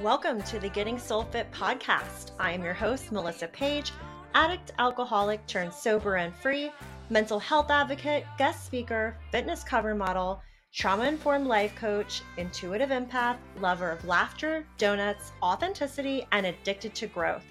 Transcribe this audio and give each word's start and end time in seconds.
Welcome 0.00 0.42
to 0.42 0.60
the 0.60 0.68
Getting 0.68 0.96
Soul 0.96 1.24
Fit 1.24 1.50
podcast. 1.50 2.30
I 2.38 2.52
am 2.52 2.62
your 2.62 2.72
host, 2.72 3.10
Melissa 3.10 3.48
Paige, 3.48 3.90
addict, 4.32 4.70
alcoholic, 4.78 5.44
turned 5.48 5.72
sober 5.72 6.18
and 6.18 6.32
free, 6.36 6.70
mental 7.10 7.40
health 7.40 7.68
advocate, 7.68 8.24
guest 8.38 8.64
speaker, 8.64 9.16
fitness 9.32 9.64
cover 9.64 9.96
model, 9.96 10.40
trauma 10.72 11.02
informed 11.02 11.48
life 11.48 11.74
coach, 11.74 12.22
intuitive 12.36 12.90
empath, 12.90 13.38
lover 13.58 13.90
of 13.90 14.04
laughter, 14.04 14.64
donuts, 14.78 15.32
authenticity, 15.42 16.24
and 16.30 16.46
addicted 16.46 16.94
to 16.94 17.08
growth. 17.08 17.44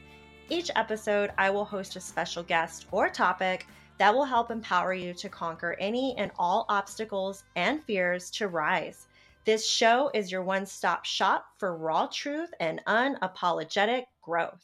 Each 0.48 0.72
episode, 0.78 1.34
I 1.38 1.50
will 1.50 1.66
host 1.66 1.98
a 1.98 2.00
special 2.00 2.44
guest 2.44 2.86
or 2.94 3.10
topic 3.10 3.68
that 3.98 4.14
will 4.16 4.24
help 4.24 4.52
empower 4.52 4.94
you 4.94 5.14
to 5.16 5.28
conquer 5.28 5.76
any 5.82 6.16
and 6.18 6.32
all 6.40 6.66
obstacles 6.70 7.44
and 7.58 7.84
fears 7.84 8.32
to 8.32 8.48
rise. 8.48 9.08
This 9.48 9.66
show 9.66 10.12
is 10.14 10.30
your 10.30 10.44
one 10.44 10.66
stop 10.66 11.06
shop 11.06 11.46
for 11.58 11.78
raw 11.78 12.10
truth 12.12 12.50
and 12.60 12.82
unapologetic 12.86 14.04
growth. 14.22 14.62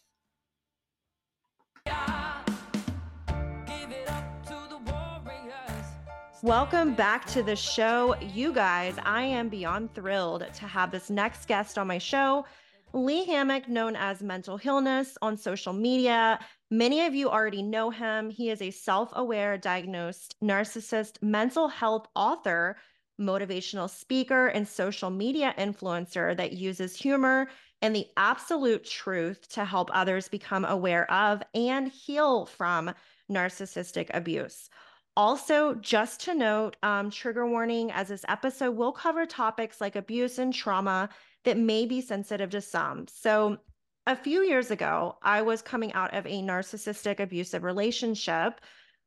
Welcome 6.41 6.95
back 6.95 7.25
to 7.27 7.41
the 7.41 7.55
show, 7.55 8.17
you 8.19 8.51
guys. 8.51 8.95
I 9.05 9.23
am 9.23 9.47
beyond 9.47 9.95
thrilled 9.95 10.47
to 10.53 10.67
have 10.67 10.91
this 10.91 11.09
next 11.09 11.47
guest 11.47 11.77
on 11.77 11.87
my 11.87 11.97
show. 11.97 12.45
Lee 12.91 13.25
Hammock, 13.25 13.69
known 13.69 13.95
as 13.95 14.21
Mental 14.21 14.57
Healness 14.57 15.17
on 15.21 15.37
social 15.37 15.71
media. 15.71 16.41
Many 16.69 17.05
of 17.05 17.15
you 17.15 17.29
already 17.29 17.63
know 17.63 17.89
him. 17.89 18.29
He 18.29 18.49
is 18.49 18.61
a 18.61 18.69
self 18.69 19.11
aware, 19.13 19.57
diagnosed 19.57 20.35
narcissist 20.43 21.23
mental 21.23 21.69
health 21.69 22.05
author 22.15 22.75
motivational 23.19 23.89
speaker, 23.89 24.47
and 24.47 24.67
social 24.67 25.09
media 25.09 25.53
influencer 25.57 26.35
that 26.37 26.53
uses 26.53 26.95
humor 26.95 27.49
and 27.81 27.95
the 27.95 28.07
absolute 28.17 28.85
truth 28.85 29.47
to 29.49 29.65
help 29.65 29.89
others 29.93 30.27
become 30.27 30.65
aware 30.65 31.09
of 31.11 31.43
and 31.53 31.89
heal 31.89 32.45
from 32.45 32.93
narcissistic 33.31 34.09
abuse. 34.13 34.69
Also, 35.15 35.75
just 35.75 36.21
to 36.21 36.33
note, 36.33 36.75
um, 36.81 37.11
trigger 37.11 37.45
warning 37.45 37.91
as 37.91 38.07
this 38.07 38.25
episode 38.27 38.75
will 38.75 38.91
cover 38.91 39.25
topics 39.25 39.79
like 39.79 39.95
abuse 39.95 40.39
and 40.39 40.53
trauma 40.53 41.09
that 41.43 41.57
may 41.57 41.85
be 41.85 42.01
sensitive 42.01 42.49
to 42.49 42.61
some. 42.61 43.05
So, 43.07 43.57
a 44.05 44.15
few 44.15 44.41
years 44.41 44.69
ago, 44.71 45.17
I 45.21 45.43
was 45.43 45.61
coming 45.61 45.93
out 45.93 46.13
of 46.13 46.25
a 46.25 46.41
narcissistic 46.41 47.19
abusive 47.19 47.63
relationship 47.63 48.59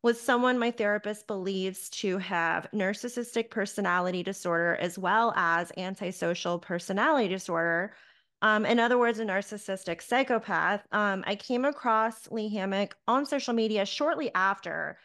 with 0.06 0.20
someone 0.20 0.56
my 0.56 0.70
therapist 0.70 1.26
believes 1.26 1.90
to 1.90 2.16
have 2.18 2.68
narcissistic 2.72 3.50
personality 3.50 4.22
disorder 4.22 4.76
as 4.76 4.96
well 4.96 5.32
as 5.34 5.72
antisocial 5.76 6.60
personality 6.60 7.26
disorder. 7.26 7.92
Um, 8.40 8.64
in 8.64 8.78
other 8.78 8.98
words, 8.98 9.18
a 9.18 9.24
narcissistic 9.24 10.00
psychopath. 10.00 10.86
Um, 10.92 11.24
I 11.26 11.34
came 11.34 11.64
across 11.64 12.30
Lee 12.30 12.48
Hammock 12.50 12.96
on 13.08 13.26
social 13.26 13.52
media 13.52 13.84
shortly 13.84 14.30
after 14.32 14.96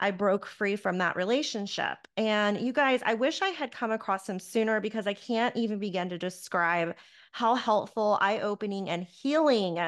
I 0.00 0.10
broke 0.10 0.44
free 0.44 0.74
from 0.74 0.98
that 0.98 1.14
relationship. 1.14 1.98
And 2.16 2.60
you 2.60 2.72
guys, 2.72 3.00
I 3.06 3.14
wish 3.14 3.40
I 3.42 3.50
had 3.50 3.70
come 3.70 3.92
across 3.92 4.28
him 4.28 4.40
sooner 4.40 4.80
because 4.80 5.06
I 5.06 5.14
can't 5.14 5.54
even 5.56 5.78
begin 5.78 6.08
to 6.08 6.18
describe 6.18 6.96
how 7.30 7.54
helpful, 7.54 8.18
eye 8.20 8.40
opening, 8.40 8.90
and 8.90 9.04
healing 9.04 9.78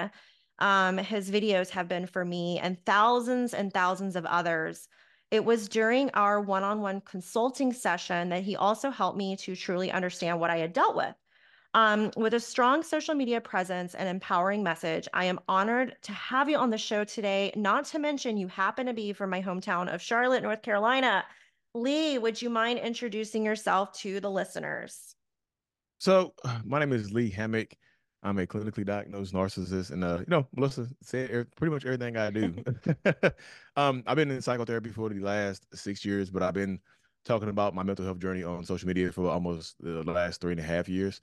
um, 0.60 0.98
his 0.98 1.30
videos 1.30 1.70
have 1.70 1.88
been 1.88 2.06
for 2.06 2.24
me 2.24 2.58
and 2.58 2.76
thousands 2.84 3.54
and 3.54 3.72
thousands 3.72 4.16
of 4.16 4.26
others. 4.26 4.88
It 5.30 5.44
was 5.44 5.68
during 5.68 6.10
our 6.10 6.40
one 6.40 6.64
on 6.64 6.80
one 6.80 7.00
consulting 7.02 7.72
session 7.72 8.30
that 8.30 8.42
he 8.42 8.56
also 8.56 8.90
helped 8.90 9.16
me 9.16 9.36
to 9.36 9.54
truly 9.54 9.90
understand 9.90 10.40
what 10.40 10.50
I 10.50 10.58
had 10.58 10.72
dealt 10.72 10.96
with. 10.96 11.14
Um, 11.72 12.10
with 12.16 12.34
a 12.34 12.40
strong 12.40 12.82
social 12.82 13.14
media 13.14 13.40
presence 13.40 13.94
and 13.94 14.08
empowering 14.08 14.64
message, 14.64 15.06
I 15.14 15.26
am 15.26 15.38
honored 15.48 15.94
to 16.02 16.12
have 16.12 16.48
you 16.48 16.56
on 16.56 16.70
the 16.70 16.78
show 16.78 17.04
today. 17.04 17.52
Not 17.54 17.84
to 17.86 18.00
mention, 18.00 18.36
you 18.36 18.48
happen 18.48 18.86
to 18.86 18.92
be 18.92 19.12
from 19.12 19.30
my 19.30 19.40
hometown 19.40 19.92
of 19.92 20.02
Charlotte, 20.02 20.42
North 20.42 20.62
Carolina. 20.62 21.24
Lee, 21.74 22.18
would 22.18 22.42
you 22.42 22.50
mind 22.50 22.80
introducing 22.80 23.44
yourself 23.44 23.92
to 24.00 24.18
the 24.18 24.30
listeners? 24.30 25.14
So, 25.98 26.34
my 26.64 26.80
name 26.80 26.92
is 26.92 27.12
Lee 27.12 27.30
Hammock. 27.30 27.76
I'm 28.22 28.38
a 28.38 28.46
clinically 28.46 28.84
diagnosed 28.84 29.32
narcissist, 29.32 29.90
and 29.90 30.04
uh, 30.04 30.18
you 30.18 30.26
know, 30.28 30.46
Melissa 30.54 30.86
said 31.02 31.46
pretty 31.56 31.72
much 31.72 31.86
everything 31.86 32.16
I 32.16 32.30
do. 32.30 32.54
um, 33.76 34.02
I've 34.06 34.16
been 34.16 34.30
in 34.30 34.42
psychotherapy 34.42 34.90
for 34.90 35.08
the 35.08 35.20
last 35.20 35.66
six 35.74 36.04
years, 36.04 36.30
but 36.30 36.42
I've 36.42 36.54
been 36.54 36.80
talking 37.24 37.48
about 37.48 37.74
my 37.74 37.82
mental 37.82 38.04
health 38.04 38.18
journey 38.18 38.42
on 38.42 38.64
social 38.64 38.88
media 38.88 39.10
for 39.12 39.30
almost 39.30 39.76
the 39.80 40.02
last 40.04 40.40
three 40.40 40.52
and 40.52 40.60
a 40.60 40.64
half 40.64 40.88
years. 40.88 41.20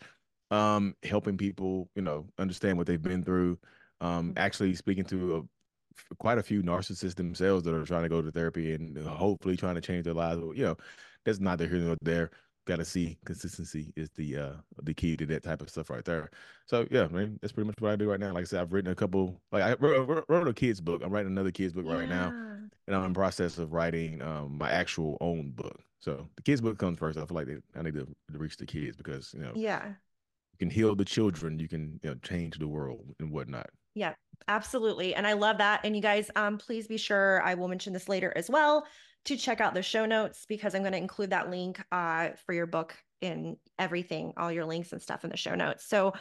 Um, 0.49 0.95
helping 1.03 1.37
people, 1.37 1.89
you 1.95 2.01
know, 2.01 2.25
understand 2.39 2.77
what 2.77 2.87
they've 2.87 3.01
been 3.01 3.23
through. 3.23 3.59
Um, 3.99 4.29
mm-hmm. 4.29 4.37
actually 4.37 4.75
speaking 4.75 5.03
to 5.05 5.37
a, 5.37 6.15
quite 6.15 6.37
a 6.37 6.43
few 6.43 6.63
narcissists 6.63 7.15
themselves 7.15 7.63
that 7.63 7.73
are 7.73 7.85
trying 7.85 8.03
to 8.03 8.09
go 8.09 8.21
to 8.21 8.31
therapy 8.31 8.73
and 8.73 8.97
hopefully 9.05 9.57
trying 9.57 9.75
to 9.75 9.81
change 9.81 10.05
their 10.05 10.13
lives. 10.13 10.41
You 10.55 10.65
know, 10.65 10.77
that's 11.25 11.39
not 11.39 11.59
neither 11.59 11.67
here 11.67 11.83
nor 11.83 11.97
there 12.01 12.31
gotta 12.67 12.85
see 12.85 13.17
consistency 13.25 13.93
is 13.95 14.09
the 14.11 14.37
uh 14.37 14.53
the 14.83 14.93
key 14.93 15.17
to 15.17 15.25
that 15.25 15.41
type 15.41 15.61
of 15.61 15.69
stuff 15.69 15.89
right 15.89 16.05
there. 16.05 16.29
So 16.67 16.85
yeah, 16.91 17.07
man, 17.07 17.39
that's 17.41 17.53
pretty 17.53 17.67
much 17.67 17.77
what 17.79 17.91
I 17.91 17.95
do 17.95 18.09
right 18.09 18.19
now. 18.19 18.33
Like 18.33 18.41
I 18.41 18.45
said, 18.45 18.61
I've 18.61 18.73
written 18.73 18.91
a 18.91 18.95
couple. 18.95 19.41
Like 19.51 19.63
I 19.63 19.75
wrote, 19.79 20.25
wrote 20.27 20.47
a 20.47 20.53
kids 20.53 20.81
book. 20.81 21.01
I'm 21.03 21.11
writing 21.11 21.31
another 21.31 21.51
kids 21.51 21.73
book 21.73 21.85
yeah. 21.87 21.93
right 21.93 22.09
now, 22.09 22.27
and 22.27 22.95
I'm 22.95 23.05
in 23.05 23.13
process 23.13 23.57
of 23.57 23.73
writing 23.73 24.21
um 24.21 24.57
my 24.57 24.69
actual 24.69 25.17
own 25.21 25.51
book. 25.51 25.79
So 25.99 26.27
the 26.35 26.43
kids 26.43 26.61
book 26.61 26.77
comes 26.77 26.99
first. 26.99 27.17
I 27.17 27.25
feel 27.25 27.35
like 27.35 27.47
they, 27.47 27.57
I 27.75 27.81
need 27.81 27.95
to, 27.95 28.05
to 28.31 28.37
reach 28.37 28.57
the 28.57 28.65
kids 28.65 28.97
because 28.97 29.33
you 29.33 29.41
know 29.41 29.53
yeah 29.55 29.87
you 29.87 30.57
can 30.59 30.69
heal 30.69 30.93
the 30.95 31.05
children, 31.05 31.59
you 31.59 31.69
can 31.69 31.99
you 32.03 32.09
know 32.09 32.15
change 32.21 32.59
the 32.59 32.67
world 32.67 33.15
and 33.19 33.31
whatnot. 33.31 33.69
Yeah, 33.95 34.13
absolutely. 34.47 35.15
And 35.15 35.25
I 35.25 35.33
love 35.33 35.57
that. 35.57 35.81
And 35.83 35.95
you 35.95 36.03
guys, 36.03 36.29
um, 36.35 36.59
please 36.59 36.87
be 36.87 36.97
sure 36.97 37.41
I 37.43 37.55
will 37.55 37.67
mention 37.67 37.93
this 37.93 38.07
later 38.07 38.31
as 38.35 38.47
well 38.47 38.85
to 39.25 39.37
check 39.37 39.61
out 39.61 39.73
the 39.73 39.81
show 39.81 40.05
notes 40.05 40.45
because 40.47 40.73
I'm 40.73 40.81
going 40.81 40.93
to 40.93 40.97
include 40.97 41.31
that 41.31 41.49
link 41.49 41.83
uh, 41.91 42.29
for 42.45 42.53
your 42.53 42.65
book 42.65 42.95
in 43.21 43.57
everything, 43.77 44.33
all 44.37 44.51
your 44.51 44.65
links 44.65 44.91
and 44.91 45.01
stuff 45.01 45.23
in 45.23 45.29
the 45.29 45.37
show 45.37 45.55
notes. 45.55 45.85
So 45.85 46.13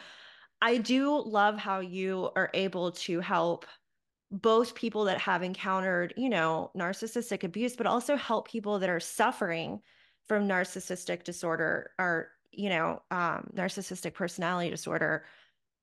I 0.61 0.77
do 0.77 1.21
love 1.25 1.57
how 1.57 1.79
you 1.79 2.29
are 2.35 2.49
able 2.53 2.91
to 2.91 3.19
help 3.19 3.65
both 4.31 4.75
people 4.75 5.05
that 5.05 5.21
have 5.21 5.43
encountered, 5.43 6.13
you 6.17 6.29
know, 6.29 6.71
narcissistic 6.75 7.43
abuse, 7.43 7.75
but 7.75 7.87
also 7.87 8.15
help 8.15 8.49
people 8.49 8.79
that 8.79 8.89
are 8.89 8.99
suffering 8.99 9.79
from 10.27 10.47
narcissistic 10.47 11.23
disorder 11.23 11.91
or, 11.97 12.31
you 12.51 12.69
know, 12.69 13.01
um, 13.11 13.49
narcissistic 13.55 14.13
personality 14.13 14.69
disorder 14.69 15.23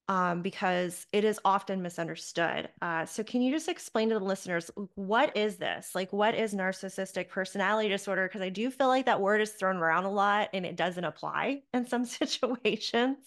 um, 0.08 0.42
because 0.42 1.06
it 1.12 1.24
is 1.24 1.40
often 1.44 1.80
misunderstood. 1.80 2.68
Uh, 2.82 3.06
so, 3.06 3.24
can 3.24 3.40
you 3.40 3.52
just 3.52 3.68
explain 3.68 4.10
to 4.10 4.18
the 4.18 4.24
listeners 4.24 4.70
what 4.94 5.36
is 5.36 5.56
this? 5.56 5.94
Like, 5.94 6.12
what 6.12 6.34
is 6.34 6.54
narcissistic 6.54 7.28
personality 7.28 7.88
disorder? 7.88 8.28
Because 8.28 8.42
I 8.42 8.50
do 8.50 8.70
feel 8.70 8.88
like 8.88 9.06
that 9.06 9.20
word 9.20 9.40
is 9.40 9.52
thrown 9.52 9.76
around 9.76 10.04
a 10.04 10.10
lot 10.10 10.50
and 10.52 10.66
it 10.66 10.76
doesn't 10.76 11.04
apply 11.04 11.62
in 11.74 11.86
some 11.86 12.04
situations. 12.04 13.18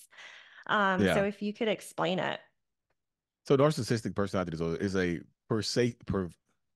Um, 0.67 1.03
yeah. 1.03 1.15
So, 1.15 1.23
if 1.23 1.41
you 1.41 1.53
could 1.53 1.67
explain 1.67 2.19
it. 2.19 2.39
So, 3.45 3.57
narcissistic 3.57 4.15
personality 4.15 4.51
disorder 4.51 4.77
is 4.77 4.95
a 4.95 5.19
per 5.49 5.61
se 5.61 5.95
per, 6.05 6.29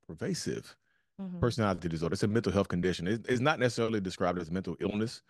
pervasive 0.07 0.75
mm-hmm. 1.21 1.39
personality 1.39 1.89
disorder. 1.89 2.13
It's 2.13 2.23
a 2.23 2.27
mental 2.27 2.51
health 2.51 2.69
condition. 2.69 3.07
It, 3.07 3.25
it's 3.29 3.41
not 3.41 3.59
necessarily 3.59 4.01
described 4.01 4.39
as 4.39 4.49
mental 4.49 4.75
illness 4.79 5.21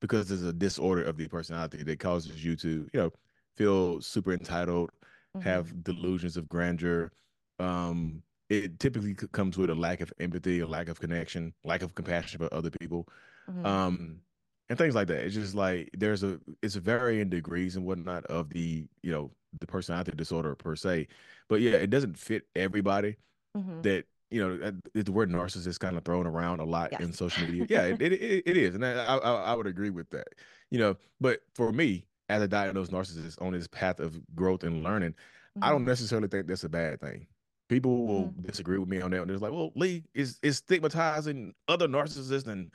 because 0.00 0.30
it's 0.30 0.42
a 0.42 0.52
disorder 0.52 1.02
of 1.02 1.16
the 1.16 1.28
personality 1.28 1.82
that 1.82 1.98
causes 1.98 2.44
you 2.44 2.56
to, 2.56 2.88
you 2.92 3.00
know, 3.00 3.12
feel 3.56 4.00
super 4.00 4.32
entitled, 4.32 4.90
mm-hmm. 5.36 5.48
have 5.48 5.84
delusions 5.84 6.36
of 6.36 6.48
grandeur. 6.48 7.12
Um, 7.58 8.22
it 8.50 8.78
typically 8.78 9.14
comes 9.14 9.56
with 9.56 9.70
a 9.70 9.74
lack 9.74 10.00
of 10.00 10.12
empathy, 10.20 10.60
a 10.60 10.66
lack 10.66 10.88
of 10.88 11.00
connection, 11.00 11.54
lack 11.64 11.82
of 11.82 11.94
compassion 11.94 12.38
for 12.38 12.52
other 12.52 12.70
people, 12.70 13.08
mm-hmm. 13.50 13.64
um, 13.64 14.20
and 14.68 14.78
things 14.78 14.94
like 14.94 15.08
that. 15.08 15.24
It's 15.24 15.34
just 15.34 15.54
like 15.54 15.90
there's 15.96 16.22
a 16.22 16.38
it's 16.62 16.74
varying 16.74 17.30
degrees 17.30 17.76
and 17.76 17.86
whatnot 17.86 18.24
of 18.26 18.50
the 18.50 18.86
you 19.02 19.10
know 19.10 19.30
the 19.60 19.66
personality 19.66 20.12
disorder 20.14 20.54
per 20.54 20.76
se, 20.76 21.08
but 21.48 21.60
yeah, 21.60 21.72
it 21.72 21.90
doesn't 21.90 22.18
fit 22.18 22.44
everybody. 22.54 23.16
Mm-hmm. 23.56 23.82
That 23.82 24.04
you 24.30 24.40
know 24.40 24.72
the 24.94 25.12
word 25.12 25.30
narcissist 25.30 25.78
kind 25.78 25.96
of 25.96 26.04
thrown 26.04 26.26
around 26.26 26.60
a 26.60 26.64
lot 26.64 26.90
yes. 26.92 27.00
in 27.00 27.12
social 27.12 27.46
media. 27.46 27.66
Yeah, 27.70 27.82
it, 27.82 28.02
it, 28.02 28.42
it 28.46 28.56
is, 28.56 28.74
and 28.74 28.84
I, 28.84 28.92
I 28.92 29.16
I 29.16 29.54
would 29.54 29.66
agree 29.66 29.90
with 29.90 30.10
that. 30.10 30.28
You 30.70 30.78
know, 30.78 30.96
but 31.20 31.40
for 31.54 31.72
me, 31.72 32.04
as 32.28 32.42
a 32.42 32.48
diagnosed 32.48 32.92
narcissist 32.92 33.40
on 33.42 33.52
his 33.52 33.68
path 33.68 34.00
of 34.00 34.18
growth 34.34 34.64
and 34.64 34.82
learning, 34.82 35.10
mm-hmm. 35.10 35.64
I 35.64 35.70
don't 35.70 35.84
necessarily 35.84 36.28
think 36.28 36.46
that's 36.46 36.64
a 36.64 36.68
bad 36.68 37.00
thing. 37.00 37.26
People 37.68 38.06
will 38.06 38.24
mm-hmm. 38.24 38.42
disagree 38.42 38.78
with 38.78 38.88
me 38.88 39.00
on 39.00 39.10
that. 39.10 39.22
And 39.22 39.30
it's 39.30 39.42
like, 39.42 39.52
well, 39.52 39.72
Lee 39.74 40.04
is 40.14 40.38
is 40.42 40.58
stigmatizing 40.58 41.54
other 41.68 41.88
narcissists 41.88 42.46
and 42.46 42.70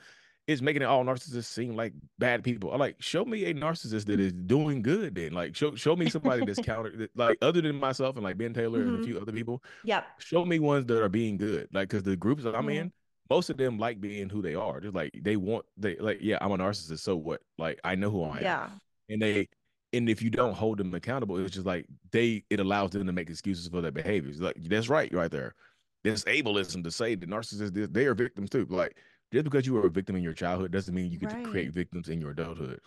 is 0.46 0.62
making 0.62 0.82
it 0.82 0.86
all 0.86 1.04
narcissists 1.04 1.44
seem 1.44 1.76
like 1.76 1.92
bad 2.18 2.42
people. 2.42 2.72
I'm 2.72 2.80
like 2.80 2.96
show 3.00 3.24
me 3.24 3.44
a 3.44 3.54
narcissist 3.54 4.06
that 4.06 4.18
is 4.18 4.32
doing 4.32 4.82
good. 4.82 5.14
Then 5.14 5.32
like 5.32 5.54
show 5.54 5.74
show 5.76 5.94
me 5.94 6.10
somebody 6.10 6.44
that's 6.44 6.60
counter 6.64 7.08
like 7.14 7.38
other 7.40 7.60
than 7.60 7.76
myself 7.76 8.16
and 8.16 8.24
like 8.24 8.36
Ben 8.36 8.52
Taylor 8.52 8.80
mm-hmm. 8.80 8.88
and 8.88 8.96
a 8.96 9.00
mm-hmm. 9.00 9.12
few 9.12 9.20
other 9.20 9.32
people. 9.32 9.62
Yep. 9.84 10.06
Show 10.18 10.44
me 10.44 10.58
ones 10.58 10.86
that 10.86 11.02
are 11.02 11.08
being 11.08 11.36
good. 11.36 11.68
Like 11.72 11.88
because 11.88 12.02
the 12.02 12.16
groups 12.16 12.42
that 12.42 12.56
I'm 12.56 12.66
mm-hmm. 12.66 12.78
in, 12.78 12.92
most 13.28 13.48
of 13.48 13.58
them 13.58 13.78
like 13.78 14.00
being 14.00 14.28
who 14.28 14.42
they 14.42 14.56
are. 14.56 14.80
Just 14.80 14.94
like 14.94 15.12
they 15.22 15.36
want 15.36 15.66
they 15.76 15.96
like 15.96 16.18
yeah 16.20 16.38
I'm 16.40 16.50
a 16.50 16.58
narcissist. 16.58 17.00
So 17.00 17.16
what? 17.16 17.42
Like 17.56 17.78
I 17.84 17.94
know 17.94 18.10
who 18.10 18.24
I 18.24 18.38
am. 18.38 18.42
Yeah 18.42 18.68
and 19.10 19.20
they 19.20 19.48
and 19.92 20.08
if 20.08 20.22
you 20.22 20.30
don't 20.30 20.54
hold 20.54 20.78
them 20.78 20.94
accountable, 20.94 21.38
it's 21.38 21.54
just 21.54 21.66
like 21.66 21.86
they 22.12 22.44
it 22.48 22.60
allows 22.60 22.90
them 22.90 23.06
to 23.06 23.12
make 23.12 23.28
excuses 23.28 23.68
for 23.68 23.80
their 23.80 23.90
behaviors. 23.90 24.40
Like 24.40 24.56
that's 24.68 24.88
right, 24.88 25.12
right 25.12 25.30
there. 25.30 25.54
There's 26.02 26.24
ableism 26.24 26.82
to 26.84 26.90
say 26.90 27.14
the 27.14 27.26
narcissists 27.26 27.92
they 27.92 28.06
are 28.06 28.14
victims 28.14 28.50
too. 28.50 28.66
Like 28.70 28.96
just 29.32 29.44
because 29.44 29.66
you 29.66 29.74
were 29.74 29.86
a 29.86 29.90
victim 29.90 30.16
in 30.16 30.22
your 30.22 30.32
childhood 30.32 30.72
doesn't 30.72 30.94
mean 30.94 31.10
you 31.10 31.18
get 31.18 31.32
right. 31.32 31.44
to 31.44 31.50
create 31.50 31.72
victims 31.72 32.08
in 32.08 32.20
your 32.20 32.30
adulthood. 32.30 32.80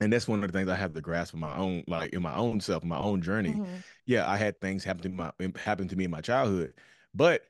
And 0.00 0.10
that's 0.10 0.26
one 0.26 0.42
of 0.42 0.50
the 0.50 0.58
things 0.58 0.70
I 0.70 0.76
have 0.76 0.94
to 0.94 1.02
grasp 1.02 1.34
in 1.34 1.40
my 1.40 1.54
own, 1.54 1.84
like 1.86 2.14
in 2.14 2.22
my 2.22 2.34
own 2.34 2.58
self, 2.60 2.82
my 2.82 2.98
own 2.98 3.20
journey. 3.20 3.52
Mm-hmm. 3.52 3.76
Yeah, 4.06 4.28
I 4.28 4.36
had 4.38 4.58
things 4.60 4.82
happen 4.82 5.02
to 5.02 5.08
my 5.10 5.32
happen 5.56 5.88
to 5.88 5.96
me 5.96 6.04
in 6.04 6.10
my 6.10 6.22
childhood, 6.22 6.72
but 7.14 7.42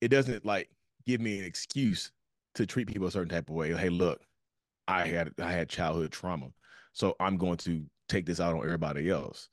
it 0.00 0.08
doesn't 0.08 0.44
like 0.44 0.68
give 1.06 1.20
me 1.20 1.38
an 1.38 1.44
excuse 1.44 2.10
to 2.56 2.66
treat 2.66 2.88
people 2.88 3.06
a 3.06 3.10
certain 3.10 3.30
type 3.30 3.48
of 3.48 3.54
way. 3.54 3.74
Hey, 3.74 3.88
look, 3.88 4.20
I 4.86 5.06
had 5.06 5.32
I 5.40 5.50
had 5.50 5.68
childhood 5.68 6.12
trauma, 6.12 6.50
so 6.94 7.14
I'm 7.20 7.36
going 7.36 7.58
to 7.58 7.84
take 8.08 8.24
this 8.24 8.40
out 8.40 8.54
on 8.54 8.64
everybody 8.64 9.10
else. 9.10 9.50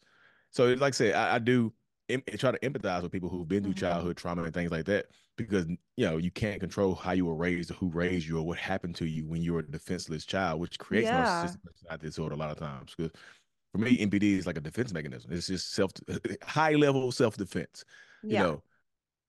So, 0.52 0.68
like 0.74 0.94
I 0.94 0.96
said, 0.96 1.16
I, 1.16 1.36
I 1.36 1.40
do 1.40 1.74
em- 2.10 2.24
try 2.38 2.52
to 2.52 2.60
empathize 2.60 3.02
with 3.02 3.12
people 3.12 3.30
who've 3.30 3.48
been 3.48 3.64
through 3.64 3.74
mm-hmm. 3.74 3.86
childhood 3.86 4.18
trauma 4.18 4.44
and 4.44 4.54
things 4.54 4.72
like 4.72 4.86
that 4.86 5.08
because 5.38 5.66
you 5.68 6.06
know 6.06 6.18
you 6.18 6.30
can't 6.30 6.60
control 6.60 6.94
how 6.94 7.14
you 7.14 7.26
were 7.26 7.36
raised 7.36 7.72
or 7.72 7.74
who 7.76 7.90
raised 7.90 8.28
you 8.28 8.38
or 8.38 8.46
what 8.46 8.58
happened 8.58 8.96
to 8.96 9.06
you 9.06 9.28
when 9.28 9.42
you 9.42 9.54
were 9.54 9.60
a 9.60 9.72
defenseless 9.72 10.26
child, 10.26 10.60
which 10.60 10.78
creates 10.80 11.08
yeah. 11.08 11.46
narcissistic 11.46 12.00
disorder 12.00 12.36
a 12.36 12.38
lot 12.38 12.52
of 12.52 12.58
times. 12.58 12.94
Because 12.96 13.12
for 13.72 13.80
me, 13.80 13.98
NPD 13.98 14.38
is 14.38 14.46
like 14.46 14.58
a 14.58 14.62
defense 14.62 14.94
mechanism. 14.94 15.32
It's 15.32 15.48
just 15.48 15.74
self 15.74 15.92
high 16.44 16.74
level 16.74 17.12
self 17.12 17.38
defense. 17.38 17.84
Yeah. 18.24 18.40
You 18.40 18.48
know, 18.48 18.64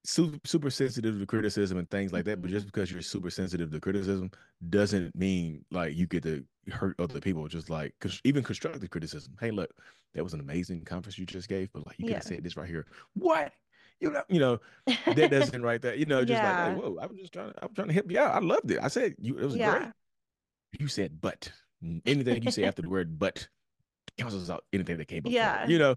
super, 0.05 0.39
super 0.45 0.71
sensitive 0.71 1.19
to 1.19 1.27
criticism 1.27 1.79
and 1.79 1.89
things 1.91 2.13
like 2.13 2.25
that. 2.25 2.43
But 2.43 2.51
just 2.51 2.67
mm-hmm. 2.67 2.71
because 2.71 2.91
you're 2.91 3.03
super 3.03 3.31
sensitive 3.31 3.71
to 3.71 3.81
criticism 3.81 4.31
doesn't 4.69 5.15
mean 5.15 5.65
like 5.71 5.97
you 5.97 6.07
get 6.07 6.25
to 6.25 6.45
hurt 6.71 6.97
other 6.99 7.21
people. 7.21 7.47
Just 7.49 7.71
like 7.71 7.95
even 8.25 8.43
constructive 8.43 8.89
criticism. 8.91 9.35
Hey, 9.41 9.51
look, 9.51 9.71
that 10.15 10.25
was 10.25 10.35
an 10.35 10.41
amazing 10.41 10.85
conference 10.85 11.19
you 11.19 11.27
just 11.27 11.49
gave, 11.49 11.73
but 11.73 11.87
like 11.87 11.99
you 11.99 12.07
could 12.07 12.15
have 12.15 12.25
said 12.25 12.45
this 12.45 12.57
right 12.57 12.69
here. 12.69 12.87
What? 13.15 13.53
You 14.01 14.11
know, 14.11 14.23
you 14.29 14.41
know, 14.41 14.59
that 15.07 15.31
doesn't 15.31 15.63
right 15.63 15.81
there. 15.81 15.95
You 15.95 16.07
know, 16.07 16.25
just 16.25 16.43
yeah. 16.43 16.67
like, 16.67 16.75
hey, 16.75 16.81
whoa, 16.81 16.99
I 17.01 17.07
was 17.07 17.19
just 17.19 17.33
trying 17.33 17.53
to, 17.53 17.63
I 17.63 17.67
was 17.67 17.75
trying 17.75 17.89
to 17.89 17.95
help 17.95 18.11
you 18.11 18.19
out. 18.19 18.35
I 18.35 18.45
loved 18.45 18.71
it. 18.71 18.81
I 18.83 18.89
said 18.89 19.15
you, 19.19 19.39
it 19.39 19.45
was 19.45 19.57
yeah. 19.57 19.79
great. 19.79 19.89
You 20.81 20.89
said, 20.89 21.21
but 21.21 21.51
anything 22.07 22.43
you 22.43 22.51
say 22.51 22.65
after 22.65 22.83
the 22.83 22.89
word 22.89 23.19
but 23.19 23.47
cancels 24.17 24.51
out 24.51 24.65
anything 24.73 24.99
that 24.99 25.09
came 25.09 25.23
before. 25.23 25.35
Yeah. 25.35 25.67
You 25.67 25.79
know, 25.79 25.95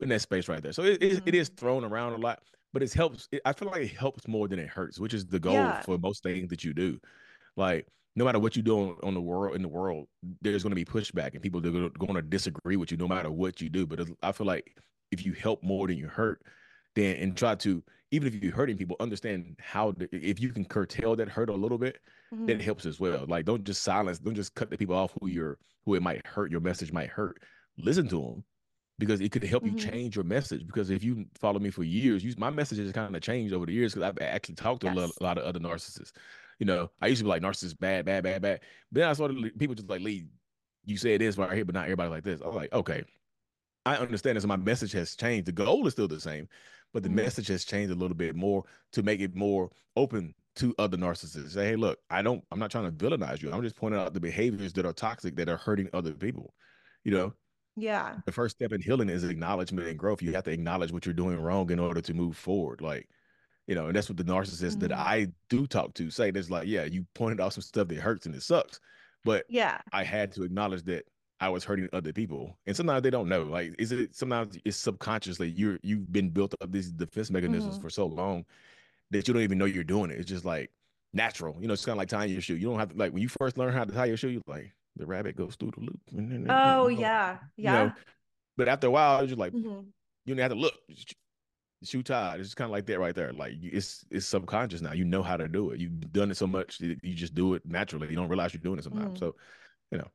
in 0.00 0.08
that 0.08 0.20
space 0.20 0.48
right 0.48 0.62
there. 0.62 0.72
So 0.72 0.82
it, 0.82 1.02
it, 1.02 1.12
mm-hmm. 1.12 1.28
it 1.28 1.34
is 1.34 1.48
thrown 1.48 1.84
around 1.84 2.14
a 2.14 2.16
lot 2.16 2.40
but 2.72 2.82
it 2.82 2.92
helps. 2.92 3.28
It, 3.30 3.42
I 3.44 3.52
feel 3.52 3.68
like 3.68 3.82
it 3.82 3.96
helps 3.96 4.26
more 4.26 4.48
than 4.48 4.58
it 4.58 4.68
hurts, 4.68 4.98
which 4.98 5.14
is 5.14 5.26
the 5.26 5.38
goal 5.38 5.54
yeah. 5.54 5.82
for 5.82 5.98
most 5.98 6.22
things 6.22 6.48
that 6.50 6.64
you 6.64 6.72
do. 6.72 6.98
Like 7.56 7.86
no 8.14 8.24
matter 8.24 8.38
what 8.38 8.56
you 8.56 8.62
do 8.62 8.78
on, 8.78 8.96
on 9.02 9.14
the 9.14 9.20
world 9.20 9.56
in 9.56 9.62
the 9.62 9.68
world, 9.68 10.06
there's 10.40 10.62
going 10.62 10.70
to 10.70 10.76
be 10.76 10.84
pushback 10.84 11.32
and 11.32 11.42
people 11.42 11.66
are 11.66 11.88
going 11.90 12.14
to 12.14 12.22
disagree 12.22 12.76
with 12.76 12.90
you 12.90 12.96
no 12.96 13.08
matter 13.08 13.30
what 13.30 13.60
you 13.60 13.68
do. 13.68 13.86
But 13.86 14.08
I 14.22 14.32
feel 14.32 14.46
like 14.46 14.76
if 15.10 15.24
you 15.24 15.32
help 15.32 15.62
more 15.62 15.86
than 15.86 15.96
you 15.96 16.08
hurt, 16.08 16.42
then 16.94 17.16
and 17.16 17.36
try 17.36 17.54
to 17.56 17.82
even 18.10 18.28
if 18.28 18.42
you're 18.42 18.54
hurting 18.54 18.76
people, 18.76 18.94
understand 19.00 19.56
how 19.58 19.92
to, 19.92 20.06
if 20.12 20.38
you 20.38 20.50
can 20.50 20.66
curtail 20.66 21.16
that 21.16 21.30
hurt 21.30 21.48
a 21.48 21.54
little 21.54 21.78
bit, 21.78 21.96
mm-hmm. 22.32 22.44
then 22.44 22.60
it 22.60 22.62
helps 22.62 22.84
as 22.84 23.00
well. 23.00 23.24
Like 23.26 23.46
don't 23.46 23.64
just 23.64 23.82
silence, 23.82 24.18
don't 24.18 24.34
just 24.34 24.54
cut 24.54 24.70
the 24.70 24.76
people 24.76 24.94
off 24.94 25.12
who 25.20 25.28
you're 25.28 25.58
who 25.84 25.94
it 25.94 26.02
might 26.02 26.26
hurt. 26.26 26.50
Your 26.50 26.60
message 26.60 26.92
might 26.92 27.08
hurt. 27.08 27.42
Listen 27.78 28.06
to 28.08 28.20
them 28.20 28.44
because 28.98 29.20
it 29.20 29.32
could 29.32 29.42
help 29.42 29.64
mm-hmm. 29.64 29.78
you 29.78 29.84
change 29.84 30.16
your 30.16 30.24
message. 30.24 30.66
Because 30.66 30.90
if 30.90 31.02
you 31.02 31.24
follow 31.34 31.58
me 31.58 31.70
for 31.70 31.82
years, 31.82 32.22
you, 32.22 32.34
my 32.36 32.50
message 32.50 32.78
has 32.78 32.92
kind 32.92 33.16
of 33.16 33.22
changed 33.22 33.54
over 33.54 33.66
the 33.66 33.72
years 33.72 33.94
because 33.94 34.08
I've 34.08 34.18
actually 34.20 34.56
talked 34.56 34.82
to 34.82 34.88
yes. 34.88 34.96
a, 34.96 35.00
lot, 35.00 35.10
a, 35.20 35.24
lot, 35.24 35.38
of 35.38 35.44
other 35.44 35.58
narcissists. 35.58 36.12
You 36.58 36.66
know, 36.66 36.90
I 37.00 37.08
used 37.08 37.20
to 37.20 37.24
be 37.24 37.30
like 37.30 37.42
narcissist 37.42 37.78
bad, 37.78 38.04
bad, 38.04 38.24
bad, 38.24 38.42
bad. 38.42 38.60
But 38.90 39.00
then 39.00 39.08
I 39.08 39.12
started 39.12 39.58
people 39.58 39.74
just 39.74 39.88
like 39.88 40.00
Lee, 40.00 40.26
you 40.84 40.96
said 40.96 41.20
this 41.20 41.38
right 41.38 41.52
here, 41.52 41.64
but 41.64 41.74
not 41.74 41.84
everybody 41.84 42.10
like 42.10 42.24
this. 42.24 42.40
I 42.42 42.46
was 42.46 42.56
like, 42.56 42.72
okay, 42.72 43.04
I 43.84 43.96
understand 43.96 44.36
this. 44.36 44.46
My 44.46 44.56
message 44.56 44.92
has 44.92 45.16
changed. 45.16 45.46
The 45.46 45.52
goal 45.52 45.86
is 45.86 45.92
still 45.92 46.08
the 46.08 46.20
same, 46.20 46.48
but 46.92 47.02
the 47.02 47.08
mm-hmm. 47.08 47.16
message 47.16 47.48
has 47.48 47.64
changed 47.64 47.92
a 47.92 47.96
little 47.96 48.16
bit 48.16 48.36
more 48.36 48.64
to 48.92 49.02
make 49.02 49.20
it 49.20 49.34
more 49.34 49.70
open 49.96 50.34
to 50.56 50.74
other 50.78 50.96
narcissists. 50.96 51.50
Say, 51.50 51.70
hey, 51.70 51.76
look, 51.76 51.98
I 52.10 52.22
don't, 52.22 52.44
I'm 52.50 52.58
not 52.58 52.70
trying 52.70 52.84
to 52.84 52.92
villainize 52.92 53.42
you. 53.42 53.52
I'm 53.52 53.62
just 53.62 53.76
pointing 53.76 54.00
out 54.00 54.14
the 54.14 54.20
behaviors 54.20 54.72
that 54.74 54.86
are 54.86 54.92
toxic 54.92 55.34
that 55.36 55.48
are 55.48 55.56
hurting 55.56 55.88
other 55.92 56.12
people. 56.12 56.54
You 57.04 57.12
know, 57.12 57.34
yeah. 57.76 58.16
The 58.26 58.32
first 58.32 58.56
step 58.56 58.72
in 58.72 58.82
healing 58.82 59.08
is 59.08 59.24
acknowledgement 59.24 59.88
and 59.88 59.98
growth. 59.98 60.22
You 60.22 60.32
have 60.34 60.44
to 60.44 60.50
acknowledge 60.50 60.92
what 60.92 61.06
you're 61.06 61.14
doing 61.14 61.40
wrong 61.40 61.70
in 61.70 61.78
order 61.78 62.00
to 62.02 62.14
move 62.14 62.36
forward. 62.36 62.80
Like, 62.80 63.08
you 63.66 63.74
know, 63.74 63.86
and 63.86 63.96
that's 63.96 64.08
what 64.08 64.16
the 64.16 64.24
narcissists 64.24 64.70
mm-hmm. 64.72 64.80
that 64.80 64.92
I 64.92 65.28
do 65.48 65.66
talk 65.66 65.94
to 65.94 66.10
say. 66.10 66.30
There's 66.30 66.50
like, 66.50 66.66
yeah, 66.66 66.84
you 66.84 67.06
pointed 67.14 67.40
out 67.40 67.52
some 67.52 67.62
stuff 67.62 67.88
that 67.88 67.98
hurts 67.98 68.26
and 68.26 68.34
it 68.34 68.42
sucks. 68.42 68.80
But 69.24 69.44
yeah, 69.48 69.80
I 69.92 70.02
had 70.02 70.32
to 70.32 70.42
acknowledge 70.42 70.82
that 70.84 71.04
I 71.40 71.48
was 71.48 71.64
hurting 71.64 71.88
other 71.92 72.12
people. 72.12 72.56
And 72.66 72.76
sometimes 72.76 73.02
they 73.02 73.10
don't 73.10 73.28
know. 73.28 73.42
Like, 73.42 73.74
is 73.78 73.92
it 73.92 74.14
sometimes 74.14 74.58
it's 74.64 74.76
subconsciously 74.76 75.48
you're 75.50 75.78
you've 75.82 76.12
been 76.12 76.30
built 76.30 76.54
up 76.60 76.72
these 76.72 76.90
defense 76.90 77.30
mechanisms 77.30 77.74
mm-hmm. 77.74 77.82
for 77.82 77.90
so 77.90 78.06
long 78.06 78.44
that 79.10 79.28
you 79.28 79.34
don't 79.34 79.42
even 79.42 79.58
know 79.58 79.64
you're 79.64 79.84
doing 79.84 80.10
it. 80.10 80.18
It's 80.18 80.28
just 80.28 80.44
like 80.44 80.70
natural. 81.12 81.56
You 81.60 81.68
know, 81.68 81.74
it's 81.74 81.84
kind 81.84 81.94
of 81.94 81.98
like 81.98 82.08
tying 82.08 82.32
your 82.32 82.40
shoe. 82.40 82.56
You 82.56 82.68
don't 82.68 82.78
have 82.78 82.90
to 82.90 82.96
like 82.96 83.12
when 83.12 83.22
you 83.22 83.28
first 83.28 83.58
learn 83.58 83.72
how 83.72 83.84
to 83.84 83.92
tie 83.92 84.06
your 84.06 84.16
shoe, 84.16 84.28
you're 84.28 84.42
like, 84.46 84.72
the 84.96 85.06
rabbit 85.06 85.36
goes 85.36 85.54
through 85.54 85.72
the 85.76 85.80
loop. 85.80 86.00
Oh 86.48 86.88
yeah, 86.88 87.38
yeah. 87.56 87.82
You 87.82 87.86
know, 87.86 87.92
but 88.56 88.68
after 88.68 88.88
a 88.88 88.90
while, 88.90 89.20
it's 89.20 89.28
just 89.28 89.38
like 89.38 89.52
mm-hmm. 89.52 89.80
you 90.24 90.34
don't 90.34 90.38
have 90.38 90.52
to 90.52 90.58
look. 90.58 90.74
Shoe 91.84 92.02
tied. 92.02 92.40
It's 92.40 92.54
kind 92.54 92.66
of 92.66 92.72
like 92.72 92.86
that 92.86 92.98
right 92.98 93.14
there. 93.14 93.32
Like 93.32 93.54
it's 93.60 94.04
it's 94.10 94.26
subconscious 94.26 94.80
now. 94.80 94.92
You 94.92 95.04
know 95.04 95.22
how 95.22 95.36
to 95.36 95.48
do 95.48 95.70
it. 95.70 95.80
You've 95.80 96.12
done 96.12 96.30
it 96.30 96.36
so 96.36 96.46
much, 96.46 96.80
you 96.80 97.14
just 97.14 97.34
do 97.34 97.54
it 97.54 97.62
naturally. 97.64 98.08
You 98.08 98.16
don't 98.16 98.28
realize 98.28 98.54
you're 98.54 98.62
doing 98.62 98.78
it 98.78 98.84
sometimes. 98.84 99.14
Mm-hmm. 99.14 99.24
So, 99.24 99.34
you 99.90 99.98
know, 99.98 100.08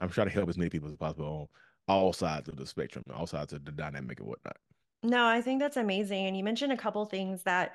I'm 0.00 0.08
trying 0.08 0.28
to 0.28 0.32
help 0.32 0.48
as 0.48 0.58
many 0.58 0.70
people 0.70 0.88
as 0.88 0.96
possible 0.96 1.50
on 1.88 1.94
all 1.94 2.12
sides 2.12 2.48
of 2.48 2.56
the 2.56 2.66
spectrum, 2.66 3.04
all 3.14 3.26
sides 3.26 3.52
of 3.52 3.64
the 3.64 3.72
dynamic 3.72 4.20
and 4.20 4.28
whatnot. 4.28 4.56
No, 5.02 5.26
I 5.26 5.40
think 5.40 5.60
that's 5.60 5.76
amazing. 5.76 6.26
And 6.26 6.36
you 6.36 6.44
mentioned 6.44 6.72
a 6.72 6.76
couple 6.76 7.04
things 7.06 7.42
that 7.42 7.74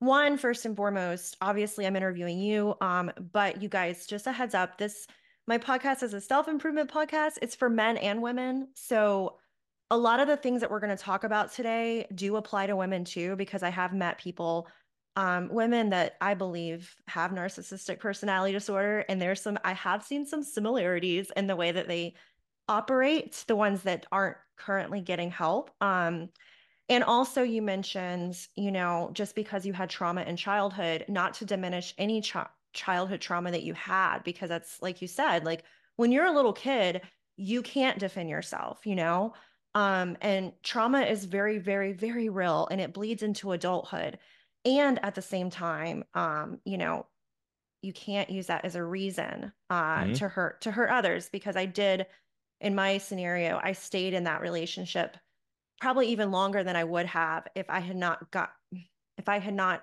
one, 0.00 0.36
first 0.36 0.64
and 0.64 0.76
foremost, 0.76 1.36
obviously 1.40 1.86
I'm 1.86 1.96
interviewing 1.96 2.38
you. 2.38 2.74
Um, 2.80 3.10
but 3.32 3.62
you 3.62 3.68
guys, 3.68 4.06
just 4.06 4.26
a 4.26 4.32
heads 4.32 4.54
up, 4.54 4.78
this 4.78 5.06
my 5.46 5.56
podcast 5.56 6.02
is 6.02 6.12
a 6.12 6.20
self 6.20 6.46
improvement 6.46 6.92
podcast. 6.92 7.38
It's 7.40 7.54
for 7.54 7.70
men 7.70 7.96
and 7.96 8.20
women. 8.20 8.68
So, 8.74 9.38
a 9.90 9.96
lot 9.96 10.20
of 10.20 10.28
the 10.28 10.36
things 10.36 10.60
that 10.60 10.70
we're 10.70 10.80
going 10.80 10.96
to 10.96 11.02
talk 11.02 11.24
about 11.24 11.52
today 11.52 12.06
do 12.14 12.36
apply 12.36 12.66
to 12.66 12.76
women 12.76 13.04
too, 13.04 13.36
because 13.36 13.62
I 13.62 13.70
have 13.70 13.94
met 13.94 14.18
people, 14.18 14.68
um, 15.16 15.48
women 15.48 15.90
that 15.90 16.16
I 16.20 16.34
believe 16.34 16.94
have 17.06 17.30
narcissistic 17.30 17.98
personality 17.98 18.52
disorder. 18.52 19.04
And 19.08 19.20
there's 19.20 19.40
some, 19.40 19.58
I 19.64 19.72
have 19.72 20.04
seen 20.04 20.26
some 20.26 20.42
similarities 20.42 21.30
in 21.36 21.46
the 21.46 21.56
way 21.56 21.72
that 21.72 21.88
they 21.88 22.14
operate, 22.68 23.44
the 23.46 23.56
ones 23.56 23.82
that 23.82 24.06
aren't 24.12 24.36
currently 24.56 25.00
getting 25.00 25.30
help. 25.30 25.70
Um, 25.80 26.28
and 26.90 27.04
also, 27.04 27.42
you 27.42 27.62
mentioned, 27.62 28.38
you 28.56 28.72
know, 28.72 29.10
just 29.12 29.34
because 29.34 29.66
you 29.66 29.72
had 29.72 29.90
trauma 29.90 30.22
in 30.22 30.36
childhood, 30.36 31.04
not 31.08 31.34
to 31.34 31.44
diminish 31.44 31.94
any 31.98 32.20
ch- 32.22 32.36
childhood 32.72 33.20
trauma 33.20 33.50
that 33.50 33.62
you 33.62 33.74
had 33.74 34.22
because 34.24 34.48
that's 34.48 34.80
like 34.82 35.00
you 35.00 35.08
said 35.08 35.44
like 35.44 35.64
when 35.96 36.12
you're 36.12 36.26
a 36.26 36.34
little 36.34 36.52
kid 36.52 37.00
you 37.36 37.62
can't 37.62 37.98
defend 37.98 38.28
yourself 38.28 38.86
you 38.86 38.94
know 38.94 39.32
um 39.74 40.16
and 40.20 40.52
trauma 40.62 41.00
is 41.02 41.24
very 41.24 41.58
very 41.58 41.92
very 41.92 42.28
real 42.28 42.66
and 42.70 42.80
it 42.80 42.92
bleeds 42.92 43.22
into 43.22 43.52
adulthood 43.52 44.18
and 44.64 45.02
at 45.04 45.14
the 45.14 45.22
same 45.22 45.50
time 45.50 46.04
um 46.14 46.58
you 46.64 46.78
know 46.78 47.06
you 47.82 47.92
can't 47.92 48.30
use 48.30 48.46
that 48.46 48.64
as 48.64 48.74
a 48.74 48.82
reason 48.82 49.52
uh 49.70 49.98
mm-hmm. 49.98 50.12
to 50.14 50.28
hurt 50.28 50.60
to 50.60 50.70
hurt 50.70 50.90
others 50.90 51.28
because 51.30 51.56
i 51.56 51.64
did 51.64 52.06
in 52.60 52.74
my 52.74 52.98
scenario 52.98 53.60
i 53.62 53.72
stayed 53.72 54.14
in 54.14 54.24
that 54.24 54.40
relationship 54.40 55.16
probably 55.80 56.08
even 56.08 56.32
longer 56.32 56.64
than 56.64 56.76
i 56.76 56.84
would 56.84 57.06
have 57.06 57.46
if 57.54 57.68
i 57.68 57.78
had 57.78 57.96
not 57.96 58.30
got 58.30 58.50
if 59.16 59.28
i 59.28 59.38
had 59.38 59.54
not 59.54 59.82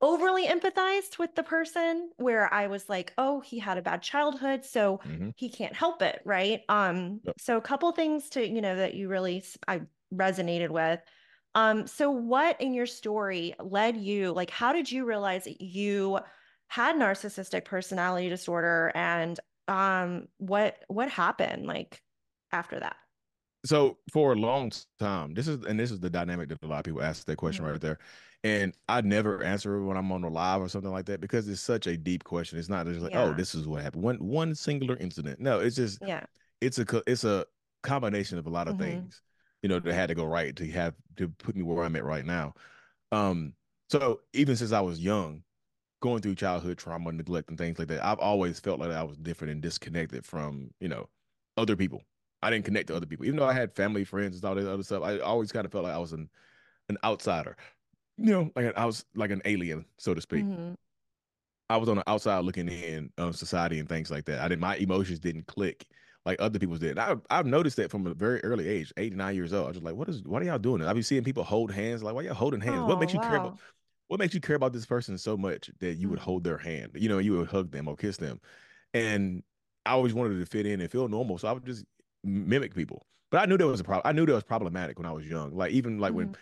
overly 0.00 0.46
empathized 0.46 1.18
with 1.18 1.34
the 1.34 1.42
person 1.42 2.10
where 2.16 2.52
I 2.52 2.66
was 2.66 2.88
like, 2.88 3.12
oh, 3.16 3.40
he 3.40 3.58
had 3.58 3.78
a 3.78 3.82
bad 3.82 4.02
childhood, 4.02 4.64
so 4.64 5.00
mm-hmm. 5.06 5.30
he 5.36 5.48
can't 5.48 5.74
help 5.74 6.02
it, 6.02 6.20
right? 6.24 6.62
Um, 6.68 7.20
yep. 7.24 7.36
so 7.38 7.56
a 7.56 7.62
couple 7.62 7.90
things 7.92 8.28
to, 8.30 8.46
you 8.46 8.60
know, 8.60 8.76
that 8.76 8.94
you 8.94 9.08
really 9.08 9.44
I 9.66 9.82
resonated 10.14 10.70
with. 10.70 11.00
Um, 11.54 11.86
so 11.86 12.10
what 12.10 12.60
in 12.60 12.74
your 12.74 12.86
story 12.86 13.54
led 13.58 13.96
you, 13.96 14.32
like, 14.32 14.50
how 14.50 14.72
did 14.72 14.90
you 14.90 15.06
realize 15.06 15.44
that 15.44 15.60
you 15.62 16.20
had 16.68 16.96
narcissistic 16.96 17.64
personality 17.64 18.28
disorder 18.28 18.90
and 18.94 19.38
um 19.68 20.26
what 20.38 20.76
what 20.88 21.08
happened 21.08 21.66
like 21.66 22.00
after 22.52 22.78
that? 22.78 22.96
So 23.64 23.98
for 24.12 24.32
a 24.32 24.36
long 24.36 24.70
time, 24.98 25.34
this 25.34 25.48
is 25.48 25.64
and 25.64 25.80
this 25.80 25.90
is 25.90 26.00
the 26.00 26.10
dynamic 26.10 26.48
that 26.50 26.62
a 26.62 26.66
lot 26.66 26.78
of 26.80 26.84
people 26.84 27.02
ask 27.02 27.24
that 27.26 27.36
question 27.36 27.64
mm-hmm. 27.64 27.72
right 27.72 27.80
there. 27.80 27.98
And 28.46 28.74
I 28.88 29.00
never 29.00 29.42
answer 29.42 29.82
when 29.82 29.96
I'm 29.96 30.12
on 30.12 30.22
a 30.22 30.28
live 30.28 30.60
or 30.60 30.68
something 30.68 30.92
like 30.92 31.06
that 31.06 31.20
because 31.20 31.48
it's 31.48 31.60
such 31.60 31.88
a 31.88 31.96
deep 31.96 32.22
question. 32.22 32.60
It's 32.60 32.68
not 32.68 32.86
just 32.86 33.00
like, 33.00 33.12
oh, 33.12 33.24
yeah. 33.24 33.30
oh, 33.30 33.34
this 33.34 33.56
is 33.56 33.66
what 33.66 33.82
happened. 33.82 34.04
One 34.04 34.18
one 34.18 34.54
singular 34.54 34.96
incident. 34.98 35.40
No, 35.40 35.58
it's 35.58 35.74
just 35.74 35.98
yeah. 36.00 36.22
It's 36.60 36.78
a 36.78 37.02
it's 37.08 37.24
a 37.24 37.44
combination 37.82 38.38
of 38.38 38.46
a 38.46 38.50
lot 38.50 38.68
of 38.68 38.74
mm-hmm. 38.74 38.84
things, 38.84 39.20
you 39.62 39.68
know, 39.68 39.80
that 39.80 39.92
had 39.92 40.10
to 40.10 40.14
go 40.14 40.24
right 40.24 40.54
to 40.54 40.70
have 40.70 40.94
to 41.16 41.28
put 41.28 41.56
me 41.56 41.64
where 41.64 41.84
I'm 41.84 41.96
at 41.96 42.04
right 42.04 42.24
now. 42.24 42.54
Um, 43.10 43.54
so 43.90 44.20
even 44.32 44.54
since 44.54 44.70
I 44.70 44.80
was 44.80 45.00
young, 45.00 45.42
going 46.00 46.22
through 46.22 46.36
childhood 46.36 46.78
trauma, 46.78 47.10
neglect, 47.10 47.48
and 47.48 47.58
things 47.58 47.80
like 47.80 47.88
that, 47.88 48.04
I've 48.04 48.20
always 48.20 48.60
felt 48.60 48.78
like 48.78 48.92
I 48.92 49.02
was 49.02 49.16
different 49.16 49.54
and 49.54 49.60
disconnected 49.60 50.24
from, 50.24 50.70
you 50.78 50.86
know, 50.86 51.08
other 51.56 51.74
people. 51.74 52.02
I 52.42 52.50
didn't 52.50 52.64
connect 52.64 52.88
to 52.88 52.96
other 52.96 53.06
people, 53.06 53.26
even 53.26 53.40
though 53.40 53.48
I 53.48 53.54
had 53.54 53.74
family, 53.74 54.04
friends, 54.04 54.36
and 54.36 54.44
all 54.44 54.54
that 54.54 54.72
other 54.72 54.84
stuff. 54.84 55.02
I 55.02 55.18
always 55.18 55.50
kind 55.50 55.66
of 55.66 55.72
felt 55.72 55.82
like 55.82 55.94
I 55.94 55.98
was 55.98 56.12
an 56.12 56.28
an 56.88 56.98
outsider, 57.02 57.56
you 58.18 58.32
know, 58.32 58.50
like 58.56 58.76
I 58.76 58.84
was 58.84 59.04
like 59.14 59.30
an 59.30 59.42
alien, 59.44 59.84
so 59.98 60.14
to 60.14 60.20
speak. 60.20 60.44
Mm-hmm. 60.44 60.74
I 61.68 61.76
was 61.76 61.88
on 61.88 61.96
the 61.96 62.08
outside 62.08 62.44
looking 62.44 62.68
in 62.68 63.10
on 63.18 63.32
society 63.32 63.78
and 63.78 63.88
things 63.88 64.10
like 64.10 64.24
that. 64.26 64.40
I 64.40 64.48
didn't. 64.48 64.60
My 64.60 64.76
emotions 64.76 65.18
didn't 65.18 65.46
click 65.46 65.86
like 66.24 66.40
other 66.40 66.58
people's 66.58 66.80
did. 66.80 66.98
I, 66.98 67.14
I've 67.30 67.46
noticed 67.46 67.76
that 67.76 67.90
from 67.90 68.06
a 68.06 68.12
very 68.14 68.42
early 68.44 68.68
age, 68.68 68.92
eight 68.96 69.14
nine 69.14 69.34
years 69.34 69.52
old. 69.52 69.64
I 69.64 69.68
was 69.68 69.76
just 69.76 69.84
like, 69.84 69.94
what 69.94 70.08
is? 70.08 70.22
What 70.24 70.42
are 70.42 70.44
y'all 70.44 70.58
doing? 70.58 70.82
I 70.82 70.92
be 70.92 71.02
seeing 71.02 71.24
people 71.24 71.44
hold 71.44 71.70
hands. 71.70 72.02
Like, 72.02 72.14
why 72.14 72.22
y'all 72.22 72.34
holding 72.34 72.60
hands? 72.60 72.80
Oh, 72.80 72.86
what 72.86 73.00
makes 73.00 73.12
you 73.12 73.20
wow. 73.20 73.28
care 73.28 73.36
about? 73.36 73.58
What 74.08 74.20
makes 74.20 74.34
you 74.34 74.40
care 74.40 74.56
about 74.56 74.72
this 74.72 74.86
person 74.86 75.18
so 75.18 75.36
much 75.36 75.70
that 75.80 75.94
you 75.94 76.08
would 76.08 76.18
mm-hmm. 76.18 76.24
hold 76.24 76.44
their 76.44 76.58
hand? 76.58 76.92
You 76.94 77.08
know, 77.08 77.18
you 77.18 77.36
would 77.38 77.48
hug 77.48 77.70
them 77.70 77.88
or 77.88 77.96
kiss 77.96 78.16
them. 78.16 78.40
And 78.94 79.42
I 79.84 79.92
always 79.92 80.14
wanted 80.14 80.38
to 80.38 80.46
fit 80.46 80.66
in 80.66 80.80
and 80.80 80.90
feel 80.90 81.08
normal, 81.08 81.38
so 81.38 81.48
I 81.48 81.52
would 81.52 81.64
just 81.64 81.84
mimic 82.24 82.74
people. 82.74 83.06
But 83.30 83.42
I 83.42 83.46
knew 83.46 83.56
there 83.56 83.66
was 83.66 83.80
a 83.80 83.84
problem. 83.84 84.02
I 84.04 84.12
knew 84.12 84.26
that 84.26 84.32
was 84.32 84.44
problematic 84.44 84.98
when 84.98 85.06
I 85.06 85.12
was 85.12 85.26
young. 85.26 85.56
Like 85.56 85.72
even 85.72 85.98
like 85.98 86.10
mm-hmm. 86.10 86.16
when 86.16 86.36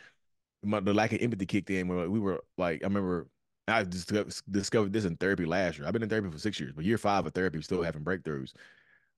my, 0.64 0.80
the 0.80 0.94
lack 0.94 1.12
of 1.12 1.21
empathy 1.21 1.47
kicked 1.47 1.71
in, 1.71 1.88
when 1.88 2.11
we 2.11 2.18
were 2.18 2.42
like, 2.59 2.83
I 2.83 2.87
remember 2.87 3.28
I 3.66 3.85
discovered 3.85 4.92
this 4.92 5.04
in 5.04 5.16
therapy 5.16 5.47
last 5.47 5.78
year. 5.78 5.87
I've 5.87 5.92
been 5.92 6.02
in 6.02 6.09
therapy 6.09 6.30
for 6.30 6.38
six 6.38 6.61
years, 6.61 6.73
but 6.75 6.85
year 6.85 6.99
five 6.99 7.25
of 7.25 7.33
therapy, 7.33 7.62
still 7.62 7.83
having 7.83 8.04
breakthroughs. 8.04 8.52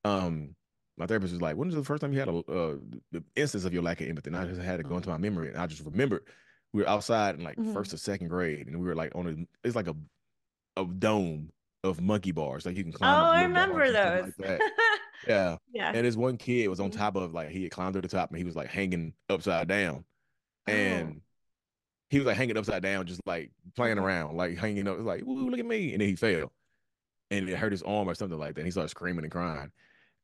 Um, 0.05 0.55
my 0.97 1.05
therapist 1.05 1.33
was 1.33 1.41
like, 1.41 1.57
"When 1.57 1.67
was 1.67 1.75
the 1.75 1.83
first 1.83 2.01
time 2.01 2.13
you 2.13 2.19
had 2.19 2.29
a 2.29 2.37
uh, 2.37 2.77
the 3.11 3.23
instance 3.35 3.65
of 3.65 3.73
your 3.73 3.83
lack 3.83 3.99
of 3.99 4.07
empathy?" 4.07 4.29
And 4.29 4.37
I 4.37 4.45
just 4.45 4.61
had 4.61 4.77
to 4.77 4.83
go 4.83 4.95
into 4.95 5.09
my 5.09 5.17
memory, 5.17 5.49
and 5.49 5.57
I 5.57 5.67
just 5.67 5.83
remembered 5.83 6.23
we 6.73 6.81
were 6.81 6.89
outside 6.89 7.35
in 7.35 7.43
like 7.43 7.57
mm-hmm. 7.57 7.73
first 7.73 7.93
or 7.93 7.97
second 7.97 8.29
grade, 8.29 8.67
and 8.67 8.79
we 8.79 8.85
were 8.85 8.95
like 8.95 9.13
on 9.15 9.27
a 9.27 9.67
it's 9.67 9.75
like 9.75 9.87
a 9.87 9.95
a 10.77 10.85
dome 10.85 11.49
of 11.83 12.01
monkey 12.01 12.31
bars, 12.31 12.65
like 12.65 12.77
you 12.77 12.83
can 12.83 12.93
climb. 12.93 13.13
Oh, 13.13 13.29
I 13.29 13.43
remember 13.43 13.91
those. 13.91 14.31
Like 14.39 14.61
yeah, 15.27 15.57
yeah. 15.73 15.91
And 15.93 16.05
this 16.05 16.15
one 16.15 16.37
kid 16.37 16.69
was 16.69 16.79
on 16.79 16.89
mm-hmm. 16.89 16.99
top 16.99 17.15
of 17.15 17.33
like 17.33 17.49
he 17.49 17.63
had 17.63 17.71
climbed 17.71 17.95
to 17.95 18.01
the 18.01 18.07
top, 18.07 18.29
and 18.29 18.37
he 18.37 18.45
was 18.45 18.55
like 18.55 18.69
hanging 18.69 19.13
upside 19.29 19.67
down, 19.67 20.05
and. 20.67 21.17
Oh 21.17 21.21
he 22.09 22.19
was 22.19 22.25
like 22.25 22.37
hanging 22.37 22.57
upside 22.57 22.83
down, 22.83 23.05
just 23.05 23.21
like 23.25 23.51
playing 23.75 23.97
around, 23.97 24.35
like 24.35 24.57
hanging 24.57 24.87
up, 24.87 24.99
like, 24.99 25.23
Ooh, 25.23 25.49
look 25.49 25.59
at 25.59 25.65
me. 25.65 25.91
And 25.93 26.01
then 26.01 26.09
he 26.09 26.15
fell. 26.15 26.51
And 27.29 27.49
it 27.49 27.57
hurt 27.57 27.73
his 27.73 27.83
arm 27.83 28.09
or 28.09 28.15
something 28.15 28.39
like 28.39 28.55
that. 28.55 28.61
And 28.61 28.67
he 28.67 28.71
started 28.71 28.89
screaming 28.89 29.25
and 29.25 29.31
crying. 29.31 29.71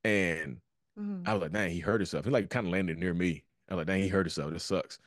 And 0.06 0.58
mm-hmm. 0.98 1.28
I 1.28 1.34
was 1.34 1.42
like, 1.42 1.52
dang, 1.52 1.72
he 1.72 1.80
hurt 1.80 2.00
himself. 2.00 2.26
He 2.26 2.32
like 2.32 2.50
kind 2.50 2.68
of 2.68 2.72
landed 2.72 2.98
near 2.98 3.14
me. 3.14 3.44
I 3.70 3.74
was 3.76 3.80
like, 3.80 3.88
dang, 3.88 4.02
he 4.02 4.08
hurt 4.08 4.26
himself. 4.26 4.54
This 4.54 4.64
sucks. 4.64 5.00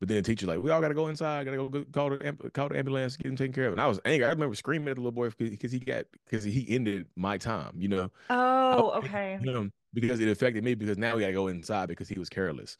But 0.00 0.08
then 0.08 0.16
the 0.16 0.22
teacher 0.22 0.46
like, 0.46 0.62
we 0.62 0.70
all 0.70 0.80
gotta 0.80 0.94
go 0.94 1.06
inside. 1.06 1.44
Gotta 1.44 1.56
go 1.56 1.84
call 1.92 2.10
the 2.10 2.50
call 2.50 2.68
the 2.68 2.76
ambulance, 2.76 3.16
get 3.16 3.28
him 3.28 3.36
taken 3.36 3.52
care 3.52 3.66
of. 3.66 3.72
And 3.72 3.80
I 3.80 3.86
was 3.86 4.00
angry. 4.04 4.26
I 4.26 4.30
remember 4.30 4.54
screaming 4.56 4.88
at 4.88 4.96
the 4.96 5.00
little 5.00 5.12
boy 5.12 5.30
because 5.38 5.70
he 5.70 5.78
got 5.78 6.04
because 6.28 6.44
he 6.44 6.66
ended 6.68 7.06
my 7.16 7.38
time. 7.38 7.72
You 7.78 7.88
know. 7.88 8.10
Oh, 8.28 8.90
okay. 8.98 9.38
You 9.40 9.52
know, 9.52 9.70
because 9.94 10.20
it 10.20 10.28
affected 10.28 10.64
me 10.64 10.74
because 10.74 10.98
now 10.98 11.14
we 11.14 11.22
gotta 11.22 11.32
go 11.32 11.46
inside 11.46 11.88
because 11.88 12.08
he 12.08 12.18
was 12.18 12.28
careless. 12.28 12.76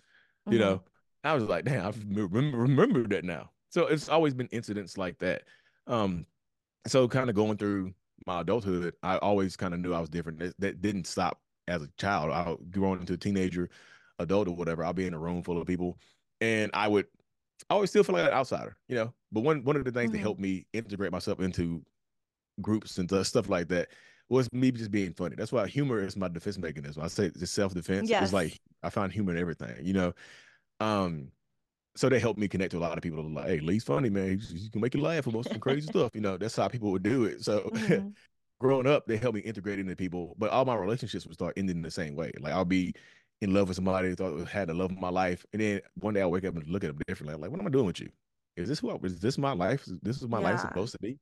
You 0.46 0.58
mm-hmm. 0.58 0.60
know, 0.60 0.82
I 1.24 1.34
was 1.34 1.44
like, 1.44 1.64
damn, 1.64 1.86
I 1.86 1.92
remember, 2.14 2.58
remember 2.58 3.08
that 3.08 3.24
now. 3.24 3.50
So 3.70 3.86
it's 3.86 4.08
always 4.08 4.34
been 4.34 4.48
incidents 4.48 4.96
like 4.98 5.18
that. 5.18 5.42
Um, 5.86 6.26
so 6.86 7.08
kind 7.08 7.28
of 7.28 7.36
going 7.36 7.56
through 7.56 7.92
my 8.26 8.42
adulthood, 8.42 8.94
I 9.02 9.16
always 9.18 9.56
kind 9.56 9.74
of 9.74 9.80
knew 9.80 9.92
I 9.92 10.00
was 10.00 10.10
different. 10.10 10.38
That, 10.38 10.54
that, 10.60 10.82
didn't 10.82 11.06
stop 11.06 11.40
as 11.66 11.82
a 11.82 11.88
child. 11.98 12.30
I 12.30 12.54
growing 12.70 13.00
into 13.00 13.14
a 13.14 13.18
teenager, 13.18 13.70
adult 14.18 14.48
or 14.48 14.54
whatever. 14.54 14.84
I'll 14.84 14.92
be 14.92 15.06
in 15.06 15.14
a 15.14 15.18
room 15.18 15.42
full 15.42 15.60
of 15.60 15.66
people, 15.66 15.98
and 16.40 16.70
I 16.74 16.88
would 16.88 17.06
I 17.70 17.74
always 17.74 17.90
still 17.90 18.04
feel 18.04 18.14
like 18.14 18.26
an 18.26 18.32
outsider, 18.32 18.76
you 18.88 18.96
know. 18.96 19.12
But 19.32 19.40
one 19.40 19.64
one 19.64 19.76
of 19.76 19.84
the 19.84 19.90
things 19.90 20.08
mm-hmm. 20.08 20.18
that 20.18 20.22
helped 20.22 20.40
me 20.40 20.66
integrate 20.72 21.12
myself 21.12 21.40
into 21.40 21.82
groups 22.60 22.98
and 22.98 23.26
stuff 23.26 23.48
like 23.48 23.68
that 23.68 23.88
was 24.28 24.50
me 24.52 24.70
just 24.70 24.90
being 24.90 25.12
funny. 25.12 25.36
That's 25.36 25.52
why 25.52 25.66
humor 25.66 26.00
is 26.00 26.16
my 26.16 26.28
defense 26.28 26.58
mechanism. 26.58 27.02
I 27.02 27.08
say 27.08 27.26
it's 27.26 27.50
self 27.50 27.74
defense. 27.74 28.08
Yes. 28.08 28.24
It's 28.24 28.32
like 28.32 28.60
I 28.82 28.90
find 28.90 29.12
humor 29.12 29.32
in 29.32 29.38
everything, 29.38 29.76
you 29.82 29.92
know. 29.92 30.12
Um, 30.84 31.30
so 31.96 32.08
they 32.08 32.18
helped 32.18 32.38
me 32.38 32.48
connect 32.48 32.72
to 32.72 32.78
a 32.78 32.80
lot 32.80 32.98
of 32.98 33.02
people. 33.02 33.22
Like, 33.22 33.46
hey, 33.46 33.60
Lee's 33.60 33.84
funny, 33.84 34.10
man. 34.10 34.40
You 34.50 34.70
can 34.70 34.80
make 34.80 34.94
you 34.94 35.00
laugh 35.00 35.26
about 35.26 35.46
some 35.46 35.60
crazy 35.60 35.86
stuff. 35.86 36.10
You 36.14 36.20
know, 36.20 36.36
that's 36.36 36.56
how 36.56 36.68
people 36.68 36.90
would 36.90 37.02
do 37.02 37.24
it. 37.24 37.42
So 37.44 37.60
mm-hmm. 37.74 38.08
growing 38.60 38.86
up, 38.86 39.06
they 39.06 39.16
helped 39.16 39.36
me 39.36 39.40
integrate 39.42 39.78
into 39.78 39.94
people. 39.96 40.34
But 40.38 40.50
all 40.50 40.64
my 40.64 40.74
relationships 40.74 41.26
would 41.26 41.34
start 41.34 41.54
ending 41.56 41.82
the 41.82 41.90
same 41.90 42.16
way. 42.16 42.32
Like 42.40 42.52
I'll 42.52 42.64
be 42.64 42.94
in 43.40 43.54
love 43.54 43.68
with 43.68 43.76
somebody, 43.76 44.14
thought 44.14 44.48
had 44.48 44.68
the 44.68 44.74
love 44.74 44.90
of 44.90 44.98
my 44.98 45.10
life, 45.10 45.44
and 45.52 45.60
then 45.62 45.80
one 46.00 46.14
day 46.14 46.22
I 46.22 46.26
wake 46.26 46.44
up 46.44 46.54
and 46.54 46.66
look 46.66 46.84
at 46.84 46.88
them 46.88 46.98
differently. 47.06 47.34
I'm 47.34 47.40
like, 47.40 47.50
what 47.50 47.60
am 47.60 47.66
I 47.66 47.70
doing 47.70 47.86
with 47.86 48.00
you? 48.00 48.08
Is 48.56 48.68
this 48.68 48.82
what 48.82 49.04
is 49.04 49.20
this 49.20 49.38
my 49.38 49.52
life? 49.52 49.84
This 50.02 50.20
is 50.20 50.28
my 50.28 50.40
yeah. 50.40 50.50
life 50.50 50.60
supposed 50.60 50.92
to 50.92 50.98
be? 50.98 51.18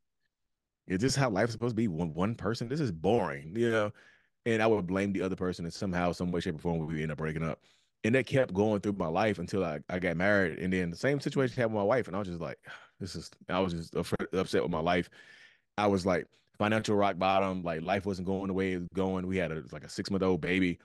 Is 0.87 1.01
this 1.01 1.15
how 1.15 1.31
life 1.31 1.49
is 1.49 1.53
supposed 1.53 1.73
to 1.73 1.77
be? 1.77 1.89
One 1.89 2.15
one 2.15 2.35
person? 2.35 2.69
This 2.69 2.81
is 2.81 2.93
boring, 2.93 3.55
you 3.57 3.71
know. 3.71 3.93
And 4.45 4.61
I 4.63 4.67
would 4.67 4.87
blame 4.87 5.13
the 5.13 5.23
other 5.23 5.37
person, 5.37 5.65
and 5.65 5.73
somehow, 5.73 6.11
some 6.11 6.33
way, 6.33 6.41
shape, 6.41 6.57
or 6.57 6.59
form, 6.59 6.85
we 6.87 7.03
end 7.03 7.13
up 7.13 7.19
breaking 7.19 7.45
up 7.45 7.61
and 8.05 8.15
that 8.15 8.27
kept 8.27 8.53
going 8.53 8.81
through 8.81 8.95
my 8.95 9.07
life 9.07 9.39
until 9.39 9.65
I, 9.65 9.81
I 9.89 9.99
got 9.99 10.17
married. 10.17 10.59
And 10.59 10.73
then 10.73 10.91
the 10.91 10.97
same 10.97 11.21
situation 11.21 11.57
happened 11.57 11.75
with 11.75 11.83
my 11.83 11.87
wife, 11.87 12.07
and 12.09 12.17
I 12.17 12.19
was 12.19 12.29
just 12.29 12.41
like, 12.41 12.59
this 13.01 13.17
is 13.17 13.31
I 13.49 13.61
was 13.61 13.73
just 13.73 13.95
upset 13.95 14.63
with 14.63 14.71
my 14.71 14.81
life. 14.81 15.11
I 15.79 15.87
was 15.87 16.07
like 16.07 16.27
financial 16.59 16.95
rock 16.97 17.19
bottom, 17.19 17.63
like 17.63 17.83
life 17.83 18.07
wasn't 18.07 18.27
going 18.27 18.49
the 18.49 18.53
way 18.53 18.73
it 18.73 18.79
was 18.79 18.89
going. 18.95 19.27
We 19.27 19.39
had 19.39 19.53
a 19.53 19.63
like 19.73 19.85
a 19.85 19.89
six 19.89 20.11
month 20.11 20.23
old 20.23 20.41
baby, 20.41 20.79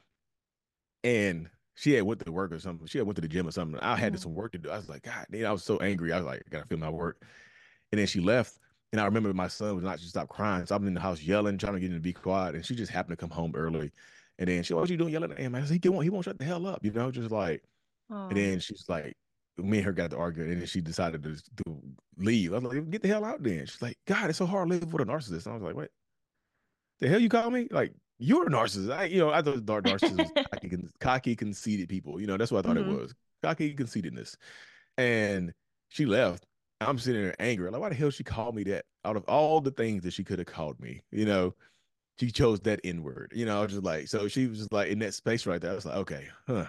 and 1.03 1.49
she 1.75 1.93
had 1.93 2.03
went 2.03 2.25
to 2.25 2.31
work 2.31 2.51
or 2.51 2.59
something. 2.59 2.87
She 2.87 2.97
had 2.97 3.05
went 3.05 3.15
to 3.17 3.21
the 3.21 3.27
gym 3.27 3.47
or 3.47 3.51
something. 3.51 3.79
I 3.81 3.95
had 3.95 4.13
mm-hmm. 4.13 4.21
some 4.21 4.33
work 4.33 4.53
to 4.53 4.57
do. 4.57 4.69
I 4.71 4.77
was 4.77 4.89
like, 4.89 5.03
God, 5.03 5.27
man, 5.29 5.45
I 5.45 5.51
was 5.51 5.63
so 5.63 5.77
angry. 5.77 6.11
I 6.11 6.17
was 6.17 6.25
like, 6.25 6.43
I 6.47 6.49
gotta 6.49 6.65
feel 6.65 6.79
my 6.79 6.89
work. 6.89 7.21
And 7.91 7.99
then 7.99 8.07
she 8.07 8.19
left. 8.19 8.57
And 8.93 9.01
I 9.01 9.05
remember 9.05 9.33
my 9.33 9.49
son 9.49 9.75
was 9.75 9.83
not 9.83 9.97
just 9.97 10.11
stop 10.11 10.29
crying. 10.29 10.65
So 10.65 10.73
I'm 10.75 10.87
in 10.87 10.93
the 10.93 11.01
house 11.01 11.21
yelling, 11.21 11.57
trying 11.57 11.73
to 11.73 11.79
get 11.79 11.89
him 11.89 11.97
to 11.97 12.01
be 12.01 12.13
quiet. 12.13 12.55
And 12.55 12.65
she 12.65 12.73
just 12.73 12.91
happened 12.91 13.17
to 13.17 13.21
come 13.21 13.29
home 13.29 13.51
early. 13.53 13.91
And 14.39 14.47
then 14.47 14.63
she, 14.63 14.73
like, 14.73 14.81
what 14.81 14.89
are 14.89 14.93
you 14.93 14.97
doing 14.97 15.13
yelling 15.13 15.31
at 15.31 15.39
him? 15.39 15.55
I 15.55 15.63
said, 15.63 15.79
he 15.81 15.89
won't, 15.89 16.03
he 16.03 16.09
won't 16.09 16.25
shut 16.25 16.37
the 16.37 16.45
hell 16.45 16.67
up, 16.67 16.83
you 16.83 16.91
know, 16.91 17.11
just 17.11 17.31
like. 17.31 17.63
Aww. 18.11 18.29
And 18.29 18.37
then 18.37 18.59
she's 18.59 18.85
like, 18.87 19.15
me 19.57 19.77
and 19.77 19.85
her 19.85 19.91
got 19.91 20.11
to 20.11 20.17
argue, 20.17 20.43
and 20.43 20.61
then 20.61 20.65
she 20.67 20.81
decided 20.81 21.23
to, 21.23 21.35
to 21.35 21.81
leave. 22.17 22.53
I 22.53 22.59
was 22.59 22.63
like, 22.73 22.89
get 22.89 23.01
the 23.01 23.07
hell 23.07 23.25
out 23.25 23.41
then. 23.41 23.65
She's 23.65 23.81
like, 23.81 23.97
God, 24.05 24.29
it's 24.29 24.37
so 24.37 24.45
hard 24.45 24.69
to 24.69 24.75
live 24.75 24.93
with 24.93 25.01
a 25.01 25.05
narcissist. 25.05 25.45
And 25.45 25.53
I 25.53 25.57
was 25.57 25.63
like, 25.63 25.75
what? 25.75 25.89
The 26.99 27.07
hell 27.07 27.19
you 27.19 27.29
call 27.29 27.49
me? 27.49 27.67
Like, 27.71 27.93
you're 28.19 28.47
a 28.47 28.49
narcissist. 28.49 28.95
I, 28.95 29.05
you 29.05 29.19
know, 29.19 29.31
I 29.31 29.41
thought 29.41 29.65
dark 29.65 29.85
narcissists 29.85 30.33
cocky, 30.51 30.77
cocky, 30.99 31.35
conceited 31.35 31.89
people. 31.89 32.21
You 32.21 32.27
know, 32.27 32.37
that's 32.37 32.51
what 32.51 32.65
I 32.65 32.69
thought 32.69 32.77
mm-hmm. 32.77 32.91
it 32.91 33.01
was. 33.01 33.15
Cocky 33.43 33.73
conceitedness. 33.73 34.35
And 34.97 35.53
she 35.89 36.05
left. 36.05 36.45
I'm 36.79 36.99
sitting 36.99 37.23
there 37.23 37.35
angry. 37.39 37.69
Like, 37.71 37.81
why 37.81 37.89
the 37.89 37.95
hell 37.95 38.11
she 38.11 38.23
called 38.23 38.55
me 38.55 38.63
that? 38.65 38.85
Out 39.03 39.15
of 39.15 39.23
all 39.23 39.61
the 39.61 39.71
things 39.71 40.03
that 40.03 40.13
she 40.13 40.23
could 40.23 40.37
have 40.39 40.47
called 40.47 40.79
me, 40.79 41.01
you 41.11 41.25
know 41.25 41.53
she 42.19 42.31
chose 42.31 42.59
that 42.61 42.79
N 42.83 43.03
word. 43.03 43.31
You 43.35 43.45
know, 43.45 43.59
I 43.59 43.61
was 43.61 43.71
just 43.71 43.83
like 43.83 44.07
so 44.07 44.27
she 44.27 44.47
was 44.47 44.59
just 44.59 44.73
like 44.73 44.89
in 44.89 44.99
that 44.99 45.13
space 45.13 45.45
right 45.45 45.61
there. 45.61 45.71
I 45.71 45.75
was 45.75 45.85
like, 45.85 45.97
okay, 45.97 46.27
huh. 46.47 46.65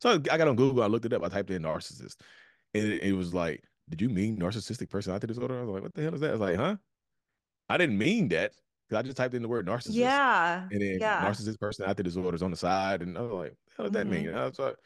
So 0.00 0.10
I 0.10 0.18
got 0.18 0.48
on 0.48 0.56
Google, 0.56 0.82
I 0.82 0.86
looked 0.86 1.04
it 1.04 1.12
up, 1.12 1.22
I 1.22 1.28
typed 1.28 1.50
in 1.50 1.62
narcissist, 1.62 2.16
and 2.74 2.84
it, 2.84 3.02
it 3.02 3.12
was 3.12 3.34
like, 3.34 3.62
did 3.88 4.00
you 4.00 4.08
mean 4.08 4.38
narcissistic 4.38 4.88
personality 4.88 5.26
disorder? 5.26 5.58
I 5.58 5.62
was 5.62 5.74
like, 5.74 5.82
what 5.82 5.94
the 5.94 6.02
hell 6.02 6.14
is 6.14 6.20
that? 6.20 6.30
I 6.30 6.32
was 6.32 6.40
like, 6.40 6.56
huh? 6.56 6.76
I 7.68 7.76
didn't 7.76 7.98
mean 7.98 8.28
that 8.28 8.52
because 8.88 8.98
I 8.98 9.02
just 9.02 9.16
typed 9.16 9.34
in 9.34 9.42
the 9.42 9.48
word 9.48 9.66
narcissist. 9.66 9.94
Yeah. 9.94 10.66
And 10.70 10.80
then 10.80 10.98
yeah. 11.00 11.24
narcissist 11.24 11.60
personality 11.60 12.02
disorders 12.02 12.42
on 12.42 12.50
the 12.50 12.56
side, 12.56 13.02
and 13.02 13.16
I 13.16 13.20
was 13.20 13.32
like, 13.32 13.56
what 13.76 13.84
does 13.84 13.92
that 13.92 14.06
mm-hmm. 14.06 14.26
mean? 14.26 14.34
I 14.34 14.46
was 14.46 14.58
like, 14.58 14.76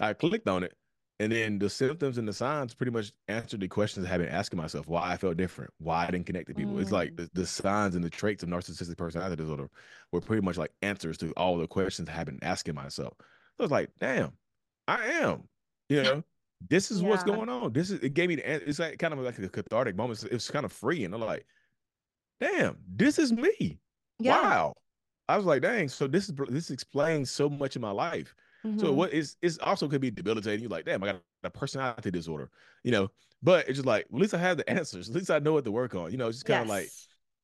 I 0.00 0.12
clicked 0.14 0.48
on 0.48 0.64
it, 0.64 0.72
and 1.20 1.30
then 1.30 1.58
the 1.58 1.68
symptoms 1.68 2.16
and 2.16 2.26
the 2.26 2.32
signs 2.32 2.72
pretty 2.72 2.92
much 2.92 3.12
answered 3.28 3.60
the 3.60 3.68
questions 3.68 4.06
I 4.06 4.08
had 4.08 4.20
been 4.20 4.30
asking 4.30 4.56
myself 4.56 4.88
why 4.88 5.12
I 5.12 5.18
felt 5.18 5.36
different, 5.36 5.70
why 5.76 6.06
I 6.06 6.10
didn't 6.10 6.24
connect 6.24 6.48
to 6.48 6.54
people. 6.54 6.72
Mm. 6.72 6.80
It's 6.80 6.92
like 6.92 7.10
mm. 7.10 7.16
the, 7.18 7.30
the, 7.34 7.46
signs 7.46 7.94
and 7.94 8.02
the 8.02 8.08
traits 8.08 8.42
of 8.42 8.48
narcissistic 8.48 8.96
personality 8.96 9.36
disorder 9.36 9.68
were 10.12 10.22
pretty 10.22 10.40
much 10.40 10.56
like 10.56 10.72
answers 10.80 11.18
to 11.18 11.30
all 11.32 11.58
the 11.58 11.66
questions 11.66 12.08
I 12.08 12.12
had 12.12 12.24
been 12.24 12.38
asking 12.40 12.74
myself. 12.74 13.12
So 13.18 13.24
I 13.58 13.62
was 13.64 13.70
like, 13.70 13.90
damn, 14.00 14.32
I 14.88 15.04
am, 15.08 15.42
you 15.90 16.02
know, 16.02 16.24
this 16.70 16.90
is 16.90 17.02
yeah. 17.02 17.10
what's 17.10 17.22
going 17.22 17.50
on. 17.50 17.74
This 17.74 17.90
is, 17.90 18.00
it 18.00 18.14
gave 18.14 18.30
me 18.30 18.36
the, 18.36 18.68
it's 18.68 18.78
like 18.78 18.98
kind 18.98 19.12
of 19.12 19.20
like 19.20 19.38
a 19.38 19.48
cathartic 19.50 19.96
moment. 19.96 20.24
It's 20.32 20.50
kind 20.50 20.64
of 20.64 20.72
free. 20.72 21.04
And 21.04 21.14
I'm 21.14 21.20
like, 21.20 21.44
damn, 22.40 22.78
this 22.96 23.18
is 23.18 23.30
me. 23.30 23.78
Yeah. 24.18 24.40
Wow. 24.40 24.74
I 25.28 25.36
was 25.36 25.44
like, 25.44 25.60
dang, 25.60 25.90
so 25.90 26.06
this 26.06 26.30
is, 26.30 26.34
this 26.48 26.70
explains 26.70 27.30
so 27.30 27.50
much 27.50 27.76
of 27.76 27.82
my 27.82 27.90
life. 27.90 28.34
Mm-hmm. 28.64 28.78
So 28.78 28.92
what 28.92 29.12
is 29.12 29.36
it's 29.42 29.58
also 29.58 29.88
could 29.88 30.00
be 30.00 30.10
debilitating. 30.10 30.60
You're 30.60 30.70
like, 30.70 30.84
damn, 30.84 31.02
I 31.02 31.06
got 31.12 31.22
a 31.44 31.50
personality 31.50 32.10
disorder, 32.10 32.50
you 32.84 32.92
know. 32.92 33.10
But 33.42 33.68
it's 33.68 33.76
just 33.76 33.86
like, 33.86 34.06
well, 34.10 34.18
at 34.18 34.22
least 34.22 34.34
I 34.34 34.38
have 34.38 34.58
the 34.58 34.68
answers. 34.78 35.08
At 35.08 35.14
least 35.14 35.30
I 35.30 35.38
know 35.38 35.54
what 35.54 35.64
to 35.64 35.70
work 35.70 35.94
on. 35.94 36.10
You 36.10 36.18
know, 36.18 36.28
it's 36.28 36.38
just 36.38 36.46
kind 36.46 36.62
of 36.62 36.68
yes. 36.68 36.76
like, 36.76 36.90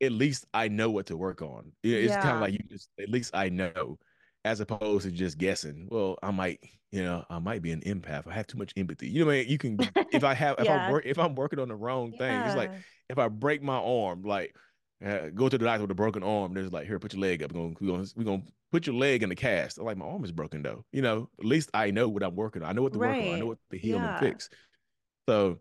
at 0.06 0.12
least 0.12 0.46
I 0.52 0.68
know 0.68 0.90
what 0.90 1.06
to 1.06 1.16
work 1.16 1.40
on. 1.40 1.72
It's 1.82 2.10
yeah. 2.10 2.20
kind 2.20 2.34
of 2.34 2.40
like 2.42 2.52
you 2.52 2.60
just, 2.68 2.90
at 3.00 3.08
least 3.08 3.34
I 3.34 3.48
know, 3.48 3.98
as 4.44 4.60
opposed 4.60 5.06
to 5.06 5.10
just 5.10 5.38
guessing. 5.38 5.88
Well, 5.90 6.18
I 6.22 6.30
might, 6.32 6.60
you 6.92 7.02
know, 7.02 7.24
I 7.30 7.38
might 7.38 7.62
be 7.62 7.72
an 7.72 7.80
empath. 7.80 8.26
I 8.28 8.34
have 8.34 8.46
too 8.46 8.58
much 8.58 8.74
empathy. 8.76 9.08
You 9.08 9.24
know, 9.24 9.30
I 9.30 9.38
mean, 9.38 9.48
you 9.48 9.56
can 9.56 9.78
if 10.12 10.22
I 10.22 10.34
have 10.34 10.56
if 10.58 10.64
yeah. 10.66 10.88
I 10.88 10.92
work 10.92 11.06
if 11.06 11.18
I'm 11.18 11.34
working 11.34 11.58
on 11.58 11.68
the 11.68 11.74
wrong 11.74 12.12
thing, 12.12 12.30
yeah. 12.30 12.46
it's 12.46 12.56
like 12.56 12.72
if 13.08 13.18
I 13.18 13.28
break 13.28 13.62
my 13.62 13.78
arm, 13.78 14.22
like 14.22 14.54
uh, 15.04 15.28
go 15.34 15.48
to 15.48 15.58
the 15.58 15.64
doctor 15.64 15.82
with 15.82 15.90
a 15.90 15.94
broken 15.94 16.22
arm. 16.22 16.54
There's 16.54 16.72
like, 16.72 16.86
here, 16.86 16.98
put 16.98 17.12
your 17.12 17.20
leg 17.20 17.42
up. 17.42 17.52
We're 17.52 17.60
gonna 17.60 17.74
we're 17.80 17.92
gonna, 17.92 18.06
we're 18.16 18.24
gonna 18.24 18.42
put 18.72 18.86
your 18.86 18.96
leg 18.96 19.22
in 19.22 19.28
the 19.28 19.34
cast. 19.34 19.78
I'm 19.78 19.84
like, 19.84 19.96
my 19.96 20.06
arm 20.06 20.24
is 20.24 20.32
broken 20.32 20.62
though. 20.62 20.84
You 20.92 21.02
know, 21.02 21.28
at 21.38 21.44
least 21.44 21.70
I 21.74 21.90
know 21.90 22.08
what 22.08 22.22
I'm 22.22 22.36
working 22.36 22.62
on. 22.62 22.68
I 22.68 22.72
know 22.72 22.82
what 22.82 22.92
to 22.94 22.98
right. 22.98 23.16
work 23.16 23.26
on. 23.26 23.34
I 23.34 23.38
know 23.40 23.46
what 23.46 23.58
to 23.70 23.78
heal 23.78 23.96
yeah. 23.96 24.18
and 24.18 24.26
fix. 24.26 24.48
So 25.28 25.58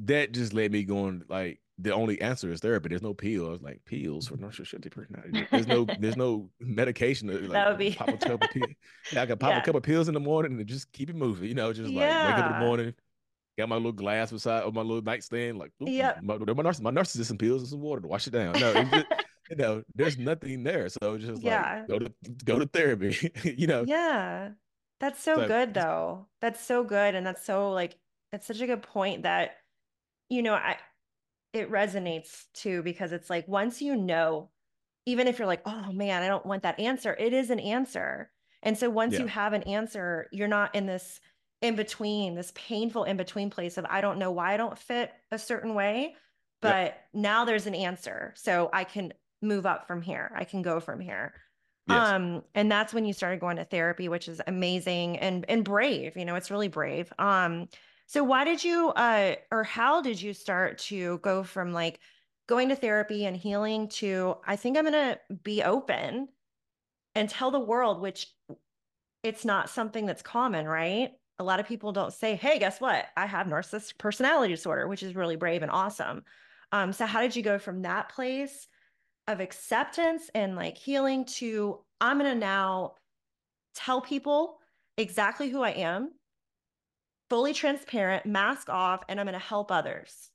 that 0.00 0.32
just 0.32 0.52
led 0.52 0.72
me 0.72 0.84
going 0.84 1.22
like 1.28 1.60
the 1.78 1.94
only 1.94 2.20
answer 2.20 2.50
is 2.50 2.60
therapy. 2.60 2.88
There's 2.88 3.02
no 3.02 3.14
pill. 3.14 3.46
I 3.46 3.50
was 3.50 3.62
like, 3.62 3.80
pills 3.84 4.26
for 4.26 4.36
narcissistic 4.36 4.90
personality. 4.90 5.46
There's 5.50 5.68
no, 5.68 5.86
there's 6.00 6.16
no 6.16 6.50
medication. 6.60 7.28
Like, 7.28 7.50
that 7.50 7.68
would 7.68 7.78
be 7.78 7.92
pop 7.92 8.08
a 8.08 8.16
couple 8.16 8.34
of 8.34 8.50
pills. 8.50 8.66
Yeah, 9.12 9.22
I 9.22 9.26
can 9.26 9.38
pop 9.38 9.50
yeah. 9.50 9.58
a 9.58 9.64
couple 9.64 9.78
of 9.78 9.84
pills 9.84 10.08
in 10.08 10.14
the 10.14 10.20
morning 10.20 10.58
and 10.58 10.66
just 10.66 10.92
keep 10.92 11.08
it 11.08 11.16
moving. 11.16 11.48
You 11.48 11.54
know, 11.54 11.72
just 11.72 11.90
yeah. 11.90 12.00
like 12.00 12.26
wake 12.26 12.44
up 12.44 12.50
in 12.50 12.58
the 12.58 12.66
morning, 12.66 12.94
got 13.58 13.68
my 13.68 13.76
little 13.76 13.92
glass 13.92 14.30
beside 14.30 14.62
of 14.62 14.72
my 14.72 14.82
little 14.82 15.02
nightstand, 15.02 15.58
like 15.58 15.72
yeah, 15.80 16.14
my, 16.22 16.38
my, 16.38 16.52
my 16.54 16.62
narcissism 16.62 17.38
pills 17.38 17.62
and 17.62 17.68
some 17.68 17.80
water 17.80 18.00
to 18.00 18.08
wash 18.08 18.26
it 18.26 18.30
down. 18.30 18.52
No, 18.52 18.72
just, 18.84 19.06
you 19.50 19.56
know, 19.56 19.82
there's 19.94 20.16
nothing 20.16 20.62
there. 20.62 20.88
So 20.88 21.18
just 21.18 21.42
yeah. 21.42 21.78
like 21.80 21.88
go 21.88 21.98
to 21.98 22.12
go 22.44 22.58
to 22.58 22.66
therapy. 22.66 23.32
you 23.44 23.66
know. 23.66 23.84
Yeah. 23.86 24.50
That's 25.00 25.22
so, 25.22 25.36
so 25.36 25.46
good 25.46 25.74
though. 25.74 26.26
That's 26.40 26.64
so 26.64 26.84
good. 26.84 27.14
And 27.14 27.26
that's 27.26 27.44
so 27.44 27.70
like 27.72 27.96
that's 28.32 28.46
such 28.46 28.60
a 28.60 28.66
good 28.66 28.82
point 28.82 29.24
that, 29.24 29.56
you 30.28 30.42
know, 30.42 30.54
I 30.54 30.76
it 31.52 31.70
resonates 31.70 32.44
too 32.54 32.82
because 32.82 33.12
it's 33.12 33.28
like 33.28 33.46
once 33.48 33.82
you 33.82 33.96
know, 33.96 34.50
even 35.06 35.26
if 35.26 35.38
you're 35.38 35.48
like, 35.48 35.62
oh 35.66 35.92
man, 35.92 36.22
I 36.22 36.28
don't 36.28 36.46
want 36.46 36.62
that 36.62 36.78
answer, 36.78 37.14
it 37.18 37.32
is 37.32 37.50
an 37.50 37.60
answer. 37.60 38.30
And 38.62 38.76
so 38.76 38.90
once 38.90 39.14
yeah. 39.14 39.20
you 39.20 39.26
have 39.26 39.52
an 39.52 39.62
answer, 39.64 40.26
you're 40.32 40.48
not 40.48 40.74
in 40.74 40.86
this 40.86 41.20
in 41.60 41.74
between, 41.74 42.34
this 42.34 42.52
painful 42.54 43.04
in 43.04 43.16
between 43.16 43.50
place 43.50 43.78
of 43.78 43.86
I 43.88 44.00
don't 44.00 44.18
know 44.18 44.30
why 44.30 44.54
I 44.54 44.56
don't 44.56 44.78
fit 44.78 45.12
a 45.30 45.38
certain 45.38 45.74
way, 45.74 46.14
but 46.60 46.98
now 47.12 47.44
there's 47.44 47.66
an 47.66 47.74
answer. 47.74 48.32
So 48.36 48.70
I 48.72 48.84
can 48.84 49.12
move 49.42 49.66
up 49.66 49.86
from 49.86 50.02
here. 50.02 50.32
I 50.34 50.44
can 50.44 50.62
go 50.62 50.80
from 50.80 51.00
here. 51.00 51.34
Yes. 51.88 52.08
Um, 52.08 52.42
and 52.54 52.70
that's 52.70 52.92
when 52.92 53.04
you 53.04 53.12
started 53.12 53.40
going 53.40 53.56
to 53.56 53.64
therapy, 53.64 54.08
which 54.08 54.28
is 54.28 54.40
amazing 54.46 55.18
and 55.18 55.44
and 55.48 55.64
brave. 55.64 56.16
You 56.16 56.24
know, 56.24 56.34
it's 56.34 56.50
really 56.50 56.68
brave. 56.68 57.12
Um, 57.18 57.68
so 58.06 58.24
why 58.24 58.44
did 58.44 58.62
you 58.62 58.88
uh 58.90 59.36
or 59.50 59.64
how 59.64 60.00
did 60.02 60.20
you 60.20 60.34
start 60.34 60.78
to 60.78 61.18
go 61.18 61.42
from 61.42 61.72
like 61.72 62.00
going 62.46 62.68
to 62.70 62.76
therapy 62.76 63.26
and 63.26 63.36
healing 63.36 63.88
to 63.88 64.36
I 64.46 64.56
think 64.56 64.76
I'm 64.76 64.84
gonna 64.84 65.18
be 65.42 65.62
open 65.62 66.28
and 67.14 67.28
tell 67.28 67.50
the 67.50 67.60
world, 67.60 68.00
which 68.00 68.32
it's 69.22 69.44
not 69.44 69.70
something 69.70 70.06
that's 70.06 70.22
common, 70.22 70.66
right? 70.66 71.12
A 71.38 71.44
lot 71.44 71.60
of 71.60 71.66
people 71.66 71.92
don't 71.92 72.12
say, 72.12 72.34
hey, 72.34 72.58
guess 72.58 72.80
what? 72.80 73.06
I 73.16 73.26
have 73.26 73.46
narcissistic 73.46 73.98
personality 73.98 74.54
disorder, 74.54 74.88
which 74.88 75.02
is 75.02 75.14
really 75.14 75.36
brave 75.36 75.62
and 75.62 75.70
awesome. 75.70 76.24
Um, 76.72 76.92
so 76.92 77.06
how 77.06 77.20
did 77.20 77.36
you 77.36 77.42
go 77.42 77.58
from 77.58 77.82
that 77.82 78.08
place 78.08 78.66
of 79.28 79.40
acceptance 79.40 80.30
and 80.34 80.56
like 80.56 80.76
healing 80.76 81.24
to 81.26 81.78
I'm 82.00 82.18
going 82.18 82.32
to 82.32 82.38
now 82.38 82.94
tell 83.74 84.00
people 84.00 84.58
exactly 84.96 85.50
who 85.50 85.62
I 85.62 85.70
am, 85.70 86.10
fully 87.28 87.52
transparent, 87.52 88.26
mask 88.26 88.68
off, 88.68 89.02
and 89.08 89.20
I'm 89.20 89.26
going 89.26 89.38
to 89.38 89.38
help 89.38 89.70
others. 89.70 90.30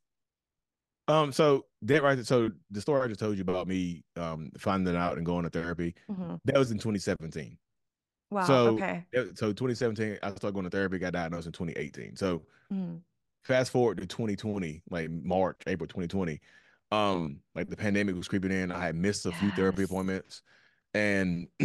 Um, 1.08 1.34
so 1.34 1.66
that 1.82 2.02
right, 2.02 2.26
so 2.26 2.50
the 2.72 2.80
story 2.80 3.02
I 3.02 3.08
just 3.08 3.20
told 3.20 3.36
you 3.36 3.42
about 3.42 3.68
me 3.68 4.06
um 4.16 4.52
finding 4.58 4.96
out 4.96 5.18
and 5.18 5.26
going 5.26 5.44
to 5.44 5.50
therapy, 5.50 5.96
mm-hmm. 6.10 6.36
that 6.46 6.58
was 6.58 6.72
in 6.72 6.78
2017. 6.78 7.58
Wow. 8.34 8.46
So 8.46 8.68
okay. 8.70 9.06
So 9.36 9.54
2017, 9.54 10.20
I 10.22 10.30
started 10.32 10.54
going 10.54 10.66
to 10.66 10.70
therapy, 10.70 10.98
got 10.98 11.14
diagnosed 11.14 11.48
in 11.48 11.54
2018. 11.54 12.16
So 12.16 12.42
mm-hmm. 12.72 12.98
fast 13.44 13.72
forward 13.72 13.98
to 13.98 14.06
2020, 14.06 14.82
like 14.90 15.10
March, 15.10 15.62
April 15.68 15.88
2020, 15.88 16.40
um 16.94 17.40
like 17.56 17.70
the 17.70 17.76
pandemic 17.76 18.16
was 18.16 18.28
creeping 18.28 18.52
in 18.52 18.72
i 18.72 18.86
had 18.86 18.96
missed 18.96 19.26
a 19.26 19.30
yes. 19.30 19.40
few 19.40 19.52
therapy 19.52 19.84
appointments 19.84 20.44
and 20.94 21.48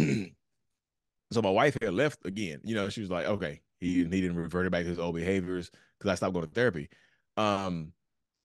so 1.31 1.41
my 1.41 1.49
wife 1.49 1.77
had 1.81 1.93
left 1.93 2.25
again 2.25 2.59
you 2.63 2.73
know 2.73 2.89
she 2.89 3.01
was 3.01 3.11
like 3.11 3.27
okay 3.27 3.61
he, 3.79 3.97
he 3.97 4.05
didn't 4.05 4.35
revert 4.35 4.69
back 4.71 4.83
to 4.83 4.89
his 4.89 4.99
old 4.99 5.13
behaviors 5.13 5.69
because 5.97 6.11
i 6.11 6.15
stopped 6.15 6.33
going 6.33 6.45
to 6.45 6.51
therapy 6.51 6.89
um 7.37 7.93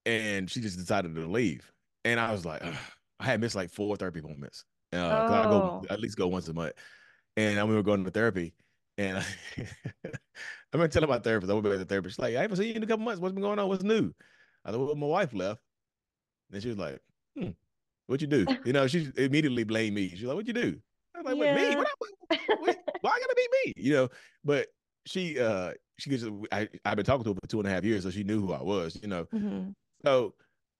and 0.04 0.50
she 0.50 0.60
just 0.60 0.76
decided 0.78 1.14
to 1.14 1.26
leave 1.26 1.72
and 2.04 2.20
i 2.20 2.30
was 2.30 2.44
like 2.44 2.62
Ugh. 2.62 2.74
i 3.18 3.24
had 3.24 3.40
missed 3.40 3.56
like 3.56 3.70
four 3.70 3.96
therapy 3.96 4.18
appointments 4.18 4.64
uh, 4.92 4.96
oh. 4.96 5.34
i 5.34 5.42
go 5.44 5.84
at 5.88 6.00
least 6.00 6.18
go 6.18 6.28
once 6.28 6.48
a 6.48 6.52
month 6.52 6.74
and 7.36 7.68
we 7.68 7.74
were 7.74 7.82
going 7.82 8.04
to 8.04 8.10
therapy 8.10 8.54
and 8.98 9.18
I, 9.18 9.24
I'm 10.72 10.80
gonna 10.80 10.88
tell 10.88 11.06
my 11.06 11.18
therapist. 11.18 11.50
I 11.50 11.54
went 11.54 11.64
back 11.64 11.72
to 11.72 11.78
the 11.78 11.84
therapist. 11.84 12.16
She's 12.16 12.22
like, 12.22 12.36
I 12.36 12.42
haven't 12.42 12.56
seen 12.56 12.68
you 12.68 12.74
in 12.74 12.82
a 12.82 12.86
couple 12.86 13.04
months. 13.04 13.20
What's 13.20 13.32
been 13.32 13.42
going 13.42 13.58
on? 13.58 13.68
What's 13.68 13.82
new? 13.82 14.12
I 14.64 14.70
thought, 14.70 14.80
well, 14.80 14.94
my 14.94 15.06
wife 15.06 15.32
left. 15.34 15.60
And 16.52 16.62
she 16.62 16.68
was 16.68 16.78
like, 16.78 17.00
hmm, 17.36 17.50
what 18.06 18.20
you 18.20 18.26
do? 18.26 18.46
You 18.64 18.72
know, 18.72 18.86
she 18.86 19.10
immediately 19.16 19.64
blamed 19.64 19.94
me. 19.94 20.10
She's 20.10 20.24
like, 20.24 20.36
what 20.36 20.46
you 20.46 20.52
do? 20.52 20.78
I 21.14 21.22
was 21.22 21.36
like, 21.36 21.46
yeah. 21.46 21.70
me? 21.70 21.76
What, 21.76 21.88
what, 22.28 22.40
what, 22.60 22.78
why 23.00 23.10
gotta 23.10 23.34
be 23.36 23.48
me? 23.64 23.72
You 23.76 23.92
know, 23.92 24.08
but 24.44 24.68
she 25.06 25.38
uh 25.38 25.72
she 25.98 26.10
gets 26.10 26.24
I, 26.50 26.68
I've 26.84 26.96
been 26.96 27.04
talking 27.04 27.24
to 27.24 27.30
her 27.30 27.38
for 27.40 27.46
two 27.46 27.60
and 27.60 27.68
a 27.68 27.70
half 27.70 27.84
years, 27.84 28.02
so 28.02 28.10
she 28.10 28.24
knew 28.24 28.40
who 28.40 28.52
I 28.52 28.62
was, 28.62 28.98
you 29.00 29.08
know. 29.08 29.24
Mm-hmm. 29.26 29.70
So 30.04 30.34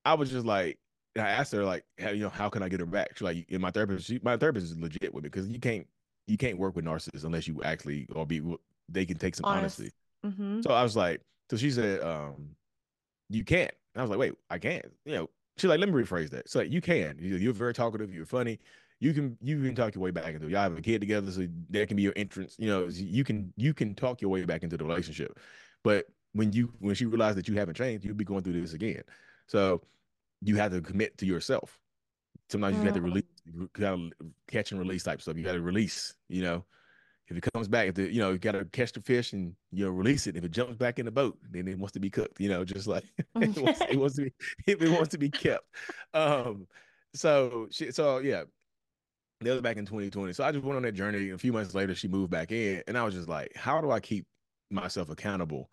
I 0.04 0.14
was 0.14 0.30
just 0.30 0.46
like, 0.46 0.78
I 1.16 1.20
asked 1.20 1.52
her 1.52 1.64
like, 1.64 1.84
how, 2.00 2.10
you 2.10 2.22
know, 2.22 2.28
how 2.28 2.48
can 2.48 2.62
I 2.62 2.68
get 2.68 2.80
her 2.80 2.86
back? 2.86 3.10
She's 3.12 3.22
like, 3.22 3.48
in 3.48 3.60
my 3.60 3.70
therapist, 3.70 4.06
she, 4.06 4.20
my 4.22 4.36
therapist 4.36 4.66
is 4.66 4.78
legit 4.78 5.14
with 5.14 5.24
me 5.24 5.30
because 5.30 5.48
you 5.48 5.60
can't 5.60 5.86
you 6.26 6.36
can't 6.36 6.58
work 6.58 6.76
with 6.76 6.84
narcissists 6.84 7.24
unless 7.24 7.46
you 7.46 7.62
actually 7.62 8.06
or 8.14 8.26
be 8.26 8.42
they 8.88 9.04
can 9.04 9.18
take 9.18 9.34
some 9.34 9.44
Honest. 9.44 9.80
honesty. 9.80 9.96
Mm-hmm. 10.24 10.62
So 10.62 10.70
I 10.70 10.82
was 10.82 10.96
like, 10.96 11.20
so 11.50 11.56
she 11.56 11.70
said, 11.70 12.02
um, 12.02 12.50
you 13.28 13.44
can't. 13.44 13.72
And 13.94 14.00
I 14.00 14.02
was 14.02 14.10
like, 14.10 14.18
wait, 14.18 14.34
I 14.50 14.58
can't. 14.58 14.86
You 15.04 15.14
know, 15.14 15.30
She's 15.56 15.70
like, 15.70 15.78
let 15.78 15.88
me 15.88 15.94
rephrase 15.94 16.30
that. 16.30 16.48
So 16.48 16.58
like, 16.60 16.70
you 16.70 16.80
can. 16.80 17.16
You're 17.20 17.52
very 17.52 17.74
talkative. 17.74 18.12
You're 18.12 18.26
funny. 18.26 18.58
You 19.00 19.12
can 19.12 19.36
you 19.40 19.60
can 19.62 19.74
talk 19.74 19.94
your 19.94 20.02
way 20.02 20.10
back 20.10 20.34
into. 20.34 20.48
Y'all 20.48 20.62
have 20.62 20.76
a 20.76 20.80
kid 20.80 21.00
together, 21.00 21.30
so 21.30 21.46
that 21.70 21.88
can 21.88 21.96
be 21.96 22.02
your 22.02 22.12
entrance. 22.16 22.56
You 22.58 22.68
know, 22.68 22.86
you 22.88 23.22
can 23.22 23.52
you 23.56 23.74
can 23.74 23.94
talk 23.94 24.22
your 24.22 24.30
way 24.30 24.44
back 24.44 24.62
into 24.62 24.76
the 24.76 24.84
relationship. 24.84 25.38
But 25.82 26.06
when 26.32 26.52
you 26.52 26.72
when 26.78 26.94
she 26.94 27.04
realized 27.04 27.36
that 27.38 27.46
you 27.48 27.54
haven't 27.54 27.74
changed, 27.74 28.04
you'll 28.04 28.14
be 28.14 28.24
going 28.24 28.42
through 28.42 28.60
this 28.60 28.72
again. 28.72 29.02
So 29.46 29.82
you 30.42 30.56
have 30.56 30.72
to 30.72 30.80
commit 30.80 31.18
to 31.18 31.26
yourself. 31.26 31.78
Sometimes 32.48 32.76
you 32.76 32.82
have 32.84 32.94
to 32.94 33.00
mm. 33.00 33.04
release, 33.04 33.23
of 33.80 34.12
catch 34.48 34.72
and 34.72 34.80
release 34.80 35.02
type 35.02 35.20
stuff. 35.20 35.36
You 35.36 35.44
got 35.44 35.52
to 35.52 35.62
release. 35.62 36.14
You 36.28 36.42
know, 36.42 36.64
if 37.28 37.36
it 37.36 37.52
comes 37.52 37.68
back, 37.68 37.88
if 37.88 37.94
the, 37.94 38.12
you 38.12 38.20
know, 38.20 38.32
you 38.32 38.38
got 38.38 38.52
to 38.52 38.64
catch 38.66 38.92
the 38.92 39.00
fish 39.00 39.32
and 39.32 39.54
you 39.72 39.84
know 39.84 39.90
release 39.90 40.26
it. 40.26 40.36
If 40.36 40.44
it 40.44 40.50
jumps 40.50 40.76
back 40.76 40.98
in 40.98 41.06
the 41.06 41.10
boat, 41.10 41.38
then 41.50 41.68
it 41.68 41.78
wants 41.78 41.92
to 41.92 42.00
be 42.00 42.10
cooked. 42.10 42.40
You 42.40 42.48
know, 42.48 42.64
just 42.64 42.86
like 42.86 43.04
it, 43.36 43.58
wants, 43.58 43.80
it, 43.80 43.98
wants, 43.98 44.16
to 44.16 44.22
be, 44.22 44.32
it, 44.66 44.82
it 44.82 44.90
wants 44.90 45.08
to 45.10 45.18
be 45.18 45.30
kept. 45.30 45.64
Um, 46.12 46.66
so 47.14 47.68
she, 47.70 47.90
so 47.92 48.18
yeah, 48.18 48.44
that 49.40 49.50
was 49.50 49.62
back 49.62 49.76
in 49.76 49.86
2020. 49.86 50.32
So 50.32 50.44
I 50.44 50.52
just 50.52 50.64
went 50.64 50.76
on 50.76 50.82
that 50.82 50.92
journey. 50.92 51.30
A 51.30 51.38
few 51.38 51.52
months 51.52 51.74
later, 51.74 51.94
she 51.94 52.08
moved 52.08 52.30
back 52.30 52.52
in, 52.52 52.82
and 52.86 52.98
I 52.98 53.04
was 53.04 53.14
just 53.14 53.28
like, 53.28 53.52
how 53.56 53.80
do 53.80 53.90
I 53.90 54.00
keep 54.00 54.26
myself 54.70 55.10
accountable 55.10 55.70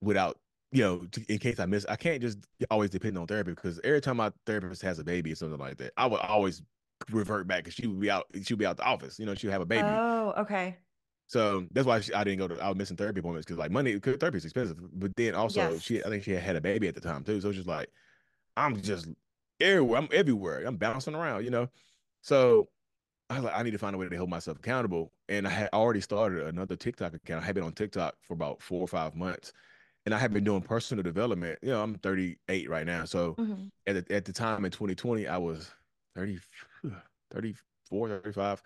without 0.00 0.38
you 0.72 0.82
know, 0.82 1.06
in 1.28 1.38
case 1.38 1.58
I 1.58 1.66
miss, 1.66 1.84
I 1.88 1.96
can't 1.96 2.22
just 2.22 2.38
always 2.70 2.90
depend 2.90 3.18
on 3.18 3.26
therapy 3.26 3.50
because 3.50 3.80
every 3.82 4.00
time 4.00 4.18
my 4.18 4.32
therapist 4.46 4.82
has 4.82 4.98
a 5.00 5.04
baby 5.04 5.32
or 5.32 5.34
something 5.34 5.58
like 5.58 5.78
that, 5.78 5.92
I 5.96 6.06
would 6.06 6.20
always 6.20 6.62
revert 7.10 7.46
back 7.46 7.64
because 7.64 7.74
she 7.74 7.86
would 7.86 8.00
be 8.00 8.10
out. 8.10 8.26
She 8.42 8.54
would 8.54 8.58
be 8.58 8.66
out 8.66 8.76
the 8.76 8.84
office. 8.84 9.18
You 9.18 9.26
know, 9.26 9.34
she 9.34 9.46
would 9.46 9.52
have 9.52 9.62
a 9.62 9.66
baby. 9.66 9.86
Oh, 9.86 10.34
okay. 10.38 10.76
So 11.26 11.66
that's 11.70 11.86
why 11.86 12.00
she, 12.00 12.12
I 12.12 12.24
didn't 12.24 12.40
go 12.40 12.48
to. 12.48 12.62
I 12.62 12.68
was 12.68 12.76
missing 12.76 12.96
therapy 12.96 13.20
appointments 13.20 13.46
because 13.46 13.58
like 13.58 13.70
money 13.70 13.98
therapy 13.98 14.38
is 14.38 14.44
expensive. 14.44 14.78
But 14.92 15.14
then 15.16 15.34
also 15.34 15.70
yes. 15.70 15.82
she, 15.82 16.02
I 16.04 16.08
think 16.08 16.24
she 16.24 16.32
had, 16.32 16.42
had 16.42 16.56
a 16.56 16.60
baby 16.60 16.88
at 16.88 16.94
the 16.94 17.00
time 17.00 17.22
too. 17.22 17.40
So 17.40 17.52
she's 17.52 17.66
like, 17.66 17.88
I'm 18.56 18.80
just 18.80 19.08
everywhere. 19.60 19.98
I'm 19.98 20.08
everywhere. 20.12 20.64
I'm 20.66 20.76
bouncing 20.76 21.14
around. 21.14 21.44
You 21.44 21.50
know. 21.50 21.68
So 22.22 22.68
I 23.30 23.36
was 23.36 23.44
like, 23.44 23.54
I 23.56 23.62
need 23.62 23.70
to 23.70 23.78
find 23.78 23.94
a 23.94 23.98
way 23.98 24.08
to 24.08 24.16
hold 24.16 24.28
myself 24.28 24.58
accountable. 24.58 25.12
And 25.28 25.46
I 25.46 25.50
had 25.50 25.68
already 25.72 26.00
started 26.00 26.48
another 26.48 26.74
TikTok 26.74 27.14
account. 27.14 27.44
I 27.44 27.46
had 27.46 27.54
been 27.54 27.64
on 27.64 27.72
TikTok 27.72 28.16
for 28.22 28.34
about 28.34 28.60
four 28.60 28.80
or 28.80 28.88
five 28.88 29.14
months. 29.14 29.52
And 30.04 30.14
I 30.14 30.18
had 30.18 30.32
been 30.32 30.42
doing 30.42 30.62
personal 30.62 31.04
development. 31.04 31.58
You 31.62 31.68
know, 31.68 31.82
I'm 31.82 31.94
38 31.94 32.68
right 32.68 32.86
now. 32.86 33.04
So 33.04 33.34
mm-hmm. 33.34 33.66
at, 33.86 34.08
the, 34.08 34.14
at 34.14 34.24
the 34.24 34.32
time 34.32 34.64
in 34.64 34.72
2020, 34.72 35.28
I 35.28 35.36
was 35.36 35.70
30, 36.16 36.40
34, 37.32 38.08
35. 38.08 38.62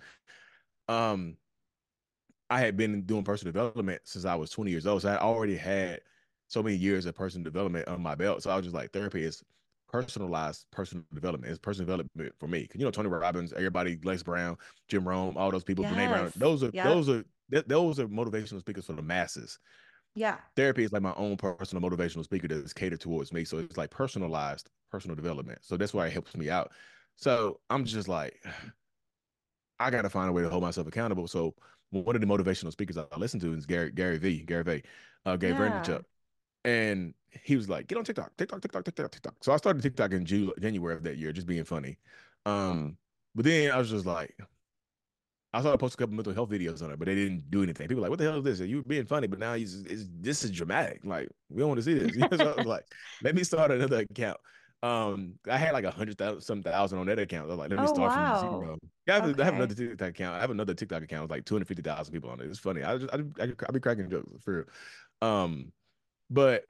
Um, 0.88 1.36
I 2.50 2.60
had 2.60 2.76
been 2.76 3.02
doing 3.02 3.24
personal 3.24 3.52
development 3.52 4.02
since 4.04 4.24
I 4.24 4.34
was 4.34 4.50
20 4.50 4.70
years 4.70 4.86
old. 4.86 5.02
So 5.02 5.08
I 5.08 5.18
already 5.18 5.56
had 5.56 6.00
so 6.48 6.62
many 6.62 6.76
years 6.76 7.06
of 7.06 7.14
personal 7.14 7.44
development 7.44 7.88
on 7.88 8.02
my 8.02 8.14
belt. 8.14 8.42
So 8.42 8.50
I 8.50 8.56
was 8.56 8.64
just 8.64 8.74
like, 8.74 8.92
therapy 8.92 9.24
is 9.24 9.42
personalized 9.90 10.66
personal 10.70 11.04
development. 11.14 11.50
It's 11.50 11.58
personal 11.58 11.86
development 11.86 12.34
for 12.38 12.48
me. 12.48 12.66
Cause 12.66 12.78
you 12.78 12.84
know, 12.84 12.90
Tony 12.90 13.08
Robbins, 13.08 13.52
everybody, 13.52 13.98
Les 14.04 14.22
Brown, 14.22 14.56
Jim 14.88 15.06
Rohn, 15.06 15.36
all 15.36 15.50
those 15.50 15.64
people, 15.64 15.84
yes. 15.84 15.94
Brene 15.94 16.08
Brown, 16.10 16.32
those 16.36 16.62
are, 16.62 16.70
those 16.70 17.08
are, 17.08 17.24
th- 17.50 17.64
those 17.66 17.98
are 17.98 18.08
motivational 18.08 18.60
speakers 18.60 18.86
for 18.86 18.92
the 18.92 19.02
masses. 19.02 19.58
Yeah. 20.14 20.36
Therapy 20.54 20.84
is 20.84 20.92
like 20.92 21.02
my 21.02 21.14
own 21.16 21.36
personal 21.36 21.88
motivational 21.88 22.24
speaker 22.24 22.46
that's 22.46 22.72
catered 22.72 23.00
towards 23.00 23.32
me. 23.32 23.44
So 23.44 23.58
it's 23.58 23.76
like 23.76 23.90
personalized 23.90 24.68
personal 24.90 25.16
development. 25.16 25.58
So 25.62 25.76
that's 25.76 25.94
why 25.94 26.06
it 26.06 26.12
helps 26.12 26.36
me 26.36 26.50
out. 26.50 26.72
So 27.16 27.60
I'm 27.70 27.84
just 27.84 28.08
like, 28.08 28.42
I 29.80 29.90
got 29.90 30.02
to 30.02 30.10
find 30.10 30.28
a 30.28 30.32
way 30.32 30.42
to 30.42 30.48
hold 30.48 30.62
myself 30.62 30.86
accountable. 30.86 31.26
So 31.26 31.54
one 31.90 32.14
of 32.14 32.20
the 32.20 32.26
motivational 32.26 32.72
speakers 32.72 32.96
I 32.96 33.04
listen 33.16 33.40
to 33.40 33.52
is 33.54 33.66
Gary 33.66 33.90
Gary 33.90 34.18
V, 34.18 34.42
Gary 34.42 34.62
V, 34.62 34.82
uh, 35.26 35.36
Gary 35.36 35.54
yeah. 35.54 35.82
Vaynerchuk, 35.82 36.02
and 36.64 37.14
he 37.42 37.56
was 37.56 37.68
like, 37.68 37.86
"Get 37.86 37.98
on 37.98 38.04
TikTok, 38.04 38.36
TikTok, 38.36 38.60
TikTok, 38.60 38.84
TikTok, 38.84 39.10
TikTok." 39.10 39.34
So 39.42 39.52
I 39.52 39.56
started 39.56 39.82
TikTok 39.82 40.12
in 40.12 40.24
January 40.24 40.94
of 40.94 41.02
that 41.04 41.18
year, 41.18 41.32
just 41.32 41.46
being 41.46 41.64
funny. 41.64 41.98
Um, 42.46 42.96
but 43.34 43.44
then 43.44 43.70
I 43.70 43.78
was 43.78 43.90
just 43.90 44.06
like, 44.06 44.36
I 45.52 45.60
started 45.60 45.78
posting 45.78 46.02
a 46.02 46.02
couple 46.02 46.16
mental 46.16 46.34
health 46.34 46.50
videos 46.50 46.82
on 46.82 46.90
it, 46.90 46.98
but 46.98 47.06
they 47.06 47.14
didn't 47.14 47.50
do 47.50 47.62
anything. 47.62 47.86
People 47.86 48.00
were 48.00 48.08
like, 48.08 48.10
"What 48.10 48.18
the 48.18 48.24
hell 48.24 48.38
is 48.38 48.58
this? 48.58 48.68
You 48.68 48.78
were 48.78 48.82
being 48.82 49.06
funny, 49.06 49.26
but 49.26 49.38
now 49.38 49.54
he's 49.54 49.84
this 50.20 50.42
is 50.44 50.50
dramatic. 50.50 51.00
Like 51.04 51.28
we 51.48 51.60
don't 51.60 51.68
want 51.68 51.78
to 51.78 51.84
see 51.84 51.94
this." 51.94 52.14
so 52.38 52.52
I 52.52 52.56
was 52.56 52.66
like, 52.66 52.84
"Let 53.22 53.34
me 53.34 53.44
start 53.44 53.70
another 53.70 54.00
account." 54.00 54.38
Um, 54.84 55.38
I 55.50 55.56
had 55.56 55.72
like 55.72 55.84
a 55.84 55.90
hundred 55.90 56.18
thousand 56.18 56.42
some 56.42 56.62
thousand 56.62 56.98
on 56.98 57.06
that 57.06 57.18
account. 57.18 57.46
I 57.46 57.48
was 57.48 57.58
like, 57.58 57.70
let 57.70 57.78
me 57.78 57.86
oh, 57.88 57.94
start 57.94 58.10
wow. 58.10 58.38
from 58.38 58.60
zero. 58.60 58.78
Yeah, 59.06 59.14
I 59.14 59.16
have, 59.16 59.30
okay. 59.30 59.42
I 59.42 59.44
have, 59.46 59.54
another 59.54 59.74
TikTok 59.74 60.08
account. 60.10 60.36
I 60.36 60.40
have 60.40 60.50
another 60.50 60.74
TikTok 60.74 61.02
account 61.02 61.22
with 61.22 61.30
like 61.30 61.46
two 61.46 61.54
hundred 61.54 61.68
fifty 61.68 61.82
thousand 61.82 62.12
people 62.12 62.28
on 62.28 62.38
it. 62.38 62.44
It's 62.44 62.58
funny. 62.58 62.82
I 62.82 62.98
just 62.98 63.14
I, 63.14 63.20
I, 63.42 63.52
I 63.66 63.72
be 63.72 63.80
cracking 63.80 64.10
jokes 64.10 64.44
for 64.44 64.56
real. 64.56 64.64
Um, 65.22 65.72
but 66.28 66.66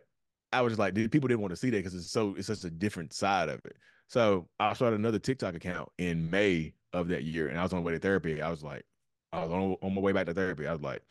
I 0.52 0.60
was 0.60 0.70
just 0.70 0.78
like, 0.78 0.94
dude, 0.94 1.10
people 1.10 1.26
didn't 1.26 1.40
want 1.40 1.50
to 1.50 1.56
see 1.56 1.70
that 1.70 1.78
because 1.78 1.92
it's 1.92 2.08
so 2.08 2.36
it's 2.38 2.46
such 2.46 2.62
a 2.62 2.70
different 2.70 3.12
side 3.12 3.48
of 3.48 3.58
it. 3.64 3.76
So 4.06 4.46
I 4.60 4.74
started 4.74 5.00
another 5.00 5.18
TikTok 5.18 5.56
account 5.56 5.88
in 5.98 6.30
May 6.30 6.74
of 6.92 7.08
that 7.08 7.24
year, 7.24 7.48
and 7.48 7.58
I 7.58 7.64
was 7.64 7.72
on 7.72 7.80
my 7.80 7.86
way 7.86 7.94
to 7.94 7.98
therapy. 7.98 8.40
I 8.40 8.48
was 8.48 8.62
like, 8.62 8.84
I 9.32 9.42
was 9.42 9.50
on, 9.50 9.76
on 9.82 9.92
my 9.92 10.00
way 10.00 10.12
back 10.12 10.26
to 10.26 10.34
therapy. 10.34 10.68
I 10.68 10.72
was 10.72 10.82
like, 10.82 11.02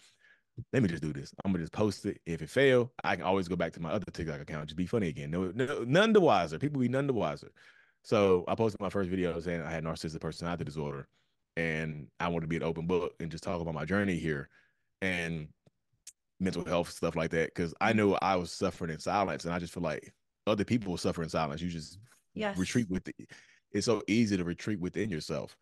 let 0.71 0.83
me 0.83 0.89
just 0.89 1.01
do 1.01 1.13
this. 1.13 1.33
I'm 1.43 1.51
gonna 1.51 1.63
just 1.63 1.73
post 1.73 2.05
it. 2.05 2.19
If 2.25 2.41
it 2.41 2.49
fail, 2.49 2.91
I 3.03 3.15
can 3.15 3.25
always 3.25 3.47
go 3.47 3.55
back 3.55 3.73
to 3.73 3.79
my 3.79 3.91
other 3.91 4.05
TikTok 4.11 4.41
account, 4.41 4.67
just 4.67 4.77
be 4.77 4.85
funny 4.85 5.07
again. 5.07 5.31
No, 5.31 5.51
no 5.55 5.83
none 5.83 6.13
the 6.13 6.21
wiser. 6.21 6.59
People 6.59 6.81
be 6.81 6.87
none 6.87 7.07
the 7.07 7.13
wiser. 7.13 7.51
So 8.03 8.43
I 8.47 8.55
posted 8.55 8.81
my 8.81 8.89
first 8.89 9.09
video 9.09 9.39
saying 9.39 9.61
I 9.61 9.71
had 9.71 9.83
narcissistic 9.83 10.21
personality 10.21 10.63
disorder, 10.63 11.07
and 11.57 12.07
I 12.19 12.27
wanted 12.27 12.41
to 12.41 12.47
be 12.47 12.57
an 12.57 12.63
open 12.63 12.85
book 12.85 13.13
and 13.19 13.31
just 13.31 13.43
talk 13.43 13.61
about 13.61 13.73
my 13.73 13.85
journey 13.85 14.17
here 14.17 14.49
and 15.01 15.47
mental 16.39 16.65
health 16.65 16.91
stuff 16.91 17.15
like 17.15 17.31
that. 17.31 17.53
Because 17.53 17.73
I 17.81 17.93
know 17.93 18.17
I 18.21 18.35
was 18.35 18.51
suffering 18.51 18.91
in 18.91 18.99
silence, 18.99 19.45
and 19.45 19.53
I 19.53 19.59
just 19.59 19.73
feel 19.73 19.83
like 19.83 20.13
other 20.45 20.65
people 20.65 20.91
will 20.91 20.97
suffer 20.97 21.23
in 21.23 21.29
silence. 21.29 21.61
You 21.61 21.69
just 21.69 21.97
yes. 22.35 22.57
retreat 22.57 22.89
with 22.89 23.07
it. 23.07 23.15
It's 23.71 23.85
so 23.85 24.03
easy 24.07 24.37
to 24.37 24.43
retreat 24.43 24.79
within 24.79 25.09
yourself 25.09 25.57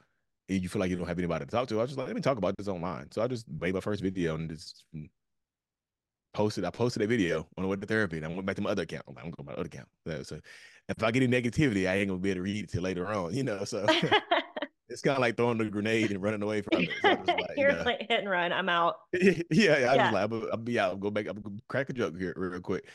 you 0.57 0.69
feel 0.69 0.79
like 0.79 0.89
you 0.89 0.97
don't 0.97 1.07
have 1.07 1.17
anybody 1.17 1.45
to 1.45 1.51
talk 1.51 1.67
to, 1.69 1.79
I 1.79 1.81
was 1.83 1.91
just 1.91 1.97
like, 1.97 2.07
let 2.07 2.15
me 2.15 2.21
talk 2.21 2.37
about 2.37 2.55
this 2.57 2.67
online. 2.67 3.11
So 3.11 3.21
I 3.21 3.27
just 3.27 3.45
made 3.59 3.73
my 3.73 3.79
first 3.79 4.01
video 4.01 4.35
and 4.35 4.49
just 4.49 4.85
posted. 6.33 6.65
I 6.65 6.69
posted 6.69 7.01
a 7.03 7.07
video 7.07 7.47
on 7.57 7.63
the 7.63 7.67
way 7.67 7.75
to 7.75 7.85
therapy, 7.85 8.17
and 8.17 8.25
I 8.25 8.29
went 8.29 8.45
back 8.45 8.55
to 8.57 8.61
my 8.61 8.69
other 8.69 8.83
account. 8.83 9.03
I'm, 9.07 9.15
like, 9.15 9.25
I'm 9.25 9.31
going 9.31 9.45
to 9.45 9.51
my 9.51 9.53
other 9.53 9.67
account. 9.67 9.87
So 10.27 10.39
if 10.89 11.03
I 11.03 11.11
get 11.11 11.23
any 11.23 11.41
negativity, 11.41 11.89
I 11.89 11.95
ain't 11.95 12.09
gonna 12.09 12.19
be 12.19 12.31
able 12.31 12.39
to 12.39 12.41
read 12.43 12.65
it 12.65 12.71
till 12.71 12.83
later 12.83 13.07
on, 13.07 13.33
you 13.33 13.43
know. 13.43 13.63
So 13.63 13.85
it's 14.89 15.01
kind 15.01 15.15
of 15.15 15.21
like 15.21 15.37
throwing 15.37 15.57
the 15.57 15.65
grenade 15.65 16.11
and 16.11 16.21
running 16.21 16.41
away 16.41 16.61
from 16.61 16.81
it. 16.81 16.89
So 17.01 17.09
like, 17.27 17.57
You're 17.57 17.71
you 17.71 17.77
know, 17.77 17.83
like 17.83 17.99
hit 18.07 18.19
and 18.19 18.29
run. 18.29 18.51
I'm 18.51 18.69
out. 18.69 18.95
yeah, 19.13 19.41
yeah. 19.51 19.75
I 19.91 19.95
yeah. 19.95 20.11
was 20.11 20.13
like, 20.13 20.31
I'll, 20.31 20.51
I'll, 20.51 20.57
be 20.57 20.79
out. 20.79 20.91
I'll 20.91 20.97
go 20.97 21.11
back. 21.11 21.27
I'm 21.27 21.41
gonna 21.41 21.55
crack 21.67 21.89
a 21.89 21.93
joke 21.93 22.17
here 22.17 22.33
real 22.35 22.59
quick. 22.59 22.87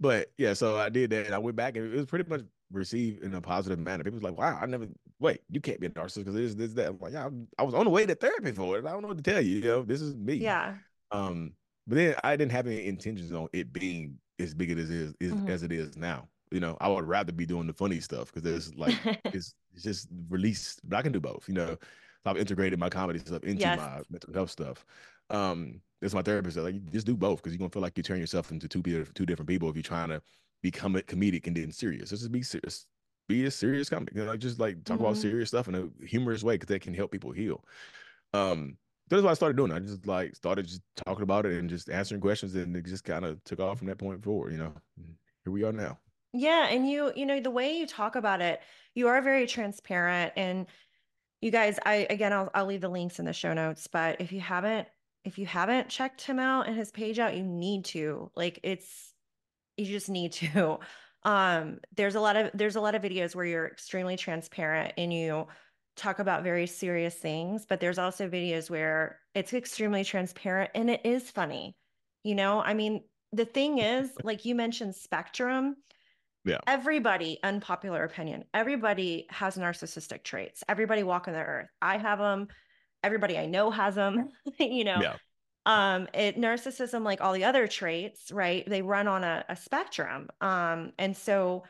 But 0.00 0.32
yeah, 0.38 0.54
so 0.54 0.76
I 0.76 0.88
did 0.88 1.10
that, 1.10 1.26
and 1.26 1.34
I 1.34 1.38
went 1.38 1.56
back, 1.56 1.76
and 1.76 1.92
it 1.92 1.96
was 1.96 2.06
pretty 2.06 2.28
much 2.28 2.42
received 2.72 3.22
in 3.22 3.34
a 3.34 3.40
positive 3.40 3.78
manner. 3.78 4.04
People 4.04 4.18
was 4.18 4.24
like, 4.24 4.38
"Wow, 4.38 4.58
I 4.60 4.66
never 4.66 4.88
wait. 5.20 5.40
You 5.50 5.60
can't 5.60 5.80
be 5.80 5.86
a 5.86 5.90
narcissist 5.90 6.18
because 6.18 6.34
this, 6.34 6.54
this, 6.54 6.72
that." 6.74 6.88
I'm 6.88 6.98
like, 7.00 7.12
"Yeah, 7.12 7.28
I 7.58 7.62
was 7.62 7.74
on 7.74 7.84
the 7.84 7.90
way 7.90 8.04
to 8.06 8.14
therapy 8.14 8.52
for 8.52 8.78
it. 8.78 8.84
I 8.84 8.90
don't 8.90 9.02
know 9.02 9.08
what 9.08 9.22
to 9.22 9.22
tell 9.22 9.40
you. 9.40 9.56
You 9.56 9.62
know, 9.62 9.82
this 9.82 10.00
is 10.00 10.14
me." 10.14 10.34
Yeah. 10.34 10.74
Um, 11.10 11.52
but 11.86 11.96
then 11.96 12.14
I 12.24 12.36
didn't 12.36 12.52
have 12.52 12.66
any 12.66 12.86
intentions 12.86 13.32
on 13.32 13.48
it 13.52 13.72
being 13.72 14.18
as 14.38 14.54
big 14.54 14.70
as 14.70 14.90
it 14.90 14.96
is, 14.96 15.14
is 15.20 15.32
mm-hmm. 15.32 15.48
as 15.48 15.62
it 15.62 15.72
is 15.72 15.96
now. 15.96 16.28
You 16.50 16.60
know, 16.60 16.76
I 16.80 16.88
would 16.88 17.04
rather 17.04 17.32
be 17.32 17.46
doing 17.46 17.66
the 17.66 17.72
funny 17.72 18.00
stuff 18.00 18.32
because 18.32 18.42
there's 18.42 18.74
like 18.74 18.96
it's, 19.26 19.54
it's 19.72 19.82
just 19.82 20.08
released, 20.28 20.80
but 20.88 20.96
I 20.96 21.02
can 21.02 21.12
do 21.12 21.20
both. 21.20 21.48
You 21.48 21.54
know, 21.54 21.66
so 21.66 21.78
I've 22.26 22.36
integrated 22.36 22.78
my 22.78 22.88
comedy 22.88 23.18
stuff 23.18 23.44
into 23.44 23.60
yes. 23.60 23.78
my 23.78 24.02
mental 24.10 24.32
health 24.32 24.50
stuff. 24.50 24.84
Um, 25.30 25.80
that's 26.04 26.14
my 26.14 26.20
therapist 26.20 26.56
said, 26.56 26.64
like, 26.64 26.92
just 26.92 27.06
do 27.06 27.16
both 27.16 27.38
because 27.38 27.54
you're 27.54 27.58
gonna 27.58 27.70
feel 27.70 27.80
like 27.80 27.96
you 27.96 28.02
turn 28.02 28.20
yourself 28.20 28.50
into 28.50 28.68
two 28.68 28.82
two 28.82 29.24
different 29.24 29.48
people 29.48 29.70
if 29.70 29.74
you're 29.74 29.82
trying 29.82 30.10
to 30.10 30.20
become 30.62 30.96
a 30.96 31.00
comedic 31.00 31.46
and 31.46 31.56
then 31.56 31.72
serious. 31.72 32.10
Just 32.10 32.30
be 32.30 32.42
serious. 32.42 32.84
Be 33.26 33.46
a 33.46 33.50
serious 33.50 33.88
comic. 33.88 34.10
You 34.14 34.20
know, 34.20 34.30
like 34.30 34.38
just 34.38 34.60
like 34.60 34.84
talk 34.84 34.98
mm-hmm. 34.98 35.06
about 35.06 35.16
serious 35.16 35.48
stuff 35.48 35.66
in 35.66 35.74
a 35.74 36.04
humorous 36.04 36.42
way 36.42 36.56
because 36.56 36.68
that 36.68 36.82
can 36.82 36.92
help 36.92 37.10
people 37.10 37.32
heal. 37.32 37.64
Um, 38.34 38.76
that's 39.08 39.22
what 39.22 39.30
I 39.30 39.34
started 39.34 39.56
doing. 39.56 39.72
I 39.72 39.78
just 39.78 40.06
like 40.06 40.36
started 40.36 40.66
just 40.66 40.82
talking 40.94 41.22
about 41.22 41.46
it 41.46 41.58
and 41.58 41.70
just 41.70 41.88
answering 41.88 42.20
questions, 42.20 42.54
and 42.54 42.76
it 42.76 42.84
just 42.84 43.04
kind 43.04 43.24
of 43.24 43.42
took 43.44 43.60
off 43.60 43.78
from 43.78 43.86
that 43.86 43.96
point 43.96 44.22
forward. 44.22 44.52
You 44.52 44.58
know, 44.58 44.74
here 45.42 45.54
we 45.54 45.64
are 45.64 45.72
now. 45.72 45.98
Yeah, 46.34 46.66
and 46.68 46.86
you, 46.86 47.12
you 47.16 47.24
know, 47.24 47.40
the 47.40 47.50
way 47.50 47.78
you 47.78 47.86
talk 47.86 48.14
about 48.14 48.42
it, 48.42 48.60
you 48.94 49.08
are 49.08 49.22
very 49.22 49.46
transparent. 49.46 50.34
And 50.36 50.66
you 51.40 51.50
guys, 51.50 51.78
I 51.86 52.06
again, 52.10 52.34
I'll 52.34 52.50
I'll 52.54 52.66
leave 52.66 52.82
the 52.82 52.90
links 52.90 53.18
in 53.18 53.24
the 53.24 53.32
show 53.32 53.54
notes. 53.54 53.86
But 53.86 54.20
if 54.20 54.32
you 54.32 54.40
haven't, 54.40 54.86
if 55.24 55.38
you 55.38 55.46
haven't 55.46 55.88
checked 55.88 56.22
him 56.22 56.38
out 56.38 56.66
and 56.66 56.76
his 56.76 56.90
page 56.90 57.18
out, 57.18 57.36
you 57.36 57.42
need 57.42 57.86
to. 57.86 58.30
Like, 58.36 58.60
it's 58.62 59.12
you 59.76 59.86
just 59.86 60.08
need 60.08 60.32
to. 60.32 60.78
Um 61.26 61.78
there's 61.96 62.16
a 62.16 62.20
lot 62.20 62.36
of 62.36 62.50
there's 62.52 62.76
a 62.76 62.82
lot 62.82 62.94
of 62.94 63.00
videos 63.00 63.34
where 63.34 63.46
you're 63.46 63.66
extremely 63.66 64.14
transparent 64.14 64.92
and 64.98 65.10
you 65.10 65.46
talk 65.96 66.18
about 66.18 66.42
very 66.42 66.66
serious 66.66 67.14
things 67.14 67.64
but 67.66 67.80
there's 67.80 67.98
also 67.98 68.28
videos 68.28 68.68
where 68.68 69.20
it's 69.34 69.54
extremely 69.54 70.04
transparent 70.04 70.70
and 70.74 70.90
it 70.90 71.00
is 71.04 71.30
funny 71.30 71.74
you 72.24 72.34
know? 72.34 72.60
I 72.60 72.74
mean 72.74 73.04
the 73.32 73.46
thing 73.46 73.78
is 73.78 74.10
like 74.22 74.44
you 74.44 74.54
mentioned 74.54 74.96
spectrum 74.96 75.76
yeah. 76.44 76.58
everybody 76.66 77.38
unpopular 77.42 78.04
opinion 78.04 78.44
everybody 78.52 79.26
has 79.30 79.56
narcissistic 79.56 80.24
traits. 80.24 80.62
Everybody 80.68 81.04
walking 81.04 81.32
the 81.32 81.40
earth. 81.40 81.68
I 81.80 81.96
have 81.96 82.18
them 82.18 82.48
everybody 83.04 83.38
i 83.38 83.46
know 83.46 83.70
has 83.70 83.94
them 83.94 84.28
you 84.58 84.84
know. 84.84 85.00
Yeah. 85.00 85.16
Um 85.66 86.08
it 86.12 86.36
narcissism 86.36 87.04
like 87.04 87.20
all 87.20 87.32
the 87.32 87.44
other 87.44 87.66
traits 87.66 88.30
right 88.32 88.68
they 88.68 88.82
run 88.82 89.08
on 89.08 89.24
a, 89.24 89.44
a 89.48 89.56
spectrum. 89.56 90.28
Um 90.40 90.92
and 90.98 91.16
so 91.16 91.64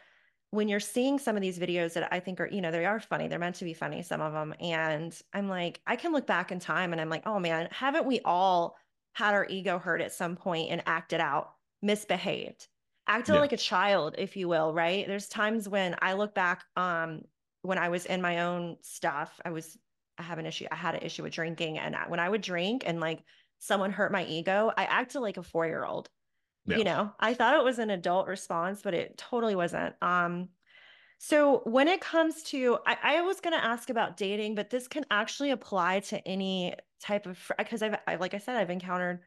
when 0.51 0.69
you're 0.69 0.81
seeing 0.81 1.19
some 1.19 1.35
of 1.37 1.43
these 1.43 1.59
videos 1.59 1.95
that 1.95 2.13
i 2.13 2.21
think 2.21 2.41
are 2.41 2.49
you 2.49 2.61
know 2.61 2.71
they 2.71 2.87
are 2.87 3.01
funny 3.01 3.27
they're 3.27 3.41
meant 3.41 3.57
to 3.57 3.65
be 3.65 3.75
funny 3.75 4.03
some 4.03 4.21
of 4.21 4.33
them 4.33 4.55
and 4.61 5.21
i'm 5.33 5.49
like 5.49 5.81
i 5.85 5.97
can 5.97 6.13
look 6.13 6.29
back 6.29 6.53
in 6.53 6.61
time 6.61 6.93
and 6.93 7.01
i'm 7.01 7.09
like 7.09 7.27
oh 7.27 7.41
man 7.41 7.69
haven't 7.73 8.07
we 8.07 8.21
all 8.25 8.77
had 9.15 9.35
our 9.35 9.47
ego 9.49 9.79
hurt 9.79 10.01
at 10.01 10.13
some 10.13 10.37
point 10.37 10.71
and 10.71 10.83
acted 10.87 11.21
out 11.21 11.55
misbehaved? 11.83 12.69
Acted 13.07 13.35
yeah. 13.35 13.41
like 13.41 13.53
a 13.53 13.57
child 13.57 14.15
if 14.17 14.37
you 14.37 14.49
will 14.49 14.73
right? 14.73 15.07
There's 15.07 15.29
times 15.29 15.69
when 15.69 15.97
i 16.01 16.15
look 16.15 16.35
back 16.35 16.65
um 16.77 17.23
when 17.63 17.79
i 17.79 17.89
was 17.89 18.07
in 18.07 18.21
my 18.21 18.41
own 18.41 18.77
stuff 18.83 19.41
i 19.45 19.51
was 19.51 19.77
i 20.19 20.23
have 20.23 20.39
an 20.39 20.47
issue 20.47 20.67
i 20.71 20.77
had 20.77 20.95
an 20.95 21.03
issue 21.03 21.23
with 21.23 21.33
drinking 21.33 21.79
and 21.79 21.97
when 22.09 22.21
i 22.21 22.29
would 22.29 22.41
drink 22.41 22.85
and 22.87 23.01
like 23.01 23.23
someone 23.65 23.91
hurt 23.91 24.13
my 24.13 24.25
ego, 24.27 24.71
I 24.77 24.85
acted 24.85 25.21
like 25.21 25.39
a 25.39 25.43
four 25.43 25.67
year 25.67 25.85
old. 25.85 26.09
Yeah. 26.67 26.79
You 26.79 26.85
know, 26.85 27.13
I 27.21 27.35
thought 27.35 27.57
it 27.57 27.65
was 27.65 27.79
an 27.79 27.91
adult 27.91 28.27
response, 28.27 28.81
but 28.83 28.95
it 28.95 29.19
totally 29.19 29.55
wasn't. 29.55 29.95
Um, 30.01 30.49
so 31.19 31.61
when 31.65 31.89
it 31.89 32.01
comes 32.01 32.43
to, 32.45 32.79
I, 32.87 32.97
I 33.03 33.21
was 33.23 33.41
going 33.41 33.53
to 33.53 33.65
ask 33.65 33.91
about 33.91 34.17
dating, 34.17 34.55
but 34.55 34.71
this 34.71 34.89
can 34.89 35.05
actually 35.11 35.51
apply 35.51 36.01
to 36.01 36.27
any 36.27 36.75
type 37.01 37.27
of 37.27 37.39
because 37.59 37.83
I've 37.83 37.97
I, 38.07 38.17
like 38.17 38.35
I 38.35 38.39
said, 38.39 38.57
I've 38.57 38.71
encountered 38.71 39.21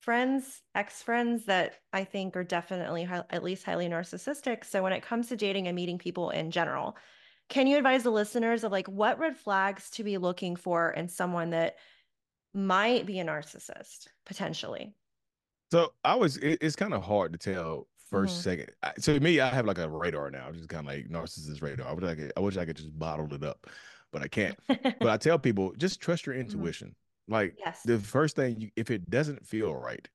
friends, 0.00 0.62
ex 0.74 1.02
friends 1.02 1.46
that 1.46 1.74
I 1.92 2.04
think 2.04 2.36
are 2.36 2.44
definitely 2.44 3.04
high, 3.04 3.22
at 3.30 3.44
least 3.44 3.64
highly 3.64 3.88
narcissistic. 3.88 4.64
So 4.64 4.82
when 4.82 4.92
it 4.92 5.02
comes 5.02 5.28
to 5.28 5.36
dating 5.36 5.68
and 5.68 5.76
meeting 5.76 5.98
people 5.98 6.30
in 6.30 6.50
general, 6.50 6.96
can 7.52 7.66
you 7.66 7.76
advise 7.76 8.02
the 8.02 8.10
listeners 8.10 8.64
of 8.64 8.72
like 8.72 8.88
what 8.88 9.18
red 9.18 9.36
flags 9.36 9.90
to 9.90 10.02
be 10.02 10.16
looking 10.16 10.56
for 10.56 10.90
in 10.90 11.06
someone 11.06 11.50
that 11.50 11.76
might 12.54 13.04
be 13.04 13.20
a 13.20 13.24
narcissist 13.24 14.06
potentially. 14.24 14.94
So 15.70 15.92
I 16.02 16.14
was, 16.14 16.38
it, 16.38 16.58
it's 16.62 16.76
kind 16.76 16.94
of 16.94 17.02
hard 17.02 17.34
to 17.34 17.38
tell 17.38 17.88
1st 18.10 18.24
mm-hmm. 18.24 18.26
second. 18.28 18.68
So 19.00 19.20
me, 19.20 19.38
I 19.38 19.50
have 19.50 19.66
like 19.66 19.76
a 19.76 19.86
radar 19.86 20.30
now. 20.30 20.46
I'm 20.46 20.54
just 20.54 20.70
kind 20.70 20.88
of 20.88 20.94
like 20.94 21.08
narcissist 21.08 21.60
radar. 21.60 21.88
I 21.88 21.92
wish 21.92 22.04
I 22.04 22.14
could, 22.14 22.32
I 22.38 22.40
wish 22.40 22.56
I 22.56 22.64
could 22.64 22.76
just 22.76 22.98
bottle 22.98 23.30
it 23.34 23.44
up, 23.44 23.66
but 24.12 24.22
I 24.22 24.28
can't. 24.28 24.58
but 24.66 25.08
I 25.08 25.16
tell 25.18 25.38
people 25.38 25.74
just 25.76 26.00
trust 26.00 26.24
your 26.24 26.34
mm-hmm. 26.34 26.50
intuition. 26.50 26.88
Mm-hmm. 26.88 27.34
Like 27.34 27.56
yes. 27.58 27.82
the 27.84 27.98
first 27.98 28.34
thing, 28.34 28.60
you, 28.60 28.70
if 28.76 28.90
it 28.90 29.10
doesn't 29.10 29.46
feel 29.46 29.74
right, 29.74 30.08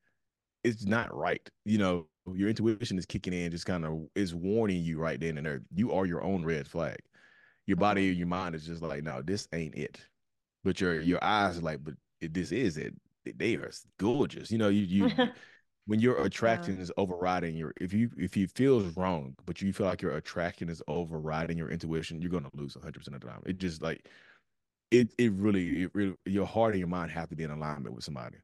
it's 0.63 0.87
not 0.87 1.15
right. 1.15 1.47
You 1.65 1.77
know, 1.77 2.07
your 2.33 2.49
intuition 2.49 2.97
is 2.97 3.05
kicking 3.05 3.33
in, 3.33 3.51
just 3.51 3.67
kind 3.67 3.85
of 3.85 4.07
is 4.15 4.33
warning 4.33 4.83
you 4.83 4.97
right 4.97 5.19
then 5.19 5.37
and 5.37 5.45
there. 5.45 5.61
You 5.75 5.93
are 5.93 6.07
your 6.07 6.23
own 6.23 6.43
red 6.43 6.67
flag. 6.67 6.97
Your 7.67 7.77
body 7.77 8.03
mm-hmm. 8.03 8.15
or 8.15 8.19
your 8.19 8.27
mind 8.27 8.55
is 8.55 8.65
just 8.65 8.81
like, 8.81 9.03
no, 9.03 9.21
this 9.21 9.47
ain't 9.53 9.75
it. 9.75 9.99
But 10.63 10.81
your 10.81 11.01
your 11.01 11.23
eyes 11.23 11.59
are 11.59 11.61
like, 11.61 11.83
but 11.83 11.93
this 12.21 12.51
is 12.51 12.77
it. 12.77 12.93
They 13.25 13.55
are 13.55 13.71
gorgeous. 13.99 14.51
You 14.51 14.57
know, 14.57 14.69
you 14.69 14.81
you 15.07 15.11
when 15.85 15.99
your 15.99 16.23
attraction 16.23 16.79
is 16.79 16.91
overriding 16.97 17.55
your 17.55 17.73
if 17.79 17.93
you 17.93 18.09
if 18.17 18.35
you 18.35 18.47
feels 18.47 18.95
wrong, 18.97 19.35
but 19.45 19.61
you 19.61 19.71
feel 19.73 19.87
like 19.87 20.01
your 20.01 20.15
attraction 20.15 20.69
is 20.69 20.81
overriding 20.87 21.57
your 21.57 21.69
intuition, 21.69 22.21
you're 22.21 22.31
gonna 22.31 22.49
lose 22.53 22.75
100 22.75 22.93
percent 22.97 23.15
of 23.15 23.21
the 23.21 23.27
time. 23.27 23.41
It 23.45 23.57
just 23.57 23.81
like 23.81 24.07
it 24.91 25.13
it 25.17 25.31
really 25.33 25.83
it 25.83 25.91
really 25.93 26.15
your 26.25 26.45
heart 26.45 26.73
and 26.73 26.79
your 26.79 26.87
mind 26.87 27.11
have 27.11 27.29
to 27.29 27.35
be 27.35 27.43
in 27.43 27.51
alignment 27.51 27.95
with 27.95 28.03
somebody. 28.03 28.37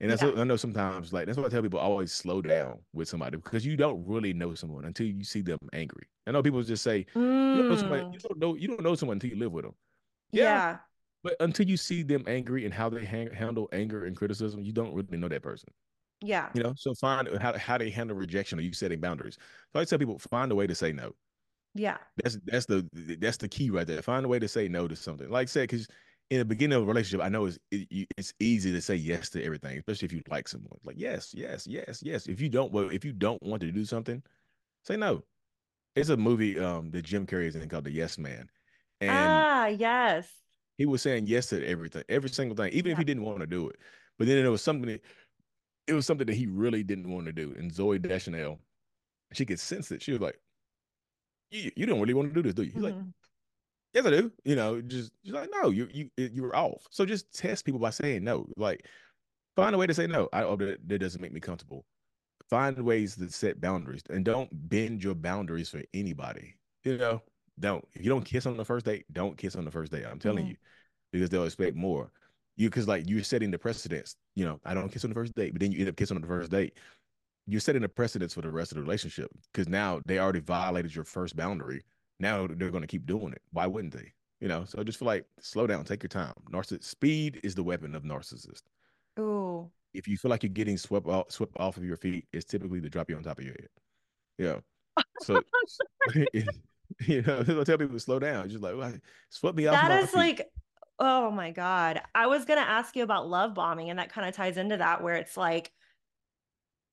And 0.00 0.10
that's 0.10 0.22
yeah. 0.22 0.28
what 0.28 0.38
I 0.38 0.44
know 0.44 0.56
sometimes 0.56 1.12
like 1.12 1.26
that's 1.26 1.36
what 1.36 1.46
I 1.46 1.50
tell 1.50 1.62
people 1.62 1.78
always 1.78 2.10
slow 2.10 2.40
down 2.40 2.78
with 2.94 3.08
somebody 3.08 3.36
because 3.36 3.66
you 3.66 3.76
don't 3.76 4.02
really 4.06 4.32
know 4.32 4.54
someone 4.54 4.86
until 4.86 5.06
you 5.06 5.22
see 5.24 5.42
them 5.42 5.58
angry. 5.72 6.08
I 6.26 6.30
know 6.30 6.42
people 6.42 6.62
just 6.62 6.82
say 6.82 7.06
mm. 7.14 7.56
you, 7.56 7.62
don't 7.62 7.68
know 7.68 7.76
somebody, 7.76 8.02
you 8.12 8.18
don't 8.18 8.38
know 8.38 8.54
you 8.54 8.68
don't 8.68 8.82
know 8.82 8.94
someone 8.94 9.16
until 9.16 9.30
you 9.30 9.36
live 9.36 9.52
with 9.52 9.64
them. 9.64 9.74
Yeah. 10.32 10.44
yeah. 10.44 10.76
But 11.22 11.36
until 11.40 11.66
you 11.66 11.76
see 11.76 12.02
them 12.02 12.24
angry 12.26 12.64
and 12.64 12.72
how 12.72 12.88
they 12.88 13.04
ha- 13.04 13.34
handle 13.34 13.68
anger 13.72 14.06
and 14.06 14.16
criticism, 14.16 14.62
you 14.62 14.72
don't 14.72 14.94
really 14.94 15.18
know 15.18 15.28
that 15.28 15.42
person. 15.42 15.68
Yeah. 16.22 16.48
You 16.54 16.62
know, 16.62 16.74
so 16.76 16.94
find 16.94 17.28
how, 17.38 17.56
how 17.58 17.76
they 17.76 17.90
handle 17.90 18.16
rejection 18.16 18.58
or 18.58 18.62
you 18.62 18.72
setting 18.72 19.00
boundaries. 19.00 19.36
So 19.72 19.80
I 19.80 19.84
tell 19.84 19.98
people 19.98 20.18
find 20.18 20.50
a 20.50 20.54
way 20.54 20.66
to 20.66 20.74
say 20.74 20.92
no. 20.92 21.12
Yeah. 21.74 21.98
That's 22.22 22.38
that's 22.46 22.66
the 22.66 22.88
that's 23.20 23.36
the 23.36 23.48
key 23.48 23.70
right 23.70 23.86
there. 23.86 24.02
Find 24.02 24.24
a 24.24 24.28
way 24.28 24.38
to 24.38 24.48
say 24.48 24.66
no 24.68 24.88
to 24.88 24.96
something. 24.96 25.30
Like 25.30 25.44
I 25.44 25.50
said, 25.50 25.68
because 25.68 25.86
in 26.30 26.38
the 26.38 26.44
beginning 26.44 26.76
of 26.76 26.84
a 26.84 26.86
relationship, 26.86 27.24
I 27.24 27.28
know 27.28 27.46
it's 27.46 27.58
it, 27.70 28.08
it's 28.16 28.32
easy 28.38 28.72
to 28.72 28.80
say 28.80 28.94
yes 28.94 29.30
to 29.30 29.44
everything, 29.44 29.76
especially 29.78 30.06
if 30.06 30.12
you 30.12 30.22
like 30.30 30.46
someone. 30.48 30.78
Like 30.84 30.96
yes, 30.98 31.34
yes, 31.36 31.66
yes, 31.66 32.00
yes. 32.02 32.26
If 32.26 32.40
you 32.40 32.48
don't, 32.48 32.72
well, 32.72 32.88
if 32.90 33.04
you 33.04 33.12
don't 33.12 33.42
want 33.42 33.62
to 33.62 33.72
do 33.72 33.84
something, 33.84 34.22
say 34.84 34.96
no. 34.96 35.24
It's 35.96 36.08
a 36.08 36.16
movie 36.16 36.58
um 36.58 36.90
that 36.92 37.02
Jim 37.02 37.26
Carrey 37.26 37.46
is 37.46 37.56
in 37.56 37.68
called 37.68 37.84
The 37.84 37.90
Yes 37.90 38.16
Man. 38.16 38.48
And 39.00 39.10
ah, 39.10 39.66
yes. 39.66 40.28
He 40.78 40.86
was 40.86 41.02
saying 41.02 41.26
yes 41.26 41.46
to 41.46 41.66
everything, 41.66 42.04
every 42.08 42.30
single 42.30 42.56
thing, 42.56 42.72
even 42.72 42.90
yeah. 42.90 42.92
if 42.92 42.98
he 42.98 43.04
didn't 43.04 43.24
want 43.24 43.40
to 43.40 43.46
do 43.46 43.68
it. 43.68 43.76
But 44.18 44.28
then 44.28 44.40
there 44.40 44.50
was 44.50 44.62
something 44.62 44.90
that, 44.90 45.02
it 45.86 45.94
was 45.94 46.06
something 46.06 46.26
that 46.26 46.36
he 46.36 46.46
really 46.46 46.82
didn't 46.82 47.10
want 47.10 47.26
to 47.26 47.32
do. 47.32 47.54
And 47.58 47.72
Zooey 47.72 48.00
Deschanel, 48.00 48.60
she 49.32 49.44
could 49.44 49.58
sense 49.58 49.90
it. 49.90 50.02
She 50.02 50.12
was 50.12 50.20
like, 50.20 50.38
You, 51.50 51.70
you 51.76 51.86
don't 51.86 52.00
really 52.00 52.14
want 52.14 52.32
to 52.32 52.34
do 52.34 52.42
this, 52.42 52.54
do 52.54 52.62
you? 52.62 52.70
He's 52.72 52.82
mm-hmm. 52.82 52.96
like, 52.96 53.06
Yes, 53.92 54.06
I 54.06 54.10
do. 54.10 54.32
You 54.44 54.56
know, 54.56 54.80
just 54.80 55.12
just 55.24 55.34
like, 55.34 55.50
no, 55.52 55.70
you 55.70 55.88
you 55.92 56.10
you 56.16 56.42
were 56.42 56.54
off. 56.54 56.86
So 56.90 57.04
just 57.04 57.32
test 57.32 57.64
people 57.64 57.80
by 57.80 57.90
saying 57.90 58.22
no. 58.22 58.46
Like 58.56 58.86
find 59.56 59.74
a 59.74 59.78
way 59.78 59.86
to 59.86 59.94
say 59.94 60.06
no. 60.06 60.28
I 60.32 60.44
oh, 60.44 60.56
that, 60.56 60.88
that 60.88 60.98
doesn't 60.98 61.20
make 61.20 61.32
me 61.32 61.40
comfortable. 61.40 61.84
Find 62.48 62.78
ways 62.80 63.16
to 63.16 63.30
set 63.30 63.60
boundaries 63.60 64.02
and 64.10 64.24
don't 64.24 64.48
bend 64.68 65.02
your 65.02 65.14
boundaries 65.14 65.68
for 65.68 65.82
anybody. 65.94 66.56
You 66.84 66.98
know, 66.98 67.22
don't 67.58 67.86
if 67.92 68.02
you 68.02 68.10
don't 68.10 68.24
kiss 68.24 68.46
on 68.46 68.56
the 68.56 68.64
first 68.64 68.86
date, 68.86 69.04
don't 69.12 69.36
kiss 69.36 69.56
on 69.56 69.64
the 69.64 69.70
first 69.70 69.92
date. 69.92 70.04
I'm 70.06 70.18
telling 70.18 70.44
mm-hmm. 70.44 70.50
you, 70.50 70.56
because 71.12 71.30
they'll 71.30 71.44
expect 71.44 71.76
more. 71.76 72.12
You 72.56 72.68
because 72.68 72.86
like 72.86 73.08
you're 73.08 73.24
setting 73.24 73.50
the 73.50 73.58
precedence. 73.58 74.16
You 74.36 74.44
know, 74.44 74.60
I 74.64 74.74
don't 74.74 74.90
kiss 74.90 75.04
on 75.04 75.10
the 75.10 75.14
first 75.14 75.34
date, 75.34 75.52
but 75.52 75.60
then 75.60 75.72
you 75.72 75.80
end 75.80 75.88
up 75.88 75.96
kissing 75.96 76.16
on 76.16 76.22
the 76.22 76.28
first 76.28 76.50
date. 76.50 76.74
You're 77.46 77.60
setting 77.60 77.82
the 77.82 77.88
precedence 77.88 78.34
for 78.34 78.42
the 78.42 78.50
rest 78.50 78.70
of 78.70 78.76
the 78.76 78.82
relationship 78.82 79.30
because 79.52 79.68
now 79.68 80.00
they 80.06 80.18
already 80.18 80.40
violated 80.40 80.94
your 80.94 81.04
first 81.04 81.34
boundary. 81.34 81.82
Now 82.20 82.46
they're 82.46 82.70
going 82.70 82.82
to 82.82 82.86
keep 82.86 83.06
doing 83.06 83.32
it. 83.32 83.42
Why 83.52 83.66
wouldn't 83.66 83.94
they? 83.94 84.12
You 84.40 84.48
know, 84.48 84.64
so 84.64 84.82
just 84.84 84.98
feel 84.98 85.06
like 85.06 85.26
slow 85.40 85.66
down, 85.66 85.84
take 85.84 86.02
your 86.02 86.08
time. 86.08 86.32
Narciss 86.50 86.84
speed 86.84 87.40
is 87.42 87.54
the 87.54 87.62
weapon 87.62 87.94
of 87.94 88.04
narcissist. 88.04 88.62
Ooh. 89.18 89.70
If 89.92 90.06
you 90.06 90.16
feel 90.16 90.30
like 90.30 90.42
you're 90.42 90.50
getting 90.50 90.78
swept 90.78 91.06
off, 91.06 91.30
swept 91.30 91.52
off 91.58 91.76
of 91.76 91.84
your 91.84 91.96
feet, 91.96 92.26
it's 92.32 92.44
typically 92.44 92.80
to 92.80 92.88
drop 92.88 93.10
you 93.10 93.16
on 93.16 93.22
top 93.22 93.38
of 93.38 93.44
your 93.44 93.54
head. 93.54 93.68
Yeah. 94.38 95.04
So 95.20 95.42
You 97.06 97.22
know, 97.22 97.38
I 97.40 97.64
tell 97.64 97.78
people 97.78 97.94
to 97.94 98.00
slow 98.00 98.18
down. 98.18 98.48
Just 98.48 98.62
like 98.62 98.76
well, 98.76 98.92
swept 99.28 99.56
me 99.56 99.66
off. 99.66 99.74
That 99.74 100.02
is 100.02 100.14
like, 100.14 100.48
oh 100.98 101.30
my 101.30 101.50
god. 101.50 102.02
I 102.14 102.26
was 102.26 102.44
gonna 102.44 102.60
ask 102.62 102.96
you 102.96 103.02
about 103.02 103.28
love 103.28 103.54
bombing, 103.54 103.90
and 103.90 103.98
that 103.98 104.12
kind 104.12 104.28
of 104.28 104.34
ties 104.34 104.56
into 104.56 104.76
that, 104.76 105.02
where 105.02 105.14
it's 105.14 105.36
like, 105.36 105.70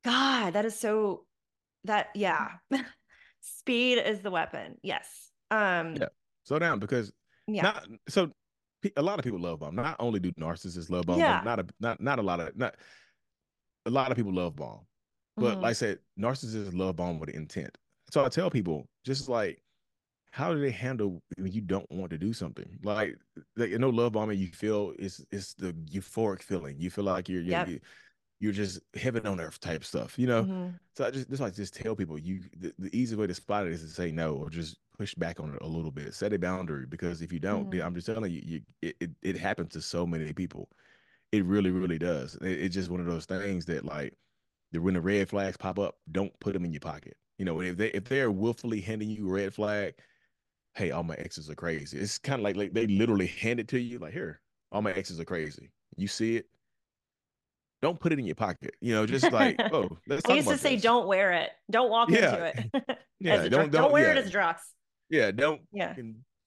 God, 0.04 0.54
that 0.54 0.66
is 0.66 0.80
so. 0.80 1.26
That 1.84 2.08
yeah, 2.16 2.50
speed 3.42 3.98
is 3.98 4.22
the 4.22 4.32
weapon. 4.32 4.78
Yes. 4.82 5.32
Um. 5.52 5.96
Yeah. 5.96 6.08
Slow 6.44 6.60
down 6.60 6.80
because 6.80 7.12
yeah. 7.48 7.64
Not 7.64 7.88
so. 8.10 8.32
A 8.96 9.02
lot 9.02 9.18
of 9.18 9.24
people 9.24 9.40
love 9.40 9.60
bomb. 9.60 9.76
Not 9.76 9.96
only 10.00 10.20
do 10.20 10.32
narcissists 10.34 10.90
love 10.90 11.08
bomb, 11.08 11.20
yeah. 11.20 11.42
not 11.44 11.60
a 11.60 11.66
not 11.80 12.00
not 12.00 12.20
a 12.20 12.22
lot 12.22 12.40
of 12.40 12.56
not 12.56 12.76
a 13.86 13.90
lot 13.90 14.12
of 14.12 14.18
people 14.18 14.34
love 14.34 14.56
bomb. 14.56 14.82
But 15.36 15.54
mm-hmm. 15.54 15.62
like 15.62 15.70
I 15.72 15.74
said, 15.74 16.00
narcissists 16.20 16.74
love 16.74 16.96
bomb 16.96 17.20
with 17.20 17.30
intent. 17.30 17.76
So 18.12 18.24
I 18.24 18.30
tell 18.30 18.50
people, 18.50 18.88
just 19.04 19.30
like 19.30 19.62
how 20.32 20.54
do 20.54 20.60
they 20.60 20.70
handle 20.70 21.22
when 21.38 21.52
you 21.52 21.62
don't 21.62 21.90
want 21.92 22.12
to 22.12 22.18
do 22.18 22.34
something? 22.34 22.78
Like, 22.84 23.16
like 23.56 23.70
you 23.70 23.80
know, 23.80 23.90
love 23.90 24.12
bombing, 24.12 24.38
you 24.38 24.48
feel 24.48 24.94
it's 25.00 25.24
it's 25.32 25.54
the 25.56 25.74
euphoric 25.92 26.44
feeling. 26.44 26.76
You 26.78 26.90
feel 26.90 27.06
like 27.06 27.28
you're 27.28 27.42
you're, 27.42 27.68
yep. 27.68 27.82
You're 28.40 28.54
just 28.54 28.80
heaven 28.96 29.26
on 29.26 29.40
earth 29.40 29.60
type 29.60 29.84
stuff, 29.84 30.18
you 30.18 30.28
know. 30.28 30.44
Mm-hmm. 30.44 30.68
So 30.96 31.06
I 31.06 31.12
just 31.12 31.30
this 31.30 31.40
like 31.40 31.56
just 31.56 31.76
tell 31.76 31.96
people 31.96 32.18
you 32.18 32.42
the, 32.58 32.74
the 32.78 32.96
easy 32.96 33.16
way 33.16 33.28
to 33.28 33.34
spot 33.34 33.68
it 33.68 33.74
is 33.74 33.82
to 33.82 33.90
say 33.90 34.12
no 34.12 34.36
or 34.36 34.50
just 34.50 34.78
push 34.98 35.14
back 35.16 35.40
on 35.40 35.54
it 35.54 35.62
a 35.62 35.68
little 35.68 35.92
bit, 35.92 36.14
set 36.14 36.34
a 36.34 36.40
boundary 36.40 36.86
because 36.86 37.22
if 37.22 37.32
you 37.32 37.40
don't, 37.40 37.70
mm-hmm. 37.70 37.86
I'm 37.86 37.96
just 37.96 38.08
telling 38.08 38.32
you, 38.32 38.42
you 38.46 38.62
it, 38.82 38.96
it, 39.00 39.12
it 39.22 39.38
happens 39.38 39.74
to 39.74 39.82
so 39.82 40.06
many 40.06 40.32
people. 40.34 40.70
It 41.32 41.46
really 41.46 41.72
really 41.72 41.98
does. 41.98 42.36
It, 42.42 42.60
it's 42.60 42.76
just 42.76 42.90
one 42.90 43.00
of 43.00 43.06
those 43.06 43.26
things 43.26 43.66
that 43.66 43.86
like 43.86 44.14
when 44.74 44.94
the 44.94 45.02
red 45.02 45.30
flags 45.30 45.58
pop 45.58 45.80
up, 45.80 45.96
don't 46.12 46.38
put 46.40 46.54
them 46.54 46.66
in 46.66 46.74
your 46.74 46.80
pocket. 46.80 47.18
You 47.38 47.46
know, 47.46 47.62
if 47.62 47.78
they 47.78 47.88
if 47.90 48.06
they're 48.06 48.32
willfully 48.32 48.82
handing 48.82 49.10
you 49.10 49.30
a 49.30 49.32
red 49.32 49.54
flag 49.54 49.96
hey, 50.78 50.92
all 50.92 51.04
my 51.04 51.16
exes 51.16 51.50
are 51.50 51.56
crazy. 51.56 51.98
It's 51.98 52.20
kind 52.20 52.40
of 52.40 52.44
like, 52.44 52.56
like 52.56 52.72
they 52.72 52.86
literally 52.86 53.26
hand 53.26 53.60
it 53.60 53.68
to 53.70 53.80
you, 53.80 53.98
like, 53.98 54.14
here, 54.14 54.40
all 54.72 54.84
my 54.84 54.92
exes 54.92 55.20
are 55.20 55.26
crazy. 55.26 55.72
You 55.96 56.08
see 56.08 56.38
it. 56.38 56.46
Don't 57.82 58.00
put 58.00 58.12
it 58.12 58.20
in 58.20 58.26
your 58.26 58.36
pocket. 58.36 58.76
You 58.82 58.94
know, 58.94 59.06
just 59.06 59.32
like, 59.32 59.56
oh, 59.72 59.90
let's 60.08 60.28
I 60.28 60.36
used 60.36 60.48
to 60.48 60.58
say, 60.58 60.76
this. 60.76 60.84
don't 60.84 61.08
wear 61.08 61.32
it. 61.34 61.52
Don't 61.70 61.90
walk 61.90 62.10
yeah. 62.10 62.34
into 62.34 62.46
it. 62.46 63.00
yeah, 63.20 63.38
don't, 63.38 63.52
don't, 63.52 63.72
don't, 63.72 63.92
wear 63.92 64.06
yeah. 64.06 64.20
it 64.20 64.26
as 64.26 64.32
drugs. 64.32 64.62
Yeah, 65.10 65.32
don't. 65.32 65.62
Yeah. 65.72 65.94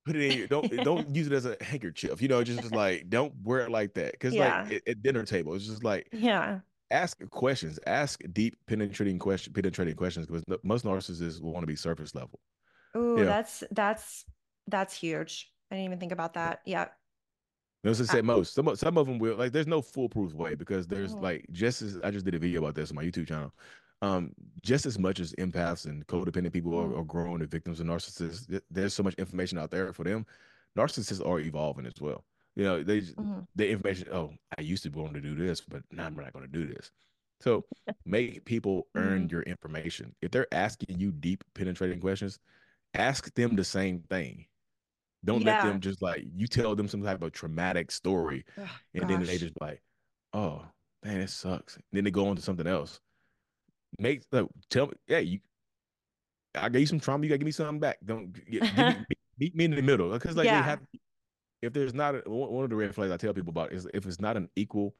Put 0.06 0.16
it 0.16 0.30
in. 0.30 0.38
Your, 0.38 0.46
don't 0.48 0.76
don't 0.84 1.14
use 1.14 1.26
it 1.26 1.32
as 1.32 1.46
a 1.46 1.56
handkerchief. 1.60 2.20
You 2.20 2.28
know, 2.28 2.42
just, 2.42 2.60
just 2.60 2.74
like 2.74 3.08
don't 3.08 3.32
wear 3.42 3.60
it 3.60 3.70
like 3.70 3.94
that. 3.94 4.12
Because 4.12 4.34
yeah. 4.34 4.62
like 4.62 4.72
at, 4.72 4.88
at 4.88 5.02
dinner 5.02 5.24
table, 5.24 5.54
it's 5.54 5.66
just 5.66 5.84
like 5.84 6.08
yeah 6.12 6.60
ask 6.92 7.20
questions 7.30 7.78
ask 7.86 8.20
deep 8.32 8.56
penetrating 8.66 9.16
question 9.16 9.52
penetrating 9.52 9.94
questions 9.94 10.26
because 10.26 10.42
most 10.64 10.84
narcissists 10.84 11.40
will 11.40 11.52
want 11.52 11.62
to 11.62 11.66
be 11.68 11.76
surface 11.76 12.16
level 12.16 12.40
Oh, 12.94 13.24
that's 13.24 13.62
that's 13.70 14.24
that's 14.66 14.94
huge. 14.94 15.50
I 15.70 15.76
didn't 15.76 15.86
even 15.86 16.00
think 16.00 16.12
about 16.12 16.34
that. 16.34 16.60
Yeah. 16.64 16.88
No, 17.82 17.90
I 17.90 17.94
said, 17.94 18.24
most 18.24 18.54
some 18.54 18.74
some 18.76 18.98
of 18.98 19.06
them 19.06 19.18
will 19.18 19.36
like. 19.36 19.52
There's 19.52 19.66
no 19.66 19.80
foolproof 19.80 20.34
way 20.34 20.54
because 20.54 20.86
there's 20.86 21.14
mm-hmm. 21.14 21.24
like 21.24 21.46
just 21.50 21.80
as 21.80 21.98
I 22.04 22.10
just 22.10 22.24
did 22.26 22.34
a 22.34 22.38
video 22.38 22.60
about 22.60 22.74
this 22.74 22.90
on 22.90 22.96
my 22.96 23.04
YouTube 23.04 23.28
channel. 23.28 23.52
Um, 24.02 24.32
just 24.62 24.86
as 24.86 24.98
much 24.98 25.20
as 25.20 25.34
empaths 25.34 25.84
and 25.84 26.06
codependent 26.06 26.52
people 26.52 26.72
mm-hmm. 26.72 26.94
are, 26.94 27.00
are 27.00 27.04
growing 27.04 27.40
the 27.40 27.46
victims 27.46 27.80
of 27.80 27.86
narcissists, 27.86 28.60
there's 28.70 28.94
so 28.94 29.02
much 29.02 29.14
information 29.14 29.58
out 29.58 29.70
there 29.70 29.92
for 29.92 30.04
them. 30.04 30.24
Narcissists 30.76 31.26
are 31.26 31.40
evolving 31.40 31.84
as 31.86 32.00
well. 32.00 32.24
You 32.56 32.64
know, 32.64 32.82
they 32.82 33.00
mm-hmm. 33.00 33.40
the 33.56 33.70
information. 33.70 34.08
Oh, 34.12 34.32
I 34.58 34.62
used 34.62 34.82
to 34.82 34.90
want 34.90 35.14
to 35.14 35.20
do 35.20 35.34
this, 35.34 35.60
but 35.60 35.82
now 35.90 36.06
I'm 36.06 36.16
not 36.16 36.32
going 36.32 36.46
to 36.46 36.52
do 36.52 36.66
this. 36.66 36.90
So 37.40 37.64
make 38.04 38.44
people 38.44 38.88
earn 38.94 39.20
mm-hmm. 39.22 39.30
your 39.30 39.42
information. 39.42 40.14
If 40.20 40.30
they're 40.30 40.52
asking 40.52 40.98
you 40.98 41.12
deep, 41.12 41.44
penetrating 41.54 42.00
questions, 42.00 42.38
ask 42.94 43.32
them 43.34 43.56
the 43.56 43.64
same 43.64 44.00
thing. 44.10 44.46
Don't 45.24 45.42
yeah. 45.42 45.62
let 45.62 45.64
them 45.64 45.80
just 45.80 46.00
like 46.00 46.24
you 46.34 46.46
tell 46.46 46.74
them 46.74 46.88
some 46.88 47.02
type 47.02 47.22
of 47.22 47.32
traumatic 47.32 47.90
story, 47.90 48.44
oh, 48.58 48.62
and 48.94 49.02
gosh. 49.02 49.10
then 49.10 49.24
they 49.24 49.36
just 49.36 49.60
like, 49.60 49.82
oh 50.32 50.64
man, 51.04 51.20
it 51.20 51.30
sucks. 51.30 51.76
And 51.76 51.84
then 51.92 52.04
they 52.04 52.10
go 52.10 52.28
on 52.28 52.36
to 52.36 52.42
something 52.42 52.66
else. 52.66 53.00
Make 53.98 54.22
like, 54.32 54.46
tell 54.70 54.86
me, 54.86 54.94
yeah, 55.06 55.18
you. 55.18 55.40
I 56.54 56.68
gave 56.68 56.80
you 56.80 56.86
some 56.86 57.00
trauma. 57.00 57.24
You 57.24 57.28
gotta 57.28 57.38
give 57.38 57.46
me 57.46 57.52
something 57.52 57.78
back. 57.78 57.98
Don't 58.04 58.32
get, 58.50 58.62
me, 58.62 58.96
meet 59.38 59.54
me 59.54 59.64
in 59.66 59.70
the 59.72 59.82
middle 59.82 60.10
because 60.10 60.36
like 60.36 60.46
yeah. 60.46 60.62
they 60.62 60.68
have. 60.68 60.80
If 61.62 61.74
there's 61.74 61.92
not 61.92 62.14
a, 62.14 62.22
one 62.30 62.64
of 62.64 62.70
the 62.70 62.76
red 62.76 62.94
flags 62.94 63.12
I 63.12 63.18
tell 63.18 63.34
people 63.34 63.50
about 63.50 63.72
is 63.72 63.86
if 63.92 64.06
it's 64.06 64.20
not 64.20 64.38
an 64.38 64.48
equal, 64.56 64.94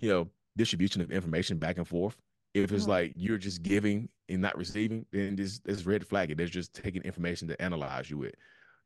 you 0.00 0.08
know, 0.08 0.28
distribution 0.56 1.00
of 1.00 1.12
information 1.12 1.58
back 1.58 1.78
and 1.78 1.86
forth, 1.86 2.16
if 2.54 2.72
it's 2.72 2.82
mm-hmm. 2.82 2.90
like 2.90 3.12
you're 3.14 3.38
just 3.38 3.62
giving 3.62 4.08
and 4.28 4.42
not 4.42 4.58
receiving, 4.58 5.06
then 5.12 5.36
this 5.36 5.60
this 5.60 5.86
red 5.86 6.04
flag. 6.06 6.36
They're 6.36 6.46
just 6.46 6.74
taking 6.74 7.02
information 7.02 7.46
to 7.48 7.62
analyze 7.62 8.10
you 8.10 8.18
with, 8.18 8.34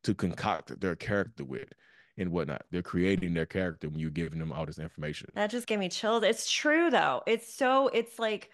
to 0.05 0.14
concoct 0.14 0.81
their 0.81 0.97
character 0.97 1.45
with, 1.45 1.69
and 2.17 2.31
whatnot. 2.31 2.64
They're 2.71 2.83
creating 2.83 3.35
their 3.35 3.47
character 3.47 3.88
when 3.88 3.99
you're 3.99 4.11
giving 4.11 4.38
them 4.38 4.53
all 4.53 4.67
this 4.67 4.79
information. 4.79 5.29
That 5.35 5.51
just 5.51 5.67
gave 5.67 5.79
me 5.79 5.88
chills. 5.88 6.23
It's 6.23 6.51
true 6.51 6.90
though. 6.90 7.23
It's 7.27 7.53
so. 7.53 7.88
It's 7.88 8.19
like, 8.19 8.51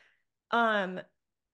um, 0.50 1.00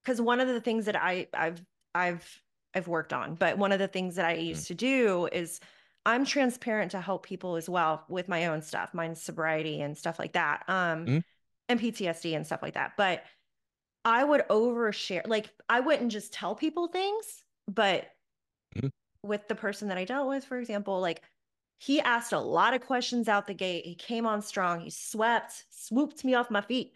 because 0.03 0.21
one 0.21 0.39
of 0.39 0.47
the 0.47 0.61
things 0.61 0.85
that 0.85 0.95
I 0.95 1.27
I've 1.33 1.61
I've 1.93 2.41
I've 2.73 2.87
worked 2.87 3.13
on, 3.13 3.35
but 3.35 3.57
one 3.57 3.71
of 3.71 3.79
the 3.79 3.87
things 3.87 4.15
that 4.15 4.25
I 4.25 4.33
used 4.35 4.65
mm-hmm. 4.65 4.73
to 4.73 4.75
do 4.75 5.29
is 5.31 5.59
I'm 6.05 6.23
transparent 6.23 6.91
to 6.91 7.01
help 7.01 7.25
people 7.25 7.57
as 7.57 7.67
well 7.67 8.05
with 8.07 8.29
my 8.29 8.45
own 8.45 8.61
stuff, 8.61 8.93
mine 8.93 9.15
sobriety 9.15 9.81
and 9.81 9.97
stuff 9.97 10.19
like 10.19 10.33
that. 10.33 10.63
Um, 10.67 11.05
mm-hmm. 11.05 11.17
and 11.67 11.79
PTSD 11.79 12.35
and 12.35 12.45
stuff 12.45 12.61
like 12.61 12.75
that. 12.75 12.93
But 12.97 13.23
I 14.05 14.23
would 14.23 14.47
overshare. 14.47 15.27
Like 15.27 15.49
I 15.67 15.81
wouldn't 15.81 16.13
just 16.13 16.31
tell 16.31 16.55
people 16.55 16.87
things, 16.87 17.43
but 17.67 18.03
mm-hmm. 18.03 18.07
With 19.27 19.47
the 19.47 19.55
person 19.55 19.87
that 19.89 19.97
I 19.97 20.05
dealt 20.05 20.27
with, 20.27 20.45
for 20.45 20.57
example, 20.57 20.99
like 20.99 21.21
he 21.79 22.01
asked 22.01 22.33
a 22.33 22.39
lot 22.39 22.73
of 22.73 22.81
questions 22.81 23.27
out 23.27 23.47
the 23.47 23.53
gate. 23.53 23.85
He 23.85 23.95
came 23.95 24.25
on 24.25 24.41
strong. 24.41 24.79
He 24.79 24.89
swept, 24.89 25.65
swooped 25.69 26.25
me 26.25 26.33
off 26.33 26.49
my 26.49 26.61
feet. 26.61 26.93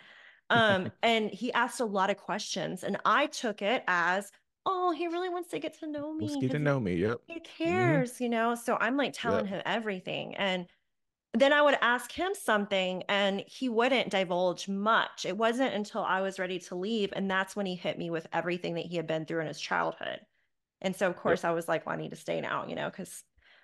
Um, 0.50 0.92
and 1.04 1.30
he 1.30 1.54
asked 1.54 1.80
a 1.80 1.86
lot 1.86 2.10
of 2.10 2.18
questions. 2.18 2.84
And 2.84 2.98
I 3.06 3.28
took 3.28 3.62
it 3.62 3.84
as, 3.88 4.32
oh, 4.66 4.92
he 4.92 5.08
really 5.08 5.30
wants 5.30 5.50
to 5.50 5.60
get 5.60 5.80
to 5.80 5.88
know 5.88 6.14
me. 6.14 6.40
get 6.42 6.52
to 6.52 6.60
know 6.60 6.80
me. 6.80 6.96
Yep. 6.96 7.22
He 7.28 7.36
mm-hmm. 7.36 7.64
cares, 7.64 8.14
mm-hmm. 8.14 8.24
you 8.24 8.30
know. 8.30 8.56
So 8.56 8.78
I'm 8.80 8.98
like 8.98 9.14
telling 9.14 9.46
yep. 9.46 9.56
him 9.56 9.62
everything. 9.66 10.36
And 10.36 10.66
then 11.34 11.54
I 11.54 11.62
would 11.62 11.78
ask 11.82 12.12
him 12.12 12.32
something 12.34 13.04
and 13.08 13.44
he 13.48 13.70
wouldn't 13.70 14.10
divulge 14.10 14.68
much. 14.68 15.26
It 15.26 15.38
wasn't 15.38 15.74
until 15.74 16.02
I 16.02 16.22
was 16.22 16.40
ready 16.40 16.60
to 16.60 16.76
leave. 16.76 17.14
And 17.16 17.30
that's 17.30 17.56
when 17.56 17.66
he 17.66 17.76
hit 17.76 17.98
me 17.98 18.10
with 18.10 18.28
everything 18.34 18.74
that 18.76 18.86
he 18.86 18.98
had 18.98 19.08
been 19.08 19.26
through 19.26 19.42
in 19.42 19.48
his 19.48 19.60
childhood. 19.60 20.20
And 20.82 20.96
so, 20.96 21.08
of 21.08 21.16
course, 21.16 21.44
yep. 21.44 21.52
I 21.52 21.54
was 21.54 21.68
like, 21.68 21.86
well, 21.86 21.96
I 21.96 21.98
need 21.98 22.12
to 22.12 22.16
stay 22.16 22.42
now, 22.42 22.66
you 22.68 22.76
know, 22.76 22.90
because, 22.90 23.24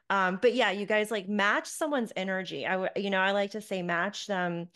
um, 0.10 0.40
but 0.42 0.54
yeah, 0.54 0.72
you 0.72 0.86
guys 0.86 1.12
like 1.12 1.28
match 1.28 1.68
someone's 1.68 2.14
energy. 2.16 2.66
I 2.66 2.78
would, 2.78 2.90
you 2.96 3.10
know, 3.10 3.20
I 3.20 3.32
like 3.32 3.52
to 3.52 3.62
say 3.62 3.82
match 3.82 4.28
them 4.28 4.68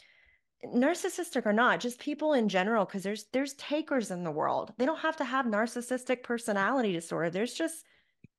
narcissistic 0.65 1.45
or 1.45 1.53
not 1.53 1.79
just 1.79 1.99
people 1.99 2.33
in 2.33 2.47
general 2.47 2.85
because 2.85 3.01
there's 3.01 3.25
there's 3.33 3.53
takers 3.53 4.11
in 4.11 4.23
the 4.23 4.29
world 4.29 4.71
they 4.77 4.85
don't 4.85 4.99
have 4.99 5.17
to 5.17 5.23
have 5.23 5.47
narcissistic 5.47 6.21
personality 6.21 6.93
disorder 6.93 7.31
there's 7.31 7.55
just 7.55 7.83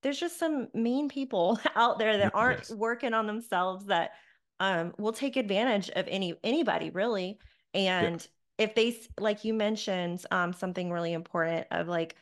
there's 0.02 0.18
just 0.18 0.38
some 0.38 0.68
mean 0.74 1.08
people 1.08 1.58
out 1.74 1.98
there 1.98 2.18
that 2.18 2.32
aren't 2.34 2.68
yes. 2.68 2.70
working 2.70 3.14
on 3.14 3.26
themselves 3.26 3.86
that 3.86 4.12
um, 4.60 4.92
will 4.98 5.12
take 5.12 5.36
advantage 5.36 5.90
of 5.90 6.06
any 6.08 6.34
anybody 6.44 6.90
really. 6.90 7.38
And 7.74 8.26
yeah. 8.58 8.66
if 8.66 8.74
they, 8.74 8.96
like 9.18 9.44
you 9.44 9.54
mentioned, 9.54 10.24
um, 10.30 10.52
something 10.52 10.90
really 10.90 11.14
important 11.14 11.66
of 11.70 11.88
like 11.88 12.16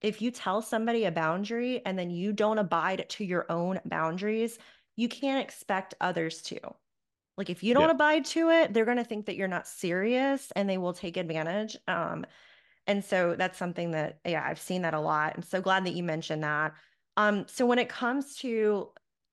if 0.00 0.22
you 0.22 0.30
tell 0.30 0.62
somebody 0.62 1.04
a 1.04 1.10
boundary 1.10 1.82
and 1.84 1.98
then 1.98 2.10
you 2.10 2.32
don't 2.32 2.58
abide 2.58 3.06
to 3.10 3.24
your 3.24 3.46
own 3.50 3.80
boundaries, 3.84 4.58
you 4.96 5.08
can't 5.08 5.42
expect 5.42 5.94
others 6.00 6.42
to. 6.42 6.58
Like 7.36 7.50
if 7.50 7.62
you 7.62 7.74
don't 7.74 7.84
yeah. 7.84 7.92
abide 7.92 8.24
to 8.26 8.50
it, 8.50 8.72
they're 8.72 8.84
going 8.84 8.96
to 8.96 9.04
think 9.04 9.26
that 9.26 9.36
you're 9.36 9.48
not 9.48 9.66
serious 9.66 10.52
and 10.56 10.68
they 10.68 10.78
will 10.78 10.92
take 10.92 11.16
advantage. 11.16 11.76
Um, 11.88 12.26
and 12.86 13.04
so 13.04 13.34
that's 13.36 13.58
something 13.58 13.92
that 13.92 14.18
yeah, 14.26 14.44
I've 14.46 14.60
seen 14.60 14.82
that 14.82 14.94
a 14.94 15.00
lot. 15.00 15.34
I'm 15.36 15.42
so 15.42 15.60
glad 15.60 15.84
that 15.86 15.94
you 15.94 16.02
mentioned 16.02 16.42
that. 16.42 16.74
Um, 17.16 17.46
so 17.48 17.66
when 17.66 17.78
it 17.78 17.88
comes 17.88 18.36
to 18.36 18.88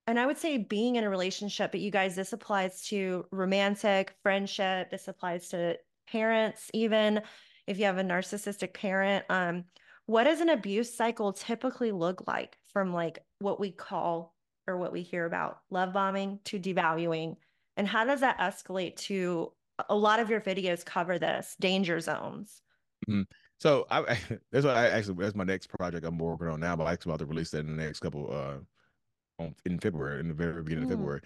and 0.07 0.17
I 0.17 0.25
would 0.25 0.37
say 0.37 0.57
being 0.57 0.95
in 0.95 1.03
a 1.03 1.09
relationship, 1.09 1.71
but 1.71 1.81
you 1.81 1.91
guys, 1.91 2.15
this 2.15 2.31
applies 2.31 2.81
to 2.87 3.25
romantic, 3.29 4.15
friendship, 4.23 4.89
this 4.89 5.09
applies 5.09 5.49
to 5.49 5.77
parents, 6.09 6.71
even 6.73 7.21
if 7.67 7.77
you 7.77 7.83
have 7.85 7.97
a 7.97 8.03
narcissistic 8.03 8.73
parent. 8.73 9.25
Um, 9.29 9.65
what 10.07 10.23
does 10.23 10.41
an 10.41 10.49
abuse 10.49 10.93
cycle 10.93 11.33
typically 11.33 11.91
look 11.91 12.27
like 12.27 12.57
from 12.65 12.93
like 12.93 13.19
what 13.39 13.59
we 13.59 13.71
call 13.71 14.33
or 14.65 14.77
what 14.77 14.91
we 14.91 15.03
hear 15.03 15.25
about 15.25 15.59
love 15.69 15.93
bombing 15.93 16.39
to 16.45 16.59
devaluing? 16.59 17.35
And 17.75 17.87
how 17.87 18.05
does 18.05 18.21
that 18.21 18.39
escalate 18.39 18.95
to 19.07 19.51
a 19.89 19.95
lot 19.95 20.19
of 20.19 20.29
your 20.29 20.41
videos 20.41 20.83
cover 20.83 21.19
this 21.19 21.55
danger 21.59 21.99
zones? 21.99 22.61
Mm-hmm. 23.07 23.23
So 23.59 23.85
I, 23.91 24.17
that's 24.51 24.65
what 24.65 24.77
I 24.77 24.87
actually 24.87 25.15
that's 25.19 25.35
my 25.35 25.43
next 25.43 25.67
project 25.67 26.05
I'm 26.05 26.17
working 26.17 26.47
on 26.47 26.61
now, 26.61 26.75
but 26.75 26.87
I'm 26.87 26.97
about 27.05 27.19
to 27.19 27.25
release 27.25 27.51
that 27.51 27.59
in 27.59 27.75
the 27.75 27.83
next 27.83 27.99
couple 27.99 28.31
uh 28.31 29.43
on 29.43 29.53
in 29.65 29.77
February, 29.77 30.21
in 30.21 30.29
the 30.29 30.33
very 30.33 30.63
beginning 30.63 30.85
mm. 30.85 30.91
of 30.91 30.97
February, 30.97 31.21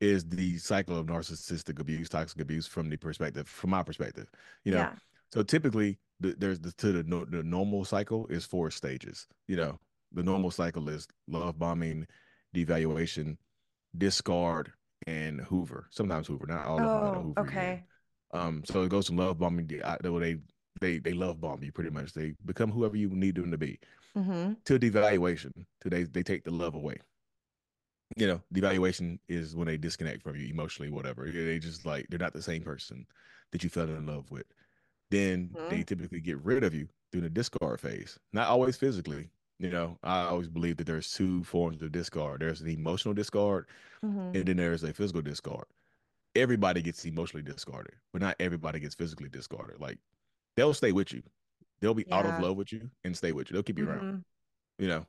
is 0.00 0.24
the 0.28 0.58
cycle 0.58 0.98
of 0.98 1.06
narcissistic 1.06 1.80
abuse, 1.80 2.10
toxic 2.10 2.40
abuse 2.40 2.66
from 2.66 2.90
the 2.90 2.98
perspective, 2.98 3.48
from 3.48 3.70
my 3.70 3.82
perspective. 3.82 4.28
You 4.64 4.72
know, 4.72 4.78
yeah. 4.78 4.92
so 5.32 5.42
typically 5.42 5.98
the, 6.20 6.34
there's 6.38 6.60
the 6.60 6.72
to 6.72 6.92
the, 6.92 7.02
the 7.02 7.42
normal 7.42 7.84
cycle 7.84 8.26
is 8.28 8.44
four 8.44 8.70
stages. 8.70 9.26
You 9.48 9.56
know, 9.56 9.78
the 10.12 10.22
normal 10.22 10.50
cycle 10.50 10.88
is 10.88 11.06
love 11.28 11.58
bombing, 11.58 12.06
devaluation, 12.54 13.36
discard, 13.96 14.72
and 15.06 15.40
Hoover. 15.40 15.88
Sometimes 15.90 16.26
Hoover, 16.26 16.46
not 16.46 16.66
all 16.66 16.80
oh, 16.80 16.84
of 16.84 17.14
them. 17.14 17.22
Hoover 17.24 17.40
okay. 17.40 17.84
Um, 18.32 18.62
so 18.64 18.82
it 18.82 18.88
goes 18.88 19.06
from 19.06 19.16
love 19.16 19.38
bombing. 19.38 19.66
They 19.66 20.36
they 20.80 20.98
they 20.98 21.12
love 21.12 21.40
bomb 21.40 21.62
you 21.62 21.72
pretty 21.72 21.90
much. 21.90 22.12
They 22.12 22.34
become 22.44 22.70
whoever 22.70 22.96
you 22.96 23.08
need 23.10 23.36
them 23.36 23.50
to 23.50 23.58
be. 23.58 23.78
Mm-hmm. 24.16 24.54
To 24.64 24.78
devaluation, 24.78 25.52
to 25.82 25.90
they 25.90 26.04
they 26.04 26.22
take 26.22 26.44
the 26.44 26.50
love 26.50 26.74
away 26.74 26.98
you 28.14 28.26
know, 28.26 28.40
devaluation 28.54 29.18
is 29.28 29.56
when 29.56 29.66
they 29.66 29.76
disconnect 29.76 30.22
from 30.22 30.36
you 30.36 30.46
emotionally, 30.48 30.90
whatever. 30.90 31.30
They 31.30 31.58
just 31.58 31.84
like 31.84 32.06
they're 32.08 32.18
not 32.18 32.32
the 32.32 32.42
same 32.42 32.62
person 32.62 33.06
that 33.50 33.64
you 33.64 33.70
fell 33.70 33.84
in 33.84 34.06
love 34.06 34.30
with. 34.30 34.46
Then 35.10 35.50
mm-hmm. 35.54 35.68
they 35.68 35.82
typically 35.82 36.20
get 36.20 36.38
rid 36.42 36.64
of 36.64 36.74
you 36.74 36.88
through 37.12 37.22
the 37.22 37.30
discard 37.30 37.80
phase. 37.80 38.18
Not 38.32 38.48
always 38.48 38.76
physically. 38.76 39.30
You 39.58 39.70
know, 39.70 39.98
I 40.02 40.24
always 40.24 40.48
believe 40.48 40.76
that 40.76 40.86
there's 40.86 41.10
two 41.10 41.42
forms 41.44 41.80
of 41.80 41.90
discard. 41.90 42.40
There's 42.42 42.60
an 42.60 42.68
emotional 42.68 43.14
discard, 43.14 43.66
mm-hmm. 44.04 44.36
and 44.36 44.46
then 44.46 44.56
there's 44.58 44.82
a 44.82 44.92
physical 44.92 45.22
discard. 45.22 45.64
Everybody 46.34 46.82
gets 46.82 47.02
emotionally 47.06 47.42
discarded, 47.42 47.94
but 48.12 48.20
not 48.20 48.36
everybody 48.38 48.80
gets 48.80 48.94
physically 48.94 49.30
discarded. 49.30 49.80
Like 49.80 49.98
they'll 50.56 50.74
stay 50.74 50.92
with 50.92 51.12
you. 51.14 51.22
They'll 51.80 51.94
be 51.94 52.04
yeah. 52.06 52.16
out 52.16 52.26
of 52.26 52.38
love 52.40 52.56
with 52.56 52.70
you 52.70 52.90
and 53.04 53.16
stay 53.16 53.32
with 53.32 53.48
you. 53.48 53.54
They'll 53.54 53.62
keep 53.62 53.78
you 53.78 53.86
mm-hmm. 53.86 54.06
around. 54.06 54.24
You 54.78 54.88
know, 54.88 55.06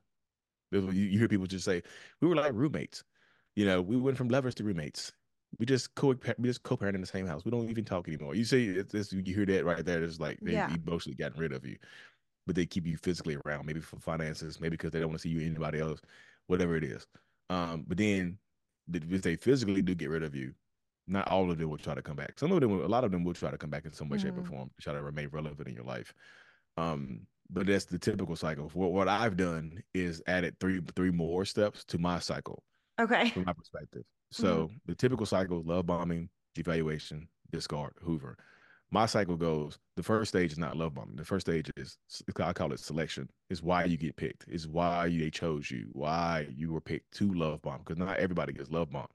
you, 0.72 0.92
you 0.92 1.20
hear 1.20 1.28
people 1.28 1.46
just 1.48 1.66
say, 1.66 1.84
"We 2.22 2.30
were 2.30 2.36
like 2.36 2.54
roommates." 2.54 3.04
You 3.58 3.66
know, 3.66 3.82
we 3.82 3.98
went 3.98 4.18
from 4.18 4.30
lovers 4.30 4.56
to 4.56 4.64
roommates. 4.64 5.12
We 5.60 5.66
just 5.66 5.96
co 5.96 6.16
we 6.38 6.48
just 6.48 6.64
co-parent 6.64 6.96
in 6.96 7.02
the 7.02 7.08
same 7.08 7.26
house. 7.26 7.44
We 7.44 7.52
don't 7.52 7.70
even 7.70 7.86
talk 7.86 8.08
anymore. 8.08 8.36
You 8.36 8.46
see, 8.46 8.68
it's, 8.68 8.94
it's 8.94 9.12
you 9.12 9.24
hear 9.24 9.46
that 9.46 9.66
right 9.66 9.84
there. 9.84 10.04
It's 10.04 10.20
like 10.20 10.40
they 10.42 10.54
yeah. 10.54 10.74
emotionally 10.74 11.16
gotten 11.16 11.40
rid 11.40 11.52
of 11.52 11.66
you, 11.66 11.78
but 12.46 12.56
they 12.56 12.66
keep 12.66 12.86
you 12.86 12.98
physically 12.98 13.38
around. 13.46 13.66
Maybe 13.66 13.80
for 13.80 14.00
finances, 14.00 14.60
maybe 14.60 14.78
because 14.78 14.92
they 14.92 15.00
don't 15.00 15.10
want 15.10 15.22
to 15.22 15.28
see 15.28 15.34
you 15.34 15.46
anybody 15.46 15.80
else, 15.80 16.00
whatever 16.46 16.76
it 16.76 16.84
is. 16.84 17.08
Um, 17.50 17.86
but 17.88 17.98
then 17.98 18.38
if 18.94 19.22
they 19.22 19.36
physically 19.36 19.82
do 19.82 19.96
get 19.96 20.10
rid 20.10 20.24
of 20.24 20.36
you, 20.36 20.54
not 21.08 21.28
all 21.30 21.50
of 21.50 21.58
them 21.58 21.70
will 21.70 21.78
try 21.78 21.96
to 21.96 22.02
come 22.02 22.16
back. 22.16 22.38
Some 22.38 22.52
of 22.52 22.62
them, 22.62 22.72
a 22.72 22.88
lot 22.88 23.04
of 23.04 23.12
them 23.12 23.24
will 23.24 23.34
try 23.34 23.50
to 23.50 23.58
come 23.58 23.70
back 23.70 23.86
in 23.86 23.94
some 23.94 24.10
way, 24.10 24.18
mm-hmm. 24.18 24.28
shape, 24.28 24.38
or 24.38 24.42
mm-hmm. 24.42 24.54
form 24.54 24.70
to 24.76 24.84
try 24.84 24.94
to 24.94 25.02
remain 25.02 25.30
relevant 25.32 25.68
in 25.68 25.76
your 25.76 25.86
life. 25.86 26.14
Um, 26.76 27.22
but 27.50 27.66
that's 27.66 27.86
the 27.86 27.98
typical 27.98 28.36
cycle. 28.36 28.70
What 28.74 28.92
what 28.92 29.08
I've 29.08 29.38
done 29.38 29.82
is 29.94 30.22
added 30.28 30.60
three 30.60 30.82
three 30.96 31.12
more 31.12 31.46
steps 31.46 31.84
to 31.86 31.98
my 31.98 32.20
cycle. 32.20 32.64
Okay. 33.00 33.30
From 33.30 33.46
my 33.46 33.54
perspective. 33.54 34.04
So 34.32 34.68
mm-hmm. 34.68 34.76
the 34.86 34.96
typical 34.96 35.26
cycle: 35.26 35.64
love 35.66 35.86
bombing, 35.86 36.30
devaluation, 36.56 37.28
discard, 37.52 37.94
Hoover. 38.02 38.38
My 38.90 39.06
cycle 39.06 39.36
goes. 39.36 39.80
The 39.98 40.04
first 40.04 40.30
stage 40.30 40.54
is 40.54 40.58
not 40.58 40.78
love 40.78 40.94
bombing. 40.94 41.18
The 41.18 41.26
first 41.26 41.46
stage 41.46 41.70
is 41.76 41.98
I 42.42 42.54
call 42.54 42.72
it 42.72 42.80
selection. 42.80 43.30
Is 43.50 43.62
why 43.62 43.86
you 43.86 43.98
get 43.98 44.16
picked. 44.16 44.46
Is 44.48 44.68
why 44.68 45.10
they 45.10 45.30
chose 45.30 45.70
you. 45.70 45.88
Why 45.92 46.48
you 46.56 46.72
were 46.72 46.82
picked 46.82 47.12
to 47.18 47.34
love 47.34 47.62
bomb. 47.62 47.80
Because 47.80 47.98
not 47.98 48.18
everybody 48.18 48.54
gets 48.54 48.72
love 48.72 48.92
bomb. 48.92 49.08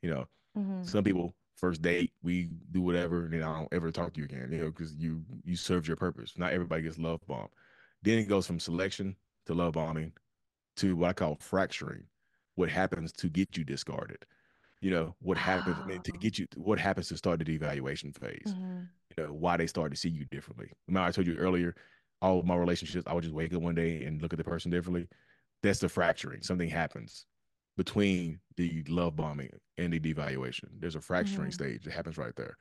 You 0.00 0.10
know, 0.10 0.28
mm-hmm. 0.56 0.82
some 0.82 1.04
people 1.04 1.34
first 1.62 1.80
date, 1.80 2.12
we 2.24 2.48
do 2.72 2.80
whatever, 2.80 3.24
and 3.24 3.32
then 3.32 3.42
I 3.42 3.56
don't 3.56 3.72
ever 3.72 3.92
talk 3.92 4.12
to 4.14 4.18
you 4.18 4.24
again, 4.24 4.48
you 4.50 4.58
know, 4.58 4.66
because 4.66 4.94
you 4.94 5.22
you 5.44 5.56
served 5.56 5.86
your 5.86 5.96
purpose. 5.96 6.34
Not 6.36 6.52
everybody 6.52 6.82
gets 6.82 6.98
love 6.98 7.20
bomb. 7.26 7.48
Then 8.02 8.18
it 8.18 8.28
goes 8.28 8.46
from 8.46 8.58
selection 8.58 9.16
to 9.46 9.54
love 9.54 9.74
bombing 9.74 10.12
to 10.76 10.96
what 10.96 11.10
I 11.10 11.12
call 11.12 11.36
fracturing. 11.40 12.04
What 12.56 12.68
happens 12.68 13.12
to 13.12 13.28
get 13.28 13.56
you 13.56 13.64
discarded? 13.64 14.24
You 14.82 14.90
know, 14.90 15.14
what 15.20 15.38
happens 15.38 15.76
oh. 15.88 15.96
to 15.96 16.12
get 16.12 16.38
you 16.38 16.46
what 16.56 16.78
happens 16.78 17.08
to 17.08 17.16
start 17.16 17.38
the 17.38 17.44
devaluation 17.44 18.14
phase? 18.18 18.52
Mm-hmm. 18.52 18.80
You 19.16 19.24
know, 19.24 19.32
why 19.32 19.56
they 19.56 19.66
start 19.66 19.92
to 19.92 19.96
see 19.96 20.10
you 20.10 20.26
differently. 20.26 20.70
Remember, 20.88 21.08
I 21.08 21.12
told 21.12 21.26
you 21.26 21.36
earlier, 21.36 21.74
all 22.20 22.40
of 22.40 22.44
my 22.44 22.56
relationships, 22.56 23.04
I 23.06 23.14
would 23.14 23.22
just 23.24 23.34
wake 23.34 23.54
up 23.54 23.62
one 23.62 23.74
day 23.74 24.04
and 24.04 24.20
look 24.20 24.34
at 24.34 24.38
the 24.38 24.44
person 24.44 24.70
differently. 24.70 25.08
That's 25.62 25.78
the 25.78 25.88
fracturing. 25.88 26.42
Something 26.42 26.68
happens 26.68 27.26
between 27.76 28.40
the 28.56 28.84
love 28.88 29.16
bombing 29.16 29.50
and 29.78 29.92
the 29.92 30.00
devaluation. 30.00 30.66
There's 30.78 30.96
a 30.96 31.00
fracturing 31.00 31.50
mm-hmm. 31.50 31.64
stage 31.64 31.84
that 31.84 31.92
happens 31.92 32.18
right 32.18 32.34
there. 32.36 32.56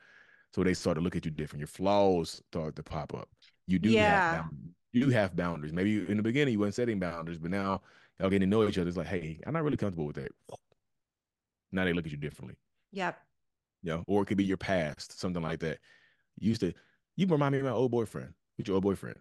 So 0.53 0.63
they 0.63 0.73
start 0.73 0.95
to 0.95 1.01
look 1.01 1.15
at 1.15 1.25
you 1.25 1.31
different. 1.31 1.61
Your 1.61 1.67
flaws 1.67 2.41
start 2.51 2.75
to 2.75 2.83
pop 2.83 3.13
up. 3.13 3.29
You 3.67 3.79
do 3.79 3.89
yeah. 3.89 4.35
have 4.35 4.45
you 4.91 5.09
have 5.09 5.35
boundaries. 5.35 5.73
Maybe 5.73 6.05
in 6.07 6.17
the 6.17 6.23
beginning 6.23 6.53
you 6.53 6.59
weren't 6.59 6.75
setting 6.75 6.99
boundaries, 6.99 7.39
but 7.39 7.51
now 7.51 7.81
y'all 8.19 8.29
getting 8.29 8.49
to 8.49 8.57
know 8.57 8.67
each 8.67 8.77
other. 8.77 8.89
It's 8.89 8.97
like, 8.97 9.07
hey, 9.07 9.39
I'm 9.47 9.53
not 9.53 9.63
really 9.63 9.77
comfortable 9.77 10.05
with 10.05 10.17
that. 10.17 10.31
Now 11.71 11.85
they 11.85 11.93
look 11.93 12.05
at 12.05 12.11
you 12.11 12.17
differently. 12.17 12.55
Yep. 12.91 13.17
You 13.83 13.91
know, 13.91 14.03
or 14.07 14.23
it 14.23 14.25
could 14.25 14.37
be 14.37 14.43
your 14.43 14.57
past, 14.57 15.19
something 15.19 15.41
like 15.41 15.59
that. 15.59 15.79
You 16.39 16.49
used 16.49 16.61
to, 16.61 16.73
you 17.15 17.27
remind 17.27 17.53
me 17.53 17.59
of 17.59 17.65
my 17.65 17.71
old 17.71 17.91
boyfriend. 17.91 18.33
Who's 18.57 18.67
your 18.67 18.75
old 18.75 18.83
boyfriend? 18.83 19.17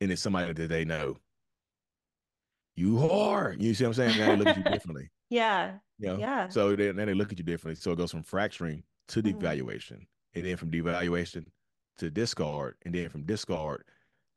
And 0.00 0.12
it's 0.12 0.22
somebody 0.22 0.52
that 0.52 0.68
they 0.68 0.84
know. 0.84 1.16
You 2.76 3.10
are. 3.10 3.54
You 3.58 3.74
see 3.74 3.84
what 3.84 3.88
I'm 3.88 3.94
saying? 3.94 4.18
Now 4.18 4.26
they 4.26 4.36
look 4.36 4.48
at 4.48 4.56
you 4.58 4.62
differently. 4.70 5.10
Yeah. 5.30 5.74
You 5.98 6.08
know? 6.08 6.18
Yeah. 6.18 6.48
So 6.48 6.76
they, 6.76 6.92
then 6.92 7.06
they 7.06 7.14
look 7.14 7.32
at 7.32 7.38
you 7.38 7.44
differently. 7.44 7.80
So 7.80 7.92
it 7.92 7.96
goes 7.96 8.10
from 8.10 8.22
fracturing 8.22 8.82
to 9.08 9.22
mm-hmm. 9.22 9.38
devaluation, 9.38 9.92
mm. 9.92 10.06
and 10.34 10.44
then 10.44 10.56
from 10.56 10.70
devaluation 10.70 11.46
to 11.98 12.10
discard, 12.10 12.74
and 12.84 12.94
then 12.94 13.08
from 13.08 13.24
discard 13.24 13.84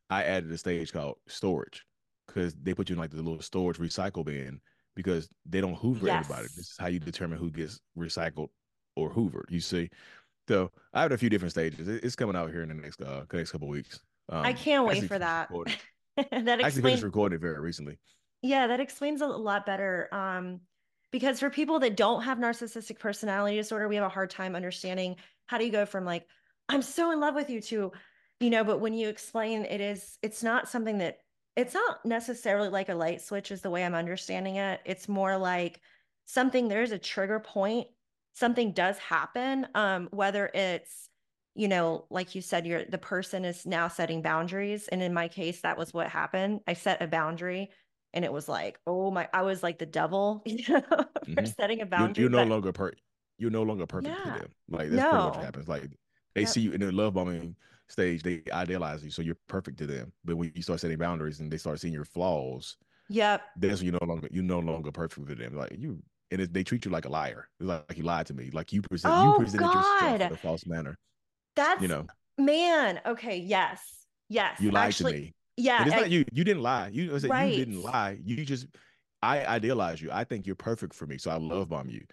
I 0.09 0.23
added 0.23 0.51
a 0.51 0.57
stage 0.57 0.91
called 0.91 1.17
storage 1.27 1.85
because 2.27 2.55
they 2.55 2.73
put 2.73 2.89
you 2.89 2.93
in 2.93 2.99
like 2.99 3.11
the 3.11 3.17
little 3.17 3.41
storage 3.41 3.77
recycle 3.77 4.25
bin 4.25 4.61
because 5.01 5.29
they 5.45 5.61
don't 5.61 5.75
hoover 5.75 6.07
yes. 6.07 6.25
everybody. 6.25 6.47
This 6.55 6.71
is 6.71 6.75
how 6.77 6.87
you 6.87 6.99
determine 6.99 7.37
who 7.37 7.49
gets 7.49 7.79
recycled 7.97 8.49
or 8.97 9.09
hoovered. 9.09 9.49
You 9.49 9.61
see, 9.61 9.89
so 10.49 10.71
I 10.93 11.01
have 11.03 11.13
a 11.13 11.17
few 11.17 11.29
different 11.29 11.51
stages. 11.51 11.87
It's 11.87 12.17
coming 12.17 12.35
out 12.35 12.51
here 12.51 12.63
in 12.63 12.67
the 12.67 12.75
next 12.75 13.01
uh, 13.01 13.23
next 13.31 13.51
couple 13.51 13.69
weeks. 13.69 14.01
Um, 14.27 14.45
I 14.45 14.51
can't 14.51 14.85
wait 14.85 15.05
for 15.07 15.17
that. 15.17 15.49
that 16.17 16.25
explains- 16.25 16.49
I 16.49 16.67
actually 16.67 16.81
finished 16.81 17.03
recording 17.03 17.39
very 17.39 17.59
recently. 17.61 17.97
Yeah, 18.41 18.67
that 18.67 18.81
explains 18.81 19.21
a 19.21 19.27
lot 19.27 19.65
better. 19.65 20.09
Um, 20.11 20.59
because 21.11 21.39
for 21.39 21.49
people 21.49 21.79
that 21.79 21.95
don't 21.95 22.23
have 22.23 22.37
narcissistic 22.37 22.99
personality 22.99 23.55
disorder, 23.55 23.87
we 23.87 23.95
have 23.95 24.05
a 24.05 24.09
hard 24.09 24.29
time 24.29 24.55
understanding 24.55 25.15
how 25.45 25.57
do 25.57 25.65
you 25.65 25.71
go 25.71 25.85
from 25.85 26.03
like 26.03 26.27
I'm 26.67 26.81
so 26.81 27.11
in 27.11 27.19
love 27.19 27.35
with 27.35 27.49
you 27.49 27.61
to 27.61 27.91
you 28.39 28.49
know 28.49 28.63
but 28.63 28.79
when 28.79 28.93
you 28.93 29.09
explain 29.09 29.65
it 29.65 29.81
is 29.81 30.17
it's 30.21 30.43
not 30.43 30.69
something 30.69 30.99
that 30.99 31.17
it's 31.59 31.73
not 31.73 32.05
necessarily 32.05 32.69
like 32.69 32.87
a 32.89 32.95
light 32.95 33.21
switch 33.21 33.51
is 33.51 33.61
the 33.61 33.69
way 33.69 33.83
i'm 33.83 33.95
understanding 33.95 34.55
it 34.55 34.79
it's 34.85 35.09
more 35.09 35.37
like 35.37 35.81
something 36.25 36.67
there's 36.67 36.91
a 36.91 36.97
trigger 36.97 37.39
point 37.39 37.87
something 38.33 38.71
does 38.71 38.97
happen 38.97 39.67
um 39.75 40.07
whether 40.11 40.49
it's 40.53 41.09
you 41.55 41.67
know 41.67 42.05
like 42.09 42.33
you 42.33 42.41
said 42.41 42.65
you're 42.65 42.85
the 42.85 42.97
person 42.97 43.43
is 43.43 43.65
now 43.65 43.87
setting 43.87 44.21
boundaries 44.21 44.87
and 44.87 45.03
in 45.03 45.13
my 45.13 45.27
case 45.27 45.61
that 45.61 45.77
was 45.77 45.93
what 45.93 46.07
happened 46.07 46.61
i 46.67 46.73
set 46.73 47.01
a 47.01 47.07
boundary 47.07 47.69
and 48.13 48.23
it 48.23 48.31
was 48.31 48.47
like 48.47 48.79
oh 48.87 49.11
my 49.11 49.27
i 49.33 49.41
was 49.41 49.61
like 49.61 49.77
the 49.77 49.85
devil 49.85 50.41
you 50.45 50.63
know 50.69 50.79
mm-hmm. 50.79 51.33
for 51.33 51.45
setting 51.45 51.81
a 51.81 51.85
boundary 51.85 52.23
you're, 52.23 52.31
you're 52.31 52.45
no 52.45 52.49
longer 52.49 52.71
per 52.71 52.91
you're 53.37 53.51
no 53.51 53.63
longer 53.63 53.85
perfect 53.85 54.15
yeah. 54.15 54.33
to 54.33 54.39
them 54.39 54.49
like 54.69 54.89
that's 54.89 55.01
no. 55.01 55.09
pretty 55.09 55.25
much 55.25 55.35
what 55.35 55.45
happens 55.45 55.67
like 55.67 55.83
they 56.35 56.41
yep. 56.41 56.49
see 56.49 56.61
you 56.61 56.71
in 56.71 56.79
their 56.79 56.91
love 56.91 57.13
bombing 57.13 57.55
stage, 57.89 58.23
they 58.23 58.41
idealize 58.51 59.03
you, 59.03 59.11
so 59.11 59.21
you're 59.21 59.37
perfect 59.47 59.77
to 59.79 59.87
them. 59.87 60.13
But 60.23 60.37
when 60.37 60.51
you 60.55 60.61
start 60.61 60.79
setting 60.79 60.97
boundaries 60.97 61.39
and 61.39 61.51
they 61.51 61.57
start 61.57 61.79
seeing 61.79 61.93
your 61.93 62.05
flaws, 62.05 62.77
yep, 63.09 63.41
that's 63.57 63.79
when 63.79 63.87
you 63.87 63.97
no 63.99 64.05
longer 64.05 64.27
you 64.31 64.41
no 64.41 64.59
longer 64.59 64.91
perfect 64.91 65.27
for 65.27 65.35
them. 65.35 65.55
Like 65.55 65.75
you, 65.77 66.01
and 66.31 66.41
it, 66.41 66.53
they 66.53 66.63
treat 66.63 66.85
you 66.85 66.91
like 66.91 67.05
a 67.05 67.09
liar. 67.09 67.47
It's 67.59 67.67
like, 67.67 67.85
like 67.89 67.97
you 67.97 68.03
lied 68.03 68.27
to 68.27 68.33
me. 68.33 68.49
Like 68.51 68.71
you 68.71 68.81
present 68.81 69.13
oh, 69.15 69.33
you 69.33 69.39
presented 69.39 69.63
God. 69.65 69.75
yourself 69.75 70.21
in 70.21 70.33
a 70.33 70.37
false 70.37 70.65
manner. 70.65 70.97
That's 71.55 71.81
you 71.81 71.87
know, 71.87 72.05
man. 72.37 73.01
Okay, 73.05 73.37
yes, 73.37 73.81
yes. 74.29 74.59
You 74.59 74.71
lied 74.71 74.87
actually, 74.87 75.11
to 75.13 75.19
me. 75.19 75.33
Yeah. 75.59 75.79
And 75.79 75.87
it's 75.87 75.97
I, 75.97 75.99
not 75.99 76.09
you. 76.09 76.23
You 76.31 76.43
didn't 76.43 76.63
lie. 76.63 76.87
You, 76.87 77.17
right. 77.27 77.51
you 77.51 77.65
didn't 77.65 77.81
lie. 77.81 78.17
You 78.23 78.45
just, 78.45 78.67
I 79.21 79.45
idealize 79.45 80.01
you. 80.01 80.09
I 80.09 80.23
think 80.23 80.47
you're 80.47 80.55
perfect 80.55 80.93
for 80.93 81.05
me. 81.05 81.17
So 81.17 81.31
I 81.31 81.35
love 81.37 81.69
bomb 81.69 81.89
you. 81.89 82.05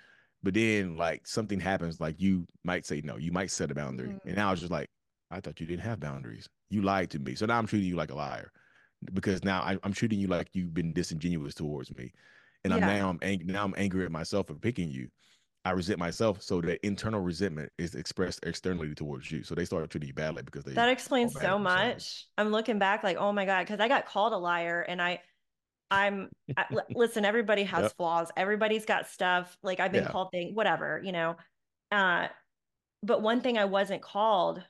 But 0.42 0.54
then 0.54 0.96
like 0.96 1.26
something 1.26 1.60
happens, 1.60 2.00
like 2.00 2.20
you 2.20 2.46
might 2.64 2.84
say 2.84 3.02
no, 3.04 3.16
you 3.16 3.30
might 3.30 3.52
set 3.52 3.70
a 3.70 3.74
boundary. 3.74 4.08
Mm-hmm. 4.08 4.28
And 4.28 4.36
now 4.36 4.50
it's 4.50 4.60
just 4.60 4.72
like, 4.72 4.88
I 5.30 5.40
thought 5.40 5.60
you 5.60 5.66
didn't 5.66 5.82
have 5.82 6.00
boundaries. 6.00 6.48
You 6.70 6.82
lied 6.82 7.10
to 7.10 7.18
me. 7.18 7.34
So 7.34 7.46
now 7.46 7.58
I'm 7.58 7.66
treating 7.66 7.88
you 7.88 7.96
like 7.96 8.10
a 8.10 8.14
liar 8.14 8.50
because 9.12 9.44
now 9.44 9.60
I, 9.62 9.78
am 9.84 9.92
treating 9.92 10.18
you 10.18 10.28
like 10.28 10.48
you've 10.52 10.74
been 10.74 10.92
disingenuous 10.92 11.54
towards 11.54 11.94
me. 11.96 12.12
And 12.64 12.72
yeah. 12.72 12.88
I'm 12.88 12.98
now 12.98 13.08
I'm 13.08 13.18
angry 13.22 13.46
now 13.46 13.64
I'm 13.64 13.74
angry 13.76 14.04
at 14.04 14.10
myself 14.10 14.48
for 14.48 14.54
picking 14.54 14.90
you. 14.90 15.08
I 15.64 15.72
resent 15.72 15.98
myself, 15.98 16.42
so 16.42 16.60
that 16.60 16.78
internal 16.86 17.20
resentment 17.20 17.72
is 17.76 17.96
expressed 17.96 18.38
externally 18.44 18.94
towards 18.94 19.32
you. 19.32 19.42
So 19.42 19.56
they 19.56 19.64
start 19.64 19.90
treating 19.90 20.06
you 20.06 20.14
badly 20.14 20.44
because 20.44 20.62
they. 20.62 20.74
That 20.74 20.88
explains 20.88 21.34
so 21.34 21.58
much. 21.58 22.28
I'm 22.38 22.52
looking 22.52 22.78
back, 22.78 23.02
like, 23.02 23.16
oh 23.16 23.32
my 23.32 23.46
god, 23.46 23.66
because 23.66 23.80
I 23.80 23.88
got 23.88 24.06
called 24.06 24.32
a 24.32 24.36
liar, 24.36 24.82
and 24.82 25.02
I, 25.02 25.20
I'm 25.90 26.28
I, 26.56 26.66
listen. 26.94 27.24
Everybody 27.24 27.64
has 27.64 27.82
yep. 27.82 27.96
flaws. 27.96 28.30
Everybody's 28.36 28.84
got 28.84 29.08
stuff. 29.08 29.58
Like 29.64 29.80
I've 29.80 29.90
been 29.90 30.04
yeah. 30.04 30.10
called 30.10 30.28
things, 30.30 30.54
whatever, 30.54 31.00
you 31.04 31.10
know. 31.10 31.34
Uh, 31.90 32.28
but 33.02 33.20
one 33.20 33.40
thing 33.40 33.58
I 33.58 33.64
wasn't 33.64 34.02
called 34.02 34.62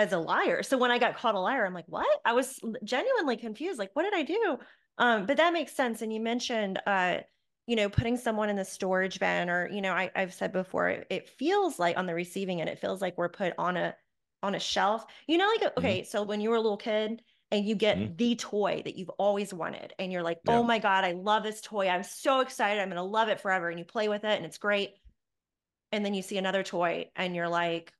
as 0.00 0.12
a 0.12 0.18
liar. 0.18 0.62
So 0.62 0.78
when 0.78 0.90
I 0.90 0.98
got 0.98 1.16
called 1.16 1.36
a 1.36 1.40
liar, 1.40 1.66
I'm 1.66 1.74
like, 1.74 1.84
what? 1.86 2.06
I 2.24 2.32
was 2.32 2.58
genuinely 2.82 3.36
confused. 3.36 3.78
Like, 3.78 3.90
what 3.92 4.02
did 4.02 4.14
I 4.14 4.22
do? 4.22 4.58
Um, 4.98 5.26
but 5.26 5.36
that 5.36 5.52
makes 5.52 5.72
sense. 5.72 6.02
And 6.02 6.12
you 6.12 6.20
mentioned, 6.20 6.80
uh, 6.86 7.18
you 7.66 7.76
know, 7.76 7.88
putting 7.88 8.16
someone 8.16 8.48
in 8.48 8.56
the 8.56 8.64
storage 8.64 9.20
bin, 9.20 9.50
or 9.50 9.68
you 9.70 9.82
know, 9.82 9.92
I, 9.92 10.10
have 10.14 10.34
said 10.34 10.52
before, 10.52 10.88
it, 10.88 11.06
it, 11.10 11.28
feels 11.28 11.78
like 11.78 11.96
on 11.96 12.06
the 12.06 12.14
receiving 12.14 12.60
end, 12.60 12.70
it 12.70 12.80
feels 12.80 13.00
like 13.00 13.16
we're 13.16 13.28
put 13.28 13.52
on 13.58 13.76
a 13.76 13.94
on 14.42 14.54
a 14.54 14.58
shelf. 14.58 15.04
You 15.26 15.38
know, 15.38 15.46
like 15.46 15.60
mm-hmm. 15.60 15.78
okay, 15.78 16.00
mm-hmm. 16.00 16.10
so 16.10 16.22
when 16.22 16.40
you 16.40 16.50
were 16.50 16.56
a 16.56 16.60
little 16.60 16.76
kid 16.76 17.22
and 17.50 17.66
you 17.66 17.74
get 17.74 17.98
mm-hmm. 17.98 18.16
the 18.16 18.36
toy 18.36 18.82
that 18.84 18.96
you've 18.96 19.10
always 19.10 19.52
wanted, 19.52 19.92
and 19.98 20.10
you're 20.10 20.22
like, 20.22 20.38
yeah. 20.44 20.56
oh 20.56 20.62
my 20.62 20.78
god, 20.78 21.04
I 21.04 21.12
love 21.12 21.42
this 21.42 21.60
toy. 21.60 21.88
I'm 21.88 22.02
so 22.02 22.40
excited. 22.40 22.80
I'm 22.80 22.88
gonna 22.88 23.04
love 23.04 23.28
it 23.28 23.40
forever. 23.40 23.68
And 23.68 23.78
you 23.78 23.84
play 23.84 24.08
with 24.08 24.24
it, 24.24 24.36
and 24.36 24.46
it's 24.46 24.58
great. 24.58 24.94
And 25.92 26.04
then 26.04 26.14
you 26.14 26.22
see 26.22 26.38
another 26.38 26.62
toy, 26.62 27.10
and 27.14 27.36
you're 27.36 27.48
like, 27.48 27.92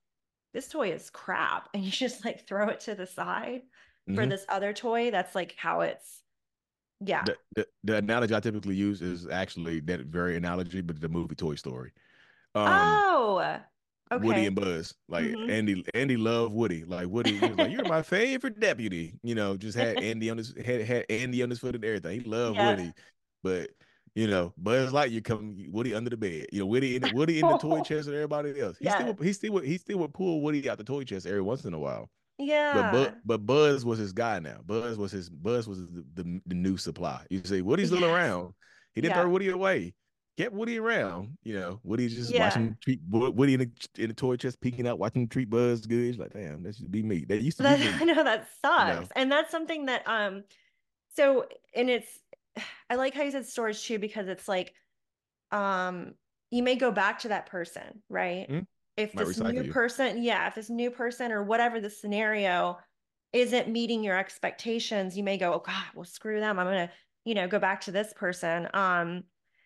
this 0.52 0.68
toy 0.68 0.92
is 0.92 1.10
crap, 1.10 1.68
and 1.74 1.84
you 1.84 1.90
just 1.90 2.24
like 2.24 2.46
throw 2.46 2.68
it 2.68 2.80
to 2.80 2.94
the 2.94 3.06
side 3.06 3.62
mm-hmm. 4.08 4.14
for 4.14 4.26
this 4.26 4.44
other 4.48 4.72
toy. 4.72 5.10
That's 5.10 5.34
like 5.34 5.54
how 5.56 5.80
it's 5.80 6.22
yeah. 7.00 7.24
The, 7.24 7.36
the, 7.56 7.66
the, 7.84 7.96
analogy 7.96 8.34
I 8.34 8.40
typically 8.40 8.74
use 8.74 9.00
is 9.00 9.26
actually 9.28 9.80
that 9.80 10.00
very 10.00 10.36
analogy, 10.36 10.80
but 10.82 11.00
the 11.00 11.08
movie 11.08 11.34
Toy 11.34 11.54
Story. 11.54 11.92
Um, 12.54 12.66
oh, 12.68 13.58
okay. 14.12 14.26
Woody 14.26 14.46
and 14.46 14.56
Buzz. 14.56 14.94
Like 15.08 15.24
mm-hmm. 15.24 15.50
Andy, 15.50 15.84
Andy 15.94 16.16
loved 16.16 16.52
Woody. 16.52 16.84
Like 16.84 17.08
Woody 17.08 17.38
was 17.38 17.56
like, 17.56 17.70
"You're 17.70 17.88
my 17.88 18.02
favorite 18.02 18.60
deputy." 18.60 19.14
You 19.22 19.34
know, 19.34 19.56
just 19.56 19.78
had 19.78 19.98
Andy 20.02 20.30
on 20.30 20.38
his 20.38 20.54
had 20.62 20.82
had 20.82 21.06
Andy 21.08 21.42
on 21.42 21.50
his 21.50 21.58
foot 21.58 21.74
and 21.74 21.84
everything. 21.84 22.20
He 22.20 22.28
loved 22.28 22.56
yeah. 22.56 22.70
Woody, 22.70 22.92
but 23.42 23.70
you 24.14 24.26
know, 24.26 24.52
Buzz 24.56 24.92
Lightyear 24.92 25.24
come 25.24 25.56
Woody 25.70 25.94
under 25.94 26.10
the 26.10 26.16
bed. 26.16 26.46
You 26.52 26.60
know, 26.60 26.66
Woody 26.66 26.96
in 26.96 27.04
Woody 27.14 27.40
in 27.40 27.48
the 27.48 27.58
toy 27.58 27.80
chest 27.82 28.08
and 28.08 28.16
everybody 28.16 28.60
else. 28.60 28.76
He 28.78 28.86
yeah. 28.86 28.98
still 28.98 29.16
he 29.24 29.32
still 29.32 29.58
he 29.58 29.78
still 29.78 29.98
would 29.98 30.14
pull 30.14 30.42
Woody 30.42 30.68
out 30.68 30.78
the 30.78 30.84
toy 30.84 31.04
chest 31.04 31.26
every 31.26 31.42
once 31.42 31.64
in 31.64 31.74
a 31.74 31.78
while. 31.78 32.10
Yeah. 32.40 32.90
But, 32.90 33.16
but 33.24 33.46
Buzz 33.46 33.84
was 33.84 33.98
his 33.98 34.12
guy 34.12 34.38
now. 34.38 34.60
Buzz 34.64 34.96
was 34.96 35.12
his 35.12 35.28
Buzz 35.28 35.68
was 35.68 35.80
the, 35.80 36.04
the, 36.14 36.40
the 36.46 36.54
new 36.54 36.76
supply. 36.76 37.24
You 37.30 37.42
say 37.44 37.60
Woody's 37.60 37.88
still 37.88 38.04
around. 38.04 38.54
He 38.94 39.00
didn't 39.00 39.14
yeah. 39.14 39.22
throw 39.22 39.30
Woody 39.30 39.50
away. 39.50 39.94
Kept 40.38 40.54
Woody 40.54 40.78
around. 40.78 41.36
You 41.42 41.54
know, 41.54 41.80
Woody 41.84 42.08
just 42.08 42.32
yeah. 42.32 42.46
watching 42.46 42.76
treat 42.82 43.00
Woody 43.08 43.54
in 43.54 43.60
the, 43.60 44.02
in 44.02 44.08
the 44.08 44.14
toy 44.14 44.36
chest 44.36 44.60
peeking 44.60 44.88
out, 44.88 44.98
watching 44.98 45.28
treat 45.28 45.50
Buzz 45.50 45.86
good. 45.86 46.06
He's 46.06 46.18
like, 46.18 46.32
damn, 46.32 46.62
that 46.62 46.76
should 46.76 46.90
be 46.90 47.02
me. 47.02 47.24
That 47.28 47.42
used 47.42 47.58
to 47.58 47.62
that, 47.64 47.78
be 47.78 47.84
me. 47.86 47.92
I 48.00 48.04
know 48.04 48.24
that 48.24 48.48
sucks. 48.62 48.94
You 48.94 49.00
know? 49.00 49.06
And 49.16 49.30
that's 49.30 49.50
something 49.50 49.86
that 49.86 50.02
um 50.06 50.44
so 51.14 51.46
and 51.74 51.90
it's 51.90 52.08
I 52.90 52.96
like 52.96 53.14
how 53.14 53.22
you 53.22 53.30
said 53.30 53.46
storage 53.46 53.82
too, 53.84 53.98
because 53.98 54.28
it's 54.28 54.48
like 54.48 54.74
um 55.52 56.14
you 56.50 56.62
may 56.62 56.76
go 56.76 56.90
back 56.90 57.20
to 57.20 57.28
that 57.28 57.46
person, 57.46 58.02
right? 58.08 58.48
Mm-hmm 58.48 58.60
if 59.00 59.12
this 59.12 59.38
new 59.38 59.62
you. 59.62 59.72
person, 59.72 60.22
yeah, 60.22 60.46
if 60.48 60.54
this 60.54 60.70
new 60.70 60.90
person 60.90 61.32
or 61.32 61.42
whatever 61.42 61.80
the 61.80 61.90
scenario 61.90 62.78
isn't 63.32 63.68
meeting 63.68 64.02
your 64.02 64.18
expectations, 64.18 65.16
you 65.16 65.22
may 65.22 65.38
go, 65.38 65.54
oh 65.54 65.62
God, 65.64 65.84
well, 65.94 66.04
screw 66.04 66.40
them. 66.40 66.58
I'm 66.58 66.66
gonna, 66.66 66.90
you 67.24 67.34
know, 67.34 67.48
go 67.48 67.58
back 67.58 67.80
to 67.82 67.92
this 67.92 68.12
person. 68.14 68.68
Um, 68.74 69.24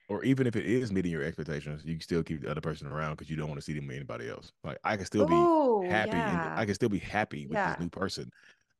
or 0.09 0.22
even 0.24 0.47
if 0.47 0.55
it 0.55 0.66
is 0.66 0.93
meeting 0.93 1.11
your 1.11 1.22
expectations, 1.22 1.82
you 1.85 1.95
can 1.95 2.03
still 2.03 2.22
keep 2.22 2.43
the 2.43 2.51
other 2.51 2.61
person 2.61 2.87
around 2.87 3.12
because 3.12 3.30
you 3.30 3.37
don't 3.37 3.49
want 3.49 3.59
to 3.59 3.64
see 3.64 3.72
them 3.72 3.87
with 3.87 3.97
anybody 3.97 4.28
else. 4.28 4.53
Like 4.62 4.78
I 4.85 4.97
can 4.97 5.07
still 5.07 5.28
Ooh, 5.30 5.82
be 5.82 5.89
happy, 5.89 6.16
yeah. 6.16 6.55
I 6.57 6.64
can 6.64 6.74
still 6.74 6.91
be 6.91 6.99
happy 6.99 7.47
with 7.47 7.57
yeah. 7.57 7.70
this 7.70 7.80
new 7.80 7.89
person, 7.89 8.30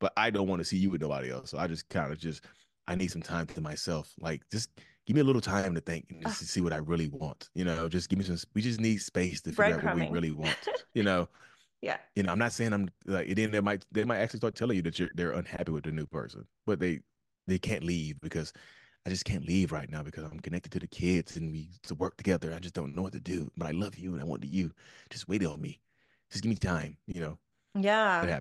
but 0.01 0.13
I 0.17 0.31
don't 0.31 0.47
want 0.47 0.61
to 0.61 0.65
see 0.65 0.77
you 0.77 0.91
with 0.91 1.01
nobody 1.01 1.31
else. 1.31 1.51
So 1.51 1.59
I 1.59 1.67
just 1.67 1.89
kind 1.89 2.13
of 2.13 2.19
just 2.19 2.45
I 2.87 2.95
need 2.95 3.11
some 3.11 3.23
time 3.23 3.47
to 3.47 3.61
myself. 3.61 4.13
Like 4.21 4.43
just 4.51 4.71
give 5.07 5.15
me 5.15 5.21
a 5.21 5.25
little 5.25 5.41
time 5.41 5.75
to 5.75 5.81
think 5.81 6.07
and 6.11 6.23
just 6.23 6.39
to 6.41 6.47
see 6.47 6.61
what 6.61 6.73
I 6.73 6.77
really 6.77 7.09
want. 7.09 7.49
You 7.55 7.65
know, 7.65 7.89
just 7.89 8.09
give 8.09 8.19
me 8.19 8.25
some. 8.25 8.39
We 8.55 8.63
just 8.63 8.81
need 8.81 8.99
space 8.99 9.41
to 9.43 9.51
figure 9.51 9.77
out 9.77 9.85
what 9.85 9.97
we 9.97 10.09
really 10.09 10.33
want. 10.33 10.57
You 10.95 11.03
know. 11.03 11.29
yeah. 11.83 11.97
You 12.15 12.23
know, 12.23 12.31
I'm 12.31 12.39
not 12.39 12.53
saying 12.53 12.73
I'm 12.73 12.89
like. 13.05 13.35
Then 13.35 13.51
they 13.51 13.61
might 13.61 13.85
they 13.91 14.05
might 14.05 14.19
actually 14.19 14.39
start 14.39 14.55
telling 14.55 14.77
you 14.77 14.83
that 14.83 14.97
you're 14.99 15.11
they're 15.17 15.33
unhappy 15.33 15.73
with 15.73 15.83
the 15.83 15.91
new 15.91 16.07
person, 16.07 16.47
but 16.67 16.79
they 16.79 17.01
they 17.49 17.59
can't 17.59 17.83
leave 17.83 18.21
because 18.21 18.53
I 19.05 19.11
just 19.11 19.25
can't 19.25 19.45
leave 19.45 19.73
right 19.73 19.91
now 19.91 20.05
because 20.05 20.23
I'm 20.23 20.39
connected 20.39 20.71
to 20.73 20.79
the 20.79 20.87
kids 20.87 21.37
and 21.37 21.51
we 21.51 21.69
to 21.83 21.97
work 21.97 22.17
together. 22.17 22.55
I 22.55 22.61
just 22.61 22.75
don't 22.75 22.95
know 22.95 23.03
what 23.03 23.13
to 23.15 23.21
do, 23.21 23.51
but 23.57 23.67
I 23.67 23.73
love 23.73 23.99
you 23.99 24.13
and 24.13 24.21
I 24.21 24.25
want 24.25 24.45
you. 24.45 24.71
Just 25.11 25.27
wait 25.27 25.45
on 25.45 25.61
me. 25.61 25.81
Just 26.31 26.45
give 26.45 26.51
me 26.51 26.57
time. 26.57 26.97
You 27.09 27.21
know. 27.21 27.39
Yeah. 27.75 28.39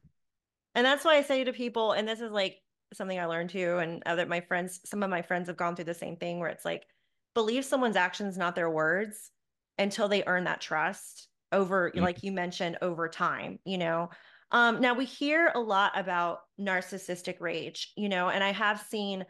And 0.75 0.85
that's 0.85 1.03
why 1.03 1.15
I 1.15 1.23
say 1.23 1.43
to 1.43 1.53
people, 1.53 1.93
and 1.93 2.07
this 2.07 2.21
is 2.21 2.31
like 2.31 2.61
something 2.93 3.19
I 3.19 3.25
learned 3.25 3.49
too. 3.49 3.77
And 3.77 4.03
other 4.05 4.25
my 4.25 4.41
friends, 4.41 4.79
some 4.85 5.03
of 5.03 5.09
my 5.09 5.21
friends 5.21 5.47
have 5.47 5.57
gone 5.57 5.75
through 5.75 5.85
the 5.85 5.93
same 5.93 6.17
thing 6.17 6.39
where 6.39 6.49
it's 6.49 6.65
like, 6.65 6.85
believe 7.33 7.65
someone's 7.65 7.95
actions, 7.95 8.37
not 8.37 8.55
their 8.55 8.69
words, 8.69 9.31
until 9.77 10.07
they 10.07 10.23
earn 10.25 10.43
that 10.45 10.61
trust 10.61 11.27
over, 11.51 11.89
mm-hmm. 11.89 12.01
like 12.03 12.23
you 12.23 12.31
mentioned, 12.31 12.77
over 12.81 13.07
time, 13.07 13.59
you 13.65 13.77
know. 13.77 14.09
Um, 14.51 14.81
now 14.81 14.93
we 14.93 15.05
hear 15.05 15.51
a 15.55 15.59
lot 15.59 15.97
about 15.97 16.41
narcissistic 16.59 17.37
rage, 17.39 17.91
you 17.97 18.07
know, 18.07 18.29
and 18.29 18.43
I 18.43 18.51
have 18.51 18.79
seen 18.81 19.25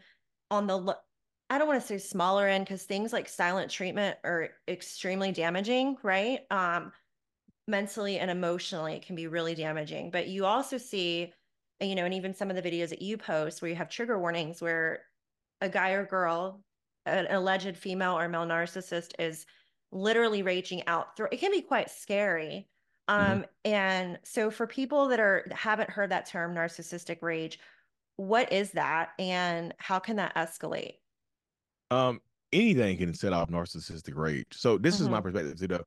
on 0.51 0.67
the 0.67 0.97
I 1.49 1.57
don't 1.57 1.67
want 1.67 1.81
to 1.81 1.87
say 1.87 1.97
smaller 1.99 2.47
end 2.47 2.65
because 2.65 2.83
things 2.83 3.13
like 3.13 3.29
silent 3.29 3.69
treatment 3.69 4.17
are 4.23 4.49
extremely 4.67 5.31
damaging, 5.31 5.97
right? 6.01 6.39
Um, 6.49 6.91
mentally 7.67 8.17
and 8.17 8.31
emotionally, 8.31 8.95
it 8.95 9.05
can 9.05 9.15
be 9.15 9.27
really 9.27 9.53
damaging. 9.53 10.09
But 10.09 10.27
you 10.27 10.45
also 10.45 10.77
see 10.77 11.31
you 11.79 11.95
know, 11.95 12.05
and 12.05 12.13
even 12.13 12.33
some 12.33 12.49
of 12.49 12.55
the 12.55 12.61
videos 12.61 12.89
that 12.89 13.01
you 13.01 13.17
post 13.17 13.61
where 13.61 13.69
you 13.69 13.75
have 13.75 13.89
trigger 13.89 14.17
warnings 14.19 14.61
where 14.61 15.01
a 15.61 15.69
guy 15.69 15.91
or 15.91 16.05
girl, 16.05 16.61
an 17.05 17.27
alleged 17.29 17.77
female 17.77 18.17
or 18.17 18.27
male 18.29 18.45
narcissist 18.45 19.11
is 19.19 19.45
literally 19.91 20.41
raging 20.41 20.85
out 20.87 21.15
through 21.15 21.27
it 21.31 21.39
can 21.39 21.51
be 21.51 21.61
quite 21.61 21.89
scary. 21.89 22.67
Mm-hmm. 23.09 23.31
Um, 23.31 23.39
mm-hmm. 23.39 23.71
and 23.71 24.19
so 24.23 24.49
for 24.49 24.65
people 24.65 25.07
that 25.09 25.19
are 25.19 25.43
that 25.47 25.57
haven't 25.57 25.89
heard 25.89 26.11
that 26.11 26.25
term 26.25 26.55
narcissistic 26.55 27.21
rage, 27.21 27.59
what 28.15 28.51
is 28.51 28.71
that 28.71 29.09
and 29.19 29.73
how 29.77 29.99
can 29.99 30.15
that 30.17 30.35
escalate? 30.35 30.95
Um, 31.91 32.21
anything 32.51 32.97
can 32.97 33.13
set 33.13 33.33
off 33.33 33.49
narcissistic 33.49 34.15
rage. 34.15 34.47
So 34.51 34.77
this 34.77 34.95
mm-hmm. 34.95 35.03
is 35.03 35.09
my 35.09 35.17
mm-hmm. 35.17 35.31
perspective. 35.31 35.61
You 35.61 35.67
know, 35.67 35.83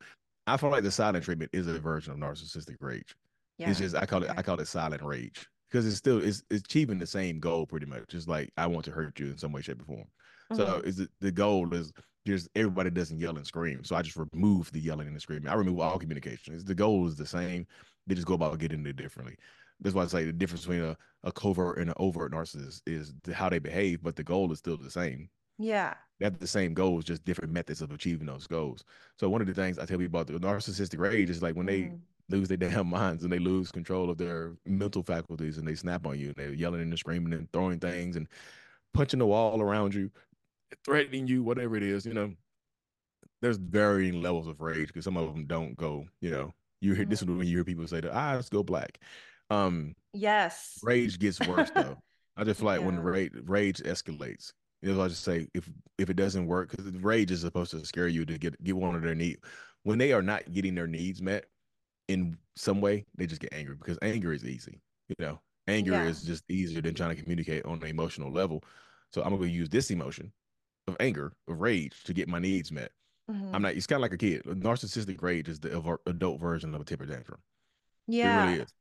I 0.47 0.57
feel 0.57 0.71
like 0.71 0.83
the 0.83 0.91
silent 0.91 1.25
treatment 1.25 1.51
is 1.53 1.67
a 1.67 1.79
version 1.79 2.13
of 2.13 2.19
narcissistic 2.19 2.77
rage. 2.81 3.17
Yeah. 3.59 3.71
It's 3.71 3.79
just 3.79 3.97
I 3.97 4.05
call 4.05 4.23
it 4.23 4.31
I 4.37 4.43
call 4.43 4.61
it 4.61 4.69
silent 4.69 5.03
rage 5.03 5.49
because 5.71 5.87
it's 5.87 5.97
still 5.97 6.23
it's, 6.23 6.43
it's 6.51 6.65
achieving 6.65 6.99
the 6.99 7.07
same 7.07 7.41
goal 7.41 7.67
pretty 7.67 7.87
much. 7.87 8.09
Just 8.09 8.29
like 8.29 8.53
I 8.57 8.67
want 8.67 8.85
to 8.87 8.91
hurt 8.91 9.19
you 9.19 9.27
in 9.27 9.39
some 9.39 9.53
way, 9.53 9.63
shape, 9.63 9.83
or 9.83 9.85
form. 9.85 10.05
Mm-hmm. 10.53 10.57
So 10.57 10.81
is 10.85 11.01
it, 11.01 11.11
the 11.21 11.33
goal 11.33 11.73
is 11.75 11.93
just 12.27 12.49
everybody 12.57 12.91
doesn't 12.91 13.19
yell 13.19 13.37
and 13.37 13.47
scream. 13.47 13.85
So 13.85 13.97
I 13.97 14.03
just 14.03 14.17
remove 14.17 14.71
the 14.73 14.81
yelling 14.81 15.07
and 15.07 15.17
the 15.17 15.21
screaming. 15.21 15.49
I 15.49 15.55
remove 15.55 15.81
all 15.81 15.99
communication. 15.99 16.59
the 16.65 16.75
goal 16.75 17.07
is 17.07 17.17
the 17.17 17.27
same. 17.27 17.67
They 18.07 18.15
just 18.15 18.27
go 18.27 18.35
about 18.35 18.59
getting 18.59 18.85
it 18.87 18.97
differently. 18.97 19.37
That's 19.81 19.95
why 19.95 20.05
I 20.05 20.07
say 20.07 20.25
the 20.25 20.33
difference 20.33 20.63
between 20.63 20.83
a, 20.83 20.97
a 21.25 21.33
covert 21.33 21.79
and 21.79 21.91
an 21.91 21.95
overt 21.99 22.33
narcissist 22.33 22.81
is 22.87 23.13
how 23.33 23.49
they 23.49 23.59
behave, 23.59 24.03
but 24.03 24.17
the 24.17 24.25
goal 24.25 24.51
is 24.53 24.59
still 24.59 24.77
the 24.77 24.91
same. 24.91 25.29
Yeah. 25.59 25.95
They 26.19 26.27
have 26.27 26.39
the 26.39 26.47
same 26.47 26.73
goals, 26.75 27.05
just 27.05 27.25
different 27.25 27.53
methods 27.53 27.83
of 27.83 27.91
achieving 27.91 28.27
those 28.27 28.47
goals. 28.47 28.85
So 29.19 29.29
one 29.29 29.41
of 29.41 29.47
the 29.47 29.55
things 29.55 29.79
I 29.79 29.85
tell 29.85 29.99
people 29.99 30.19
about 30.19 30.27
the 30.29 30.39
narcissistic 30.39 30.99
rage 30.99 31.31
is 31.31 31.43
like 31.43 31.55
when 31.55 31.67
mm-hmm. 31.67 31.93
they 31.93 31.99
lose 32.29 32.49
their 32.49 32.57
damn 32.57 32.89
minds 32.89 33.23
and 33.23 33.33
they 33.33 33.39
lose 33.39 33.71
control 33.71 34.11
of 34.11 34.19
their 34.19 34.55
mental 34.67 35.03
faculties 35.03 35.59
and 35.59 35.67
they 35.67 35.75
snap 35.75 36.07
on 36.07 36.19
you 36.19 36.29
and 36.29 36.37
they're 36.37 36.53
yelling 36.53 36.81
and 36.81 36.99
screaming 36.99 37.33
and 37.33 37.51
throwing 37.53 37.79
things 37.79 38.17
and 38.17 38.29
punching 38.95 39.19
the 39.19 39.27
wall 39.27 39.61
around 39.61 39.95
you, 39.95 40.11
threatening 40.85 41.27
you, 41.27 41.43
whatever 41.43 41.77
it 41.77 41.83
is, 41.83 42.07
you 42.07 42.15
know. 42.15 42.33
There's 43.43 43.59
varying 43.59 44.23
levels 44.23 44.47
of 44.47 44.61
rage 44.61 44.89
because 44.89 45.05
some 45.05 45.19
of 45.19 45.33
them 45.33 45.45
don't 45.47 45.77
go, 45.77 46.07
you 46.21 46.31
know. 46.31 46.55
You 46.81 46.95
hear 46.95 47.05
this 47.05 47.21
is 47.21 47.29
when 47.29 47.47
you 47.47 47.57
hear 47.57 47.65
people 47.65 47.87
say 47.87 48.01
the 48.01 48.15
eyes 48.15 48.49
go 48.49 48.63
black. 48.63 48.99
Um 49.51 49.95
yes. 50.13 50.79
Rage 50.83 51.19
gets 51.19 51.39
worse 51.47 51.71
though. 51.75 51.99
I 52.37 52.45
just 52.45 52.61
feel 52.61 52.67
like 52.67 52.81
yeah. 52.81 52.87
when 52.87 53.01
rage 53.01 53.33
rage 53.45 53.83
escalates. 53.83 54.53
You 54.83 54.95
know, 54.95 55.03
I 55.03 55.09
just 55.09 55.25
say 55.25 55.49
if 55.55 55.69
if 55.99 56.11
it 56.11 56.17
doesn't 56.17 56.47
work, 56.47 56.71
because 56.71 56.87
rage 57.03 57.31
is 57.31 57.41
supposed 57.41 57.71
to 57.73 57.85
scare 57.85 58.09
you 58.09 58.25
to 58.27 58.39
get 58.39 58.63
get 58.63 58.77
one 58.77 58.95
of 58.95 59.03
their 59.03 59.15
needs. 59.15 59.41
When 59.85 59.99
they 59.99 60.13
are 60.13 60.23
not 60.23 60.53
getting 60.53 60.75
their 60.75 60.87
needs 60.87 61.23
met, 61.23 61.47
in 62.09 62.37
some 62.57 62.81
way, 62.81 63.05
they 63.17 63.27
just 63.27 63.41
get 63.41 63.53
angry 63.53 63.75
because 63.75 63.99
anger 64.03 64.33
is 64.33 64.45
easy. 64.45 64.81
You 65.09 65.15
know, 65.19 65.41
Anger 65.69 65.93
yeah. 65.93 66.05
is 66.05 66.23
just 66.23 66.45
easier 66.49 66.81
than 66.81 66.95
trying 66.95 67.15
to 67.15 67.21
communicate 67.21 67.65
on 67.65 67.83
an 67.83 67.89
emotional 67.89 68.31
level. 68.31 68.63
So 69.13 69.23
I'm 69.23 69.37
gonna 69.37 69.47
use 69.47 69.69
this 69.69 69.91
emotion 69.91 70.33
of 70.87 70.97
anger, 71.01 71.33
of 71.49 71.61
rage 71.61 72.05
to 72.05 72.15
get 72.15 72.29
my 72.29 72.39
needs 72.39 72.71
met. 72.71 72.93
Mm-hmm. 73.31 73.55
I'm 73.55 73.63
not. 73.63 73.75
It's 73.75 73.87
kind 73.87 73.99
of 73.99 74.03
like 74.03 74.13
a 74.13 74.19
kid. 74.19 74.45
Narcissistic 74.45 75.21
rage 75.23 75.49
is 75.49 75.59
the 75.59 75.99
adult 76.07 76.41
version 76.41 76.75
of 76.75 76.81
a 76.81 76.85
temper 76.85 77.07
tantrum. 77.07 77.41
Yeah, 78.07 78.45
it 78.45 78.47
really 78.47 78.63
is. 78.63 78.73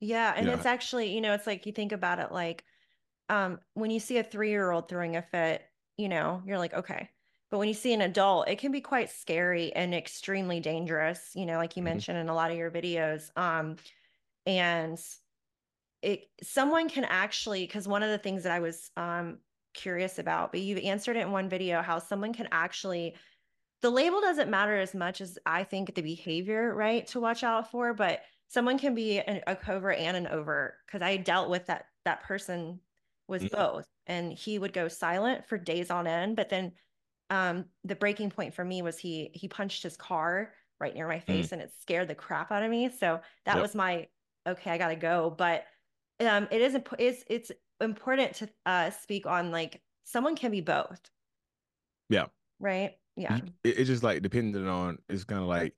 Yeah, 0.00 0.34
and 0.36 0.48
it's 0.48 0.66
actually, 0.66 1.14
you 1.14 1.20
know, 1.20 1.32
it's 1.32 1.46
like 1.46 1.66
you 1.66 1.72
think 1.72 1.92
about 1.92 2.18
it 2.18 2.32
like, 2.32 2.64
um, 3.28 3.60
when 3.74 3.90
you 3.90 4.00
see 4.00 4.18
a 4.18 4.24
three 4.24 4.50
year 4.50 4.70
old 4.70 4.88
throwing 4.88 5.16
a 5.16 5.22
fit, 5.22 5.62
you 5.96 6.08
know, 6.08 6.42
you're 6.44 6.58
like, 6.58 6.74
okay. 6.74 7.08
But 7.54 7.58
when 7.58 7.68
you 7.68 7.74
see 7.74 7.94
an 7.94 8.00
adult, 8.00 8.48
it 8.48 8.58
can 8.58 8.72
be 8.72 8.80
quite 8.80 9.10
scary 9.10 9.72
and 9.76 9.94
extremely 9.94 10.58
dangerous. 10.58 11.30
You 11.36 11.46
know, 11.46 11.56
like 11.56 11.76
you 11.76 11.82
mm-hmm. 11.82 11.90
mentioned 11.90 12.18
in 12.18 12.28
a 12.28 12.34
lot 12.34 12.50
of 12.50 12.56
your 12.56 12.68
videos. 12.68 13.30
Um, 13.38 13.76
and 14.44 14.98
it 16.02 16.22
someone 16.42 16.88
can 16.88 17.04
actually 17.04 17.64
because 17.64 17.86
one 17.86 18.02
of 18.02 18.10
the 18.10 18.18
things 18.18 18.42
that 18.42 18.50
I 18.50 18.58
was 18.58 18.90
um 18.96 19.38
curious 19.72 20.18
about, 20.18 20.50
but 20.50 20.62
you've 20.62 20.82
answered 20.82 21.16
it 21.16 21.20
in 21.20 21.30
one 21.30 21.48
video 21.48 21.80
how 21.80 22.00
someone 22.00 22.32
can 22.32 22.48
actually 22.50 23.14
the 23.82 23.90
label 23.90 24.20
doesn't 24.20 24.50
matter 24.50 24.76
as 24.76 24.92
much 24.92 25.20
as 25.20 25.38
I 25.46 25.62
think 25.62 25.94
the 25.94 26.02
behavior, 26.02 26.74
right, 26.74 27.06
to 27.06 27.20
watch 27.20 27.44
out 27.44 27.70
for, 27.70 27.94
but 27.94 28.22
someone 28.48 28.78
can 28.78 28.96
be 28.96 29.20
an, 29.20 29.42
a 29.46 29.54
covert 29.54 29.98
and 29.98 30.16
an 30.16 30.26
overt 30.26 30.74
because 30.88 31.02
I 31.02 31.18
dealt 31.18 31.50
with 31.50 31.66
that 31.66 31.84
that 32.04 32.24
person 32.24 32.80
was 33.28 33.44
mm-hmm. 33.44 33.54
both 33.54 33.86
and 34.08 34.32
he 34.32 34.58
would 34.58 34.72
go 34.72 34.88
silent 34.88 35.46
for 35.46 35.56
days 35.56 35.92
on 35.92 36.08
end 36.08 36.34
but 36.34 36.48
then 36.48 36.72
um 37.34 37.64
the 37.84 37.96
breaking 37.96 38.30
point 38.30 38.54
for 38.54 38.64
me 38.64 38.82
was 38.82 38.98
he 38.98 39.30
he 39.34 39.48
punched 39.48 39.82
his 39.82 39.96
car 39.96 40.52
right 40.80 40.94
near 40.94 41.08
my 41.08 41.16
mm. 41.16 41.24
face 41.24 41.46
mm-hmm. 41.46 41.54
and 41.54 41.62
it 41.62 41.72
scared 41.80 42.08
the 42.08 42.14
crap 42.14 42.52
out 42.52 42.62
of 42.62 42.70
me. 42.70 42.88
So 42.88 43.20
that 43.46 43.54
yep. 43.54 43.62
was 43.62 43.74
my 43.74 44.06
okay 44.46 44.70
I 44.70 44.78
got 44.78 44.88
to 44.88 44.96
go. 44.96 45.34
But 45.36 45.64
um 46.20 46.48
it 46.50 46.60
is 46.60 46.76
it's 46.98 47.24
it's 47.28 47.52
important 47.80 48.34
to 48.36 48.48
uh 48.66 48.90
speak 48.90 49.26
on 49.26 49.50
like 49.50 49.82
someone 50.04 50.36
can 50.36 50.50
be 50.50 50.60
both. 50.60 51.00
Yeah. 52.08 52.26
Right? 52.60 52.96
Yeah. 53.16 53.38
It, 53.64 53.78
it's 53.78 53.88
just 53.88 54.02
like 54.02 54.22
depending 54.22 54.68
on 54.68 54.98
it's 55.08 55.24
kind 55.24 55.40
of 55.40 55.48
like 55.48 55.76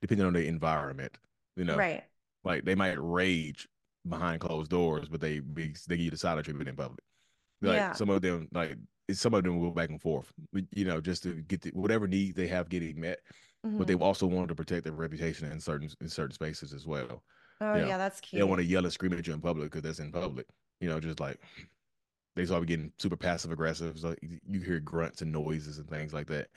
depending 0.00 0.26
on 0.26 0.32
the 0.32 0.46
environment 0.46 1.16
you 1.56 1.64
know? 1.64 1.76
Right. 1.76 2.04
Like 2.44 2.64
they 2.64 2.74
might 2.74 2.96
rage 2.98 3.68
behind 4.08 4.40
closed 4.40 4.70
doors 4.70 5.08
but 5.08 5.20
they 5.20 5.40
be 5.40 5.74
they 5.88 5.96
give 5.96 6.04
you 6.06 6.10
the 6.10 6.16
silent 6.16 6.46
treatment 6.46 6.68
in 6.68 6.76
public 6.76 7.04
like 7.62 7.76
yeah. 7.76 7.92
some 7.92 8.10
of 8.10 8.22
them 8.22 8.48
like 8.52 8.76
some 9.12 9.34
of 9.34 9.42
them 9.42 9.58
will 9.58 9.70
go 9.70 9.74
back 9.74 9.90
and 9.90 10.00
forth 10.00 10.32
you 10.72 10.84
know 10.84 11.00
just 11.00 11.22
to 11.22 11.34
get 11.42 11.60
the, 11.62 11.70
whatever 11.70 12.06
needs 12.06 12.36
they 12.36 12.46
have 12.46 12.68
getting 12.68 13.00
met 13.00 13.20
mm-hmm. 13.66 13.78
but 13.78 13.86
they 13.86 13.94
mm-hmm. 13.94 14.02
also 14.02 14.26
wanted 14.26 14.48
to 14.48 14.54
protect 14.54 14.84
their 14.84 14.92
reputation 14.92 15.50
in 15.50 15.60
certain 15.60 15.90
in 16.00 16.08
certain 16.08 16.34
spaces 16.34 16.72
as 16.72 16.86
well 16.86 17.22
oh 17.60 17.74
you 17.74 17.82
know, 17.82 17.88
yeah 17.88 17.98
that's 17.98 18.20
key 18.20 18.36
they 18.36 18.38
don't 18.40 18.48
want 18.48 18.60
to 18.60 18.66
yell 18.66 18.84
and 18.84 18.92
scream 18.92 19.12
at 19.12 19.26
you 19.26 19.34
in 19.34 19.40
public 19.40 19.70
because 19.70 19.82
that's 19.82 19.98
in 19.98 20.12
public 20.12 20.46
you 20.80 20.88
know 20.88 21.00
just 21.00 21.20
like 21.20 21.40
they 22.36 22.46
start 22.46 22.66
getting 22.66 22.92
super 22.98 23.16
passive 23.16 23.50
aggressive 23.50 23.98
so 23.98 24.14
you 24.22 24.60
hear 24.60 24.78
grunts 24.80 25.22
and 25.22 25.32
noises 25.32 25.78
and 25.78 25.88
things 25.88 26.14
like 26.14 26.28
that 26.28 26.48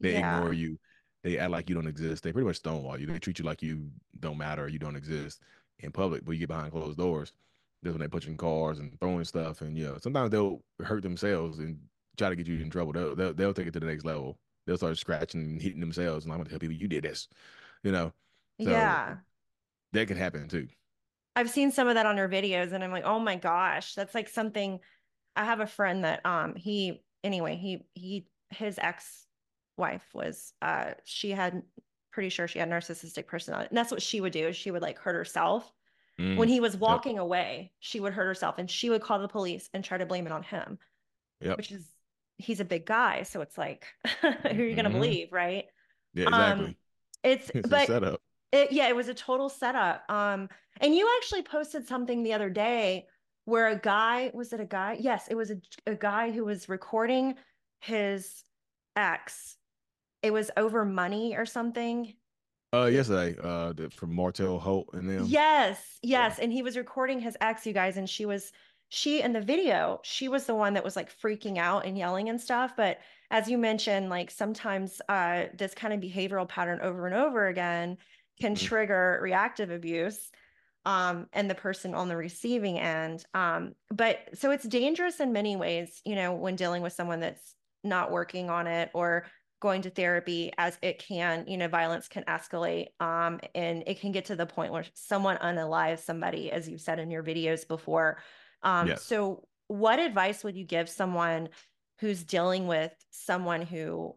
they 0.00 0.12
yeah. 0.12 0.36
ignore 0.36 0.52
you. 0.52 0.78
They 1.22 1.38
act 1.38 1.50
like 1.50 1.68
you 1.68 1.74
don't 1.74 1.86
exist. 1.86 2.22
They 2.22 2.32
pretty 2.32 2.46
much 2.46 2.56
stonewall 2.56 2.98
you. 2.98 3.06
They 3.06 3.18
treat 3.18 3.38
you 3.38 3.44
like 3.44 3.62
you 3.62 3.90
don't 4.20 4.38
matter. 4.38 4.68
You 4.68 4.78
don't 4.78 4.96
exist 4.96 5.42
in 5.80 5.90
public. 5.90 6.24
But 6.24 6.32
you 6.32 6.40
get 6.40 6.48
behind 6.48 6.72
closed 6.72 6.98
doors. 6.98 7.32
That's 7.82 7.92
when 7.92 8.00
they 8.00 8.08
put 8.08 8.24
you 8.24 8.32
in 8.32 8.36
cars 8.36 8.78
and 8.78 8.98
throwing 9.00 9.24
stuff. 9.24 9.60
And 9.60 9.76
you 9.76 9.86
know, 9.86 9.98
sometimes 10.00 10.30
they'll 10.30 10.62
hurt 10.82 11.02
themselves 11.02 11.58
and 11.58 11.78
try 12.16 12.28
to 12.28 12.36
get 12.36 12.46
you 12.46 12.58
in 12.60 12.70
trouble. 12.70 12.92
They'll 12.92 13.14
they'll, 13.14 13.34
they'll 13.34 13.54
take 13.54 13.66
it 13.66 13.72
to 13.74 13.80
the 13.80 13.86
next 13.86 14.04
level. 14.04 14.38
They'll 14.66 14.76
start 14.76 14.98
scratching 14.98 15.40
and 15.40 15.62
hitting 15.62 15.80
themselves. 15.80 16.24
And 16.24 16.32
I'm 16.32 16.38
gonna 16.38 16.50
tell 16.50 16.58
people 16.58 16.76
you 16.76 16.88
did 16.88 17.04
this. 17.04 17.28
You 17.82 17.92
know. 17.92 18.12
So 18.60 18.70
yeah. 18.70 19.16
That 19.92 20.08
could 20.08 20.16
happen 20.16 20.48
too. 20.48 20.68
I've 21.36 21.50
seen 21.50 21.70
some 21.70 21.86
of 21.86 21.94
that 21.94 22.06
on 22.06 22.16
your 22.16 22.28
videos, 22.28 22.72
and 22.72 22.82
I'm 22.82 22.90
like, 22.90 23.04
oh 23.04 23.18
my 23.18 23.36
gosh, 23.36 23.94
that's 23.94 24.14
like 24.14 24.28
something. 24.28 24.80
I 25.36 25.44
have 25.44 25.60
a 25.60 25.66
friend 25.66 26.04
that 26.04 26.24
um 26.24 26.54
he 26.54 27.02
anyway 27.22 27.56
he 27.56 27.84
he 27.94 28.26
his 28.50 28.78
ex 28.78 29.26
wife 29.76 30.06
was 30.14 30.54
uh 30.62 30.92
she 31.04 31.30
had 31.32 31.62
pretty 32.10 32.30
sure 32.30 32.48
she 32.48 32.58
had 32.58 32.70
narcissistic 32.70 33.26
personality. 33.26 33.68
And 33.68 33.76
that's 33.76 33.90
what 33.90 34.00
she 34.00 34.22
would 34.22 34.32
do. 34.32 34.50
She 34.54 34.70
would 34.70 34.80
like 34.80 34.98
hurt 34.98 35.14
herself. 35.14 35.70
Mm. 36.20 36.36
When 36.36 36.48
he 36.48 36.60
was 36.60 36.76
walking 36.76 37.16
yep. 37.16 37.22
away, 37.22 37.72
she 37.80 38.00
would 38.00 38.14
hurt 38.14 38.26
herself 38.26 38.56
and 38.58 38.70
she 38.70 38.88
would 38.88 39.02
call 39.02 39.18
the 39.18 39.28
police 39.28 39.68
and 39.74 39.84
try 39.84 39.98
to 39.98 40.06
blame 40.06 40.26
it 40.26 40.32
on 40.32 40.42
him. 40.42 40.78
Yep. 41.40 41.56
Which 41.58 41.72
is 41.72 41.86
he's 42.38 42.60
a 42.60 42.64
big 42.64 42.86
guy, 42.86 43.22
so 43.22 43.40
it's 43.42 43.58
like 43.58 43.86
who 44.22 44.28
are 44.28 44.52
you 44.52 44.74
going 44.74 44.76
to 44.76 44.84
mm-hmm. 44.84 44.92
believe, 44.92 45.32
right? 45.32 45.66
Yeah, 46.14 46.24
exactly. 46.24 46.66
Um, 46.66 46.76
it's, 47.22 47.50
it's 47.54 47.68
but 47.68 47.86
setup. 47.86 48.22
It, 48.52 48.72
yeah, 48.72 48.88
it 48.88 48.96
was 48.96 49.08
a 49.08 49.14
total 49.14 49.48
setup. 49.48 50.04
Um, 50.08 50.48
and 50.80 50.94
you 50.94 51.08
actually 51.18 51.42
posted 51.42 51.86
something 51.86 52.22
the 52.22 52.32
other 52.32 52.48
day 52.48 53.06
where 53.44 53.68
a 53.68 53.78
guy 53.78 54.30
was 54.32 54.52
it 54.52 54.60
a 54.60 54.64
guy? 54.64 54.96
Yes, 54.98 55.28
it 55.28 55.34
was 55.34 55.50
a, 55.50 55.56
a 55.86 55.94
guy 55.94 56.30
who 56.30 56.44
was 56.44 56.68
recording 56.68 57.34
his 57.80 58.42
ex 58.96 59.56
it 60.26 60.32
was 60.32 60.50
over 60.56 60.84
money 60.84 61.36
or 61.36 61.46
something. 61.46 62.14
Uh, 62.74 62.86
yesterday, 62.86 63.36
uh, 63.42 63.72
from 63.90 64.14
Martell 64.14 64.58
Holt 64.58 64.90
and 64.92 65.08
them. 65.08 65.24
Yes, 65.26 65.98
yes, 66.02 66.34
yeah. 66.36 66.44
and 66.44 66.52
he 66.52 66.62
was 66.62 66.76
recording 66.76 67.20
his 67.20 67.36
ex, 67.40 67.64
you 67.64 67.72
guys, 67.72 67.96
and 67.96 68.08
she 68.08 68.26
was 68.26 68.52
she 68.88 69.20
in 69.20 69.32
the 69.32 69.40
video, 69.40 70.00
she 70.04 70.28
was 70.28 70.46
the 70.46 70.54
one 70.54 70.74
that 70.74 70.84
was 70.84 70.96
like 70.96 71.16
freaking 71.18 71.58
out 71.58 71.86
and 71.86 71.98
yelling 71.98 72.28
and 72.28 72.40
stuff. 72.40 72.74
But 72.76 72.98
as 73.30 73.48
you 73.48 73.58
mentioned, 73.58 74.10
like 74.10 74.30
sometimes 74.30 75.00
uh, 75.08 75.44
this 75.54 75.74
kind 75.74 75.92
of 75.92 76.00
behavioral 76.00 76.48
pattern 76.48 76.80
over 76.82 77.06
and 77.06 77.14
over 77.14 77.48
again 77.48 77.98
can 78.40 78.54
mm-hmm. 78.54 78.66
trigger 78.66 79.18
reactive 79.22 79.70
abuse 79.70 80.30
um, 80.84 81.26
and 81.32 81.50
the 81.50 81.54
person 81.54 81.94
on 81.94 82.08
the 82.08 82.16
receiving 82.16 82.78
end. 82.78 83.24
Um, 83.34 83.74
but 83.90 84.20
so 84.34 84.52
it's 84.52 84.64
dangerous 84.64 85.18
in 85.18 85.32
many 85.32 85.56
ways, 85.56 86.00
you 86.04 86.14
know, 86.14 86.34
when 86.34 86.54
dealing 86.54 86.82
with 86.82 86.92
someone 86.92 87.20
that's 87.20 87.54
not 87.82 88.12
working 88.12 88.50
on 88.50 88.68
it 88.68 88.90
or 88.94 89.26
going 89.60 89.82
to 89.82 89.90
therapy 89.90 90.52
as 90.58 90.78
it 90.82 90.98
can 90.98 91.44
you 91.46 91.56
know 91.56 91.68
violence 91.68 92.08
can 92.08 92.22
escalate 92.24 92.88
um, 93.00 93.40
and 93.54 93.82
it 93.86 94.00
can 94.00 94.12
get 94.12 94.26
to 94.26 94.36
the 94.36 94.46
point 94.46 94.72
where 94.72 94.84
someone 94.94 95.36
unalives 95.38 96.00
somebody 96.00 96.52
as 96.52 96.68
you've 96.68 96.80
said 96.80 96.98
in 96.98 97.10
your 97.10 97.22
videos 97.22 97.66
before 97.66 98.18
um, 98.62 98.88
yes. 98.88 99.02
so 99.02 99.46
what 99.68 99.98
advice 99.98 100.44
would 100.44 100.56
you 100.56 100.64
give 100.64 100.88
someone 100.88 101.48
who's 102.00 102.22
dealing 102.22 102.66
with 102.66 102.92
someone 103.10 103.62
who 103.62 104.14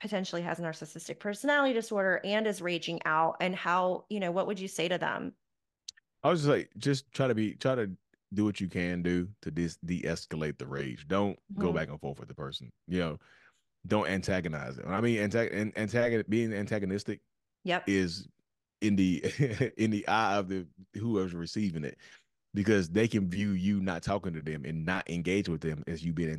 potentially 0.00 0.42
has 0.42 0.58
narcissistic 0.58 1.18
personality 1.18 1.74
disorder 1.74 2.20
and 2.24 2.46
is 2.46 2.62
raging 2.62 3.00
out 3.04 3.36
and 3.40 3.54
how 3.54 4.04
you 4.08 4.20
know 4.20 4.30
what 4.30 4.46
would 4.46 4.58
you 4.58 4.68
say 4.68 4.88
to 4.88 4.96
them 4.96 5.32
i 6.22 6.30
was 6.30 6.40
just 6.40 6.50
like 6.50 6.70
just 6.78 7.10
try 7.12 7.26
to 7.26 7.34
be 7.34 7.54
try 7.54 7.74
to 7.74 7.90
do 8.34 8.44
what 8.44 8.60
you 8.60 8.68
can 8.68 9.02
do 9.02 9.26
to 9.42 9.50
de- 9.50 9.68
de-escalate 9.84 10.58
the 10.58 10.66
rage 10.66 11.06
don't 11.08 11.38
mm-hmm. 11.52 11.62
go 11.62 11.72
back 11.72 11.88
and 11.88 12.00
forth 12.00 12.18
with 12.18 12.28
the 12.28 12.34
person 12.34 12.70
you 12.86 12.98
know 12.98 13.18
don't 13.86 14.08
antagonize 14.08 14.78
it. 14.78 14.84
I 14.86 15.00
mean, 15.00 15.18
antag- 15.18 15.74
antagon- 15.74 16.28
being 16.28 16.52
antagonistic 16.52 17.20
yep. 17.64 17.84
is 17.86 18.28
in 18.80 18.96
the 18.96 19.72
in 19.76 19.90
the 19.90 20.06
eye 20.08 20.36
of 20.36 20.48
the 20.48 20.66
whoever's 20.94 21.34
receiving 21.34 21.84
it 21.84 21.96
because 22.54 22.88
they 22.88 23.06
can 23.06 23.28
view 23.28 23.50
you 23.50 23.80
not 23.80 24.02
talking 24.02 24.32
to 24.32 24.42
them 24.42 24.64
and 24.64 24.84
not 24.84 25.08
engage 25.08 25.48
with 25.48 25.60
them 25.60 25.84
as 25.86 26.04
you 26.04 26.12
being 26.12 26.30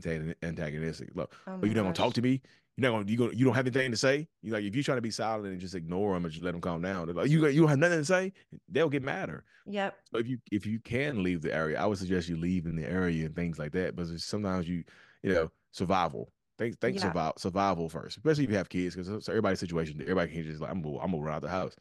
antagonistic. 0.43 1.09
Look, 1.15 1.33
oh, 1.47 1.59
you 1.63 1.73
not 1.73 1.83
gonna 1.83 1.93
talk 1.93 2.13
to 2.15 2.21
me. 2.21 2.41
You're 2.75 2.91
not 2.91 2.97
gonna 2.97 3.11
you 3.11 3.17
gonna 3.17 3.33
you 3.33 3.45
don't 3.45 3.55
have 3.55 3.67
anything 3.67 3.91
to 3.91 3.97
say. 3.97 4.27
You 4.41 4.53
like 4.53 4.63
if 4.63 4.73
you're 4.73 4.83
trying 4.83 4.97
to 4.97 5.01
be 5.01 5.11
silent 5.11 5.47
and 5.47 5.59
just 5.59 5.75
ignore 5.75 6.13
them 6.13 6.25
and 6.25 6.31
just 6.31 6.43
let 6.43 6.51
them 6.51 6.61
calm 6.61 6.81
down. 6.81 7.13
Like 7.13 7.29
you 7.29 7.45
you 7.47 7.61
don't 7.61 7.69
have 7.69 7.79
nothing 7.79 7.99
to 7.99 8.05
say. 8.05 8.33
They'll 8.69 8.89
get 8.89 9.03
madder. 9.03 9.43
Yep. 9.65 9.97
So 10.11 10.19
if 10.19 10.27
you 10.27 10.39
if 10.51 10.65
you 10.65 10.79
can 10.79 11.23
leave 11.23 11.41
the 11.41 11.53
area, 11.53 11.79
I 11.79 11.85
would 11.85 11.97
suggest 11.97 12.29
you 12.29 12.37
leave 12.37 12.65
in 12.65 12.75
the 12.75 12.89
area 12.89 13.25
and 13.25 13.35
things 13.35 13.59
like 13.59 13.73
that. 13.73 13.95
But 13.95 14.07
sometimes 14.19 14.67
you 14.67 14.83
you 15.23 15.33
know 15.33 15.51
survival. 15.71 16.31
Think 16.59 16.77
think 16.81 16.97
yeah. 16.97 17.03
survival 17.03 17.33
survival 17.37 17.89
first, 17.89 18.17
especially 18.17 18.43
if 18.43 18.49
you 18.49 18.57
have 18.57 18.67
kids, 18.67 18.93
because 18.93 19.29
everybody's 19.29 19.61
situation. 19.61 20.01
Everybody 20.01 20.33
can 20.33 20.43
just 20.43 20.59
like 20.59 20.69
I'm 20.69 20.83
I'm 20.85 21.11
gonna 21.11 21.17
run 21.17 21.35
out 21.35 21.41
the 21.41 21.47
house. 21.47 21.73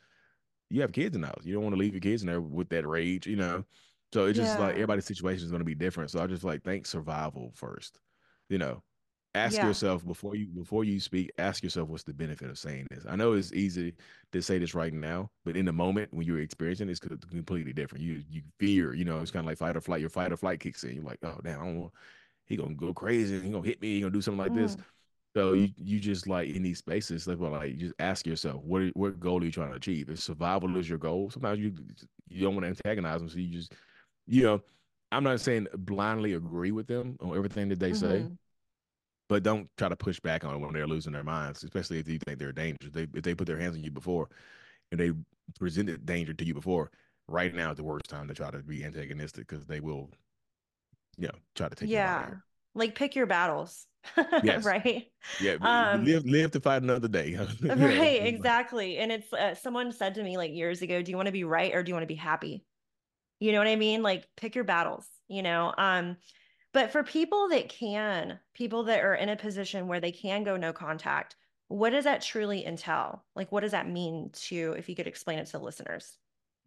You 0.71 0.83
have 0.83 0.93
kids 0.93 1.17
in 1.17 1.23
the 1.23 1.27
house. 1.27 1.43
You 1.43 1.55
don't 1.55 1.65
want 1.65 1.75
to 1.75 1.81
leave 1.81 1.95
your 1.95 2.01
kids 2.01 2.23
in 2.23 2.29
there 2.29 2.41
with 2.41 2.69
that 2.69 2.87
rage, 2.87 3.27
you 3.27 3.35
know. 3.35 3.65
So 4.13 4.27
it's 4.27 4.39
just 4.39 4.57
yeah. 4.57 4.67
like 4.67 4.75
everybody's 4.75 5.05
situation 5.05 5.45
is 5.45 5.51
going 5.51 5.61
to 5.61 5.65
be 5.65 5.75
different. 5.75 6.13
So 6.13 6.23
I 6.23 6.29
just 6.29 6.45
like 6.45 6.63
think 6.63 6.87
survival 6.87 7.51
first. 7.57 7.99
You 8.49 8.59
know, 8.59 8.85
ask 9.35 9.57
yeah. 9.57 9.67
yourself 9.67 10.07
before 10.07 10.37
you 10.37 10.47
before 10.47 10.85
you 10.85 11.01
speak. 11.01 11.33
Ask 11.39 11.65
yourself 11.65 11.89
what's 11.89 12.05
the 12.05 12.15
benefit 12.15 12.49
of 12.49 12.57
saying 12.57 12.87
this. 12.89 13.05
I 13.09 13.17
know 13.17 13.33
it's 13.33 13.53
easy 13.53 13.95
to 14.31 14.41
say 14.41 14.59
this 14.59 14.77
right 14.77 14.93
now, 14.93 15.29
but 15.45 15.57
in 15.57 15.65
the 15.65 15.73
moment 15.73 16.15
when 16.15 16.25
you're 16.25 16.39
experiencing, 16.39 16.89
it's 16.89 17.01
completely 17.01 17.73
different. 17.73 18.05
You 18.05 18.23
you 18.31 18.43
fear. 18.61 18.95
You 18.95 19.05
know, 19.05 19.19
it's 19.19 19.33
kind 19.33 19.45
of 19.45 19.49
like 19.49 19.59
fight 19.59 19.77
or 19.77 19.81
flight. 19.81 20.01
Your 20.01 20.11
fight 20.11 20.31
or 20.31 20.37
flight 20.37 20.61
kicks 20.61 20.85
in. 20.85 20.95
You're 20.95 21.05
like, 21.05 21.19
oh 21.25 21.41
damn, 21.43 21.61
I 21.61 21.65
don't 21.65 21.81
want 21.81 21.93
he 22.49 22.57
gonna 22.57 22.75
go 22.75 22.93
crazy. 22.93 23.41
He 23.41 23.51
gonna 23.51 23.67
hit 23.67 23.81
me. 23.81 23.95
He 23.95 24.01
gonna 24.01 24.13
do 24.13 24.23
something 24.23 24.39
like 24.39 24.53
mm. 24.53 24.63
this. 24.63 24.77
So 25.37 25.53
you 25.53 25.69
you 25.77 26.01
just 26.01 26.27
like 26.27 26.49
in 26.49 26.63
these 26.63 26.79
spaces, 26.79 27.27
like 27.27 27.39
well, 27.39 27.53
like 27.53 27.71
you 27.71 27.77
just 27.77 27.95
ask 27.99 28.27
yourself, 28.27 28.63
what 28.65 28.85
what 28.95 29.21
goal 29.21 29.43
are 29.43 29.45
you 29.45 29.53
trying 29.53 29.71
to 29.71 29.77
achieve? 29.77 30.09
If 30.09 30.21
survival 30.21 30.77
is 30.77 30.89
your 30.89 30.99
goal, 30.99 31.31
sometimes 31.31 31.59
you 31.59 31.75
you 32.29 32.43
don't 32.43 32.55
want 32.55 32.65
to 32.65 32.69
antagonize 32.69 33.21
them, 33.21 33.29
so 33.29 33.39
you 33.39 33.49
just 33.49 33.75
you 34.27 34.43
know, 34.43 34.63
I'm 35.13 35.25
not 35.25 35.41
saying 35.41 35.69
blindly 35.75 36.35
agree 36.35 36.73
with 36.73 36.87
them 36.87 37.17
on 37.21 37.37
everything 37.37 37.69
that 37.69 37.79
they 37.79 37.91
mm-hmm. 37.91 38.09
say, 38.09 38.27
but 39.29 39.43
don't 39.43 39.69
try 39.77 39.89
to 39.89 39.97
push 39.97 40.19
back 40.21 40.45
on 40.45 40.53
them 40.53 40.63
when 40.63 40.73
they're 40.73 40.87
losing 40.87 41.13
their 41.13 41.25
minds, 41.25 41.63
especially 41.63 41.99
if 41.99 42.09
you 42.09 42.19
think 42.19 42.39
they're 42.39 42.53
dangerous. 42.53 42.93
They 42.93 43.07
if 43.15 43.23
they 43.23 43.35
put 43.35 43.47
their 43.47 43.59
hands 43.59 43.77
on 43.77 43.83
you 43.85 43.91
before 43.91 44.29
and 44.91 44.99
they 44.99 45.13
presented 45.59 46.07
danger 46.07 46.33
to 46.33 46.45
you 46.45 46.55
before, 46.55 46.91
right 47.29 47.55
now 47.55 47.71
is 47.71 47.77
the 47.77 47.85
worst 47.85 48.09
time 48.09 48.27
to 48.29 48.35
try 48.35 48.51
to 48.51 48.59
be 48.59 48.85
antagonistic 48.85 49.47
because 49.47 49.67
they 49.67 49.81
will, 49.81 50.11
you 51.19 51.29
know, 51.29 51.35
try 51.55 51.69
to 51.69 51.75
take 51.75 51.89
yeah. 51.89 52.31
Like 52.75 52.95
pick 52.95 53.17
your 53.17 53.27
battles. 53.27 53.87
yes. 54.43 54.65
right. 54.65 55.07
Yeah. 55.41 55.57
Um, 55.61 56.05
live 56.05 56.25
live 56.25 56.51
to 56.53 56.61
fight 56.61 56.83
another 56.83 57.09
day. 57.09 57.39
right. 57.63 58.27
Exactly. 58.27 58.99
And 58.99 59.13
it's 59.13 59.33
uh, 59.33 59.55
someone 59.55 59.93
said 59.93 60.15
to 60.15 60.23
me 60.23 60.37
like 60.37 60.53
years 60.53 60.83
ago, 60.83 61.03
"Do 61.03 61.11
you 61.11 61.17
want 61.17 61.27
to 61.27 61.33
be 61.33 61.45
right 61.45 61.75
or 61.75 61.83
do 61.83 61.91
you 61.91 61.95
want 61.95 62.05
to 62.05 62.07
be 62.07 62.15
happy?" 62.15 62.65
You 63.41 63.53
know 63.53 63.59
what 63.59 63.69
I 63.69 63.77
mean? 63.77 64.03
Like 64.03 64.27
pick 64.37 64.55
your 64.55 64.65
battles. 64.65 65.07
You 65.27 65.43
know. 65.43 65.75
Um, 65.77 66.17
but 66.73 66.93
for 66.93 67.03
people 67.03 67.49
that 67.49 67.69
can, 67.69 68.39
people 68.55 68.85
that 68.85 69.03
are 69.03 69.15
in 69.15 69.31
a 69.31 69.37
position 69.37 69.89
where 69.89 70.01
they 70.01 70.13
can 70.13 70.45
go 70.45 70.57
no 70.57 70.73
contact, 70.73 71.35
what 71.69 71.91
does 71.91 72.05
that 72.05 72.23
truly 72.23 72.65
entail? 72.65 73.25
Like, 73.35 73.51
what 73.51 73.61
does 73.61 73.73
that 73.73 73.89
mean 73.89 74.31
to, 74.33 74.75
if 74.77 74.89
you 74.89 74.95
could 74.95 75.07
explain 75.07 75.39
it 75.39 75.47
to 75.47 75.53
the 75.53 75.65
listeners? 75.65 76.17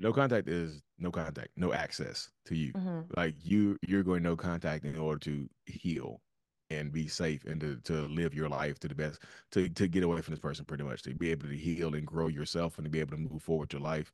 No 0.01 0.11
contact 0.11 0.47
is 0.47 0.81
no 0.97 1.11
contact, 1.11 1.49
no 1.55 1.73
access 1.73 2.29
to 2.45 2.55
you. 2.55 2.73
Mm-hmm. 2.73 3.01
Like 3.15 3.35
you, 3.41 3.77
you're 3.87 4.03
going 4.03 4.23
no 4.23 4.35
contact 4.35 4.85
in 4.85 4.97
order 4.97 5.19
to 5.19 5.49
heal 5.65 6.21
and 6.69 6.91
be 6.91 7.07
safe 7.07 7.43
and 7.45 7.59
to, 7.61 7.77
to 7.83 8.07
live 8.07 8.33
your 8.33 8.49
life 8.49 8.79
to 8.79 8.87
the 8.87 8.95
best, 8.95 9.19
to, 9.51 9.69
to 9.69 9.87
get 9.87 10.03
away 10.03 10.21
from 10.21 10.33
this 10.33 10.39
person 10.39 10.65
pretty 10.65 10.83
much, 10.83 11.03
to 11.03 11.13
be 11.13 11.31
able 11.31 11.47
to 11.47 11.55
heal 11.55 11.93
and 11.93 12.05
grow 12.05 12.27
yourself 12.27 12.77
and 12.77 12.85
to 12.85 12.89
be 12.89 12.99
able 12.99 13.11
to 13.11 13.21
move 13.21 13.43
forward 13.43 13.71
your 13.71 13.81
life. 13.81 14.11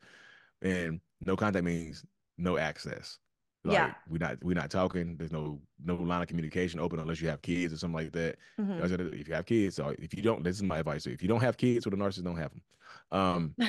And 0.62 1.00
no 1.26 1.36
contact 1.36 1.64
means 1.64 2.04
no 2.38 2.58
access. 2.58 3.20
Like 3.64 3.74
yeah. 3.74 3.94
we're 4.08 4.20
not 4.20 4.38
we're 4.44 4.56
not 4.56 4.70
talking. 4.70 5.18
There's 5.18 5.32
no 5.32 5.60
no 5.84 5.96
line 5.96 6.22
of 6.22 6.28
communication 6.28 6.80
open 6.80 7.00
unless 7.00 7.20
you 7.20 7.28
have 7.28 7.42
kids 7.42 7.74
or 7.74 7.78
something 7.78 7.96
like 7.96 8.14
that. 8.14 8.38
Mm-hmm. 8.60 9.14
If 9.14 9.28
you 9.28 9.34
have 9.34 9.46
kids, 9.46 9.80
or 9.80 9.94
if 10.00 10.14
you 10.14 10.22
don't, 10.22 10.44
this 10.44 10.56
is 10.56 10.64
my 10.64 10.80
advice. 10.80 11.06
If 11.06 11.22
you 11.22 11.28
don't 11.28 11.42
have 11.42 11.58
kids 11.58 11.86
with 11.86 11.94
a 11.94 11.98
narcissist, 11.98 12.24
don't 12.24 12.38
have 12.38 12.52
them. 12.52 12.62
Um, 13.12 13.56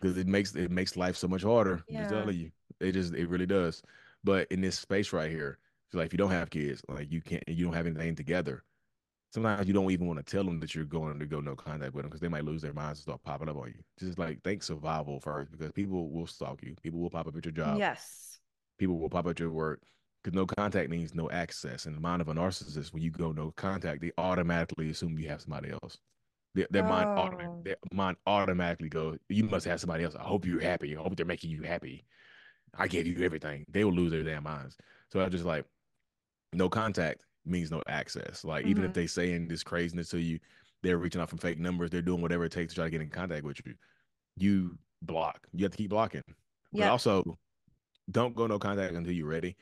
because 0.00 0.16
it 0.16 0.26
makes 0.26 0.54
it 0.54 0.70
makes 0.70 0.96
life 0.96 1.16
so 1.16 1.28
much 1.28 1.42
harder. 1.42 1.82
Yeah. 1.88 2.04
I'm 2.04 2.10
telling 2.10 2.36
you, 2.36 2.50
it 2.80 2.92
just 2.92 3.14
it 3.14 3.28
really 3.28 3.46
does. 3.46 3.82
But 4.24 4.50
in 4.50 4.60
this 4.60 4.78
space 4.78 5.12
right 5.12 5.30
here, 5.30 5.58
it's 5.88 5.94
like 5.94 6.06
if 6.06 6.12
you 6.12 6.18
don't 6.18 6.30
have 6.30 6.50
kids, 6.50 6.82
like 6.88 7.10
you 7.10 7.20
can't, 7.20 7.42
you 7.48 7.64
don't 7.64 7.74
have 7.74 7.86
anything 7.86 8.14
together. 8.14 8.62
Sometimes 9.32 9.66
you 9.66 9.72
don't 9.72 9.90
even 9.90 10.06
want 10.06 10.24
to 10.24 10.30
tell 10.30 10.44
them 10.44 10.60
that 10.60 10.74
you're 10.74 10.84
going 10.84 11.18
to 11.18 11.24
go 11.26 11.40
no 11.40 11.56
contact 11.56 11.94
with 11.94 12.02
them 12.02 12.10
because 12.10 12.20
they 12.20 12.28
might 12.28 12.44
lose 12.44 12.60
their 12.60 12.74
minds 12.74 12.98
and 12.98 13.04
start 13.04 13.22
popping 13.24 13.48
up 13.48 13.56
on 13.56 13.68
you. 13.68 13.82
Just 13.98 14.18
like 14.18 14.42
think 14.42 14.62
survival 14.62 15.20
first 15.20 15.50
because 15.50 15.72
people 15.72 16.10
will 16.10 16.26
stalk 16.26 16.62
you. 16.62 16.74
People 16.82 17.00
will 17.00 17.10
pop 17.10 17.26
up 17.26 17.36
at 17.36 17.44
your 17.44 17.52
job. 17.52 17.78
Yes 17.78 18.32
people 18.82 18.98
will 18.98 19.08
pop 19.08 19.26
up 19.26 19.30
at 19.30 19.38
your 19.38 19.50
work 19.50 19.80
because 20.22 20.34
no 20.34 20.44
contact 20.44 20.90
means 20.90 21.14
no 21.14 21.30
access. 21.30 21.86
In 21.86 21.94
the 21.94 22.00
mind 22.00 22.20
of 22.20 22.28
a 22.28 22.34
narcissist, 22.34 22.92
when 22.92 23.00
you 23.00 23.10
go 23.10 23.30
no 23.30 23.52
contact, 23.56 24.00
they 24.00 24.10
automatically 24.18 24.90
assume 24.90 25.16
you 25.18 25.28
have 25.28 25.40
somebody 25.40 25.70
else. 25.70 25.98
Their, 26.54 26.66
their 26.70 26.84
oh. 26.84 26.88
mind, 26.88 27.08
automatically, 27.08 27.62
their 27.64 27.76
mind 27.92 28.16
automatically 28.26 28.88
goes, 28.88 29.18
"You 29.28 29.44
must 29.44 29.66
have 29.66 29.80
somebody 29.80 30.04
else. 30.04 30.14
I 30.14 30.22
hope 30.22 30.44
you're 30.44 30.60
happy. 30.60 30.96
I 30.96 31.00
hope 31.00 31.16
they're 31.16 31.26
making 31.26 31.50
you 31.50 31.62
happy. 31.62 32.04
I 32.76 32.88
gave 32.88 33.06
you 33.06 33.24
everything." 33.24 33.64
They 33.68 33.84
will 33.84 33.92
lose 33.92 34.12
their 34.12 34.22
damn 34.22 34.42
minds. 34.42 34.76
So 35.10 35.20
I 35.20 35.24
was 35.24 35.32
just 35.32 35.44
like, 35.44 35.64
no 36.52 36.68
contact 36.68 37.24
means 37.44 37.70
no 37.70 37.82
access. 37.86 38.44
Like 38.44 38.62
mm-hmm. 38.62 38.70
even 38.70 38.84
if 38.84 38.90
mm-hmm. 38.90 39.00
they 39.00 39.06
saying 39.06 39.48
this 39.48 39.62
craziness 39.62 40.08
to 40.10 40.18
you, 40.18 40.38
they're 40.82 40.98
reaching 40.98 41.20
out 41.20 41.30
from 41.30 41.38
fake 41.38 41.58
numbers. 41.58 41.90
They're 41.90 42.02
doing 42.02 42.20
whatever 42.20 42.44
it 42.44 42.52
takes 42.52 42.72
to 42.72 42.76
try 42.76 42.84
to 42.84 42.90
get 42.90 43.00
in 43.00 43.08
contact 43.08 43.44
with 43.44 43.60
you. 43.64 43.74
You 44.36 44.78
block. 45.02 45.46
You 45.52 45.64
have 45.64 45.72
to 45.72 45.78
keep 45.78 45.90
blocking. 45.90 46.22
But 46.72 46.88
also, 46.88 47.38
don't 48.10 48.34
go 48.34 48.46
no 48.46 48.58
contact 48.58 48.94
until 48.94 49.12
you're 49.12 49.26
ready. 49.26 49.56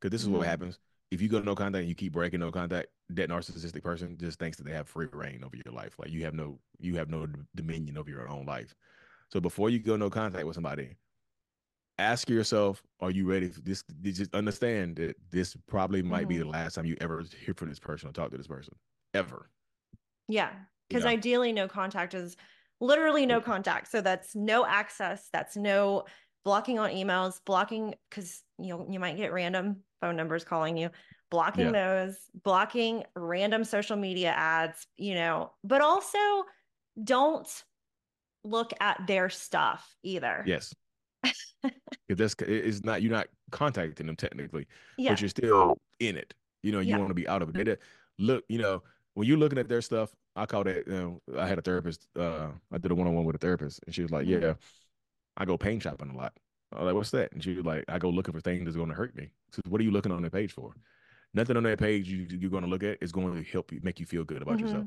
Because 0.00 0.10
this 0.10 0.22
is 0.22 0.28
mm-hmm. 0.28 0.38
what 0.38 0.46
happens. 0.46 0.78
If 1.10 1.22
you 1.22 1.28
go 1.28 1.40
no 1.40 1.54
contact 1.54 1.80
and 1.80 1.88
you 1.88 1.94
keep 1.94 2.12
breaking 2.12 2.40
no 2.40 2.50
contact, 2.50 2.88
that 3.10 3.30
narcissistic 3.30 3.82
person 3.82 4.16
just 4.18 4.38
thinks 4.38 4.56
that 4.56 4.64
they 4.64 4.72
have 4.72 4.88
free 4.88 5.06
reign 5.12 5.44
over 5.44 5.56
your 5.56 5.72
life. 5.72 5.94
Like 5.98 6.10
you 6.10 6.24
have 6.24 6.34
no 6.34 6.58
you 6.78 6.96
have 6.96 7.08
no 7.08 7.26
dominion 7.54 7.96
over 7.96 8.10
your 8.10 8.28
own 8.28 8.46
life. 8.46 8.74
So 9.30 9.40
before 9.40 9.70
you 9.70 9.78
go 9.78 9.96
no 9.96 10.10
contact 10.10 10.46
with 10.46 10.54
somebody, 10.54 10.96
ask 11.98 12.28
yourself, 12.28 12.82
are 13.00 13.10
you 13.10 13.28
ready 13.28 13.48
for 13.48 13.60
this? 13.60 13.84
Just 14.02 14.34
understand 14.34 14.96
that 14.96 15.16
this 15.30 15.56
probably 15.68 16.02
might 16.02 16.22
mm-hmm. 16.22 16.28
be 16.28 16.38
the 16.38 16.44
mm-hmm. 16.44 16.52
last 16.52 16.74
time 16.74 16.86
you 16.86 16.96
ever 17.00 17.24
hear 17.44 17.54
from 17.54 17.68
this 17.68 17.78
person 17.78 18.08
or 18.08 18.12
talk 18.12 18.30
to 18.30 18.36
this 18.36 18.46
person. 18.46 18.74
Ever. 19.14 19.50
Yeah. 20.28 20.50
Because 20.88 21.02
you 21.04 21.10
know? 21.10 21.14
ideally 21.14 21.52
no 21.52 21.68
contact 21.68 22.14
is 22.14 22.36
literally 22.80 23.26
no 23.26 23.40
contact. 23.40 23.90
So 23.90 24.00
that's 24.00 24.34
no 24.34 24.66
access. 24.66 25.28
That's 25.32 25.56
no 25.56 26.04
blocking 26.44 26.78
on 26.78 26.90
emails, 26.90 27.40
blocking 27.44 27.94
because 28.10 28.42
you 28.58 28.68
know 28.68 28.86
you 28.90 29.00
might 29.00 29.16
get 29.16 29.32
random 29.32 29.78
phone 30.00 30.16
numbers 30.16 30.44
calling 30.44 30.76
you, 30.76 30.90
blocking 31.30 31.74
yeah. 31.74 32.04
those, 32.04 32.16
blocking 32.42 33.04
random 33.14 33.64
social 33.64 33.96
media 33.96 34.30
ads, 34.30 34.86
you 34.96 35.14
know, 35.14 35.52
but 35.64 35.80
also 35.80 36.18
don't 37.02 37.64
look 38.44 38.72
at 38.80 39.06
their 39.06 39.28
stuff 39.28 39.94
either. 40.02 40.42
Yes. 40.46 40.74
if 42.08 42.16
that's 42.16 42.34
it's 42.40 42.84
not 42.84 43.02
you're 43.02 43.12
not 43.12 43.28
contacting 43.50 44.06
them 44.06 44.16
technically, 44.16 44.66
yeah. 44.96 45.10
but 45.10 45.20
you're 45.20 45.28
still 45.28 45.78
in 46.00 46.16
it. 46.16 46.34
You 46.62 46.72
know, 46.72 46.80
you 46.80 46.90
yeah. 46.90 46.98
want 46.98 47.10
to 47.10 47.14
be 47.14 47.28
out 47.28 47.42
of 47.42 47.54
it. 47.54 47.64
They, 47.64 47.76
look, 48.18 48.44
you 48.48 48.58
know, 48.58 48.82
when 49.14 49.26
you're 49.26 49.36
looking 49.36 49.58
at 49.58 49.68
their 49.68 49.82
stuff, 49.82 50.10
I 50.34 50.46
call 50.46 50.64
that. 50.64 50.86
You 50.86 50.92
know, 50.92 51.38
I 51.38 51.46
had 51.46 51.58
a 51.58 51.62
therapist. 51.62 52.06
Uh, 52.18 52.48
I 52.72 52.78
did 52.78 52.90
a 52.90 52.94
one 52.94 53.06
on 53.06 53.14
one 53.14 53.24
with 53.24 53.36
a 53.36 53.38
therapist, 53.38 53.80
and 53.86 53.94
she 53.94 54.02
was 54.02 54.10
like, 54.10 54.26
mm-hmm. 54.26 54.42
"Yeah, 54.42 54.54
I 55.36 55.44
go 55.44 55.56
pain 55.56 55.80
shopping 55.80 56.10
a 56.10 56.16
lot. 56.16 56.32
I 56.72 56.78
was 56.78 56.86
like, 56.86 56.94
what's 56.94 57.10
that? 57.12 57.32
And 57.32 57.42
she 57.42 57.54
was 57.54 57.64
like, 57.64 57.84
I 57.88 57.98
go 57.98 58.10
looking 58.10 58.34
for 58.34 58.40
things 58.40 58.64
that's 58.64 58.76
going 58.76 58.88
to 58.88 58.94
hurt 58.94 59.14
me. 59.16 59.30
So 59.52 59.62
what 59.68 59.80
are 59.80 59.84
you 59.84 59.90
looking 59.90 60.12
on 60.12 60.22
that 60.22 60.32
page 60.32 60.52
for? 60.52 60.74
Nothing 61.34 61.56
on 61.56 61.62
that 61.64 61.78
page 61.78 62.08
you, 62.08 62.26
you're 62.28 62.50
going 62.50 62.64
to 62.64 62.68
look 62.68 62.82
at 62.82 62.98
is 63.00 63.12
going 63.12 63.32
to 63.34 63.50
help 63.50 63.72
you 63.72 63.80
make 63.82 64.00
you 64.00 64.06
feel 64.06 64.24
good 64.24 64.42
about 64.42 64.56
mm-hmm. 64.56 64.66
yourself. 64.66 64.86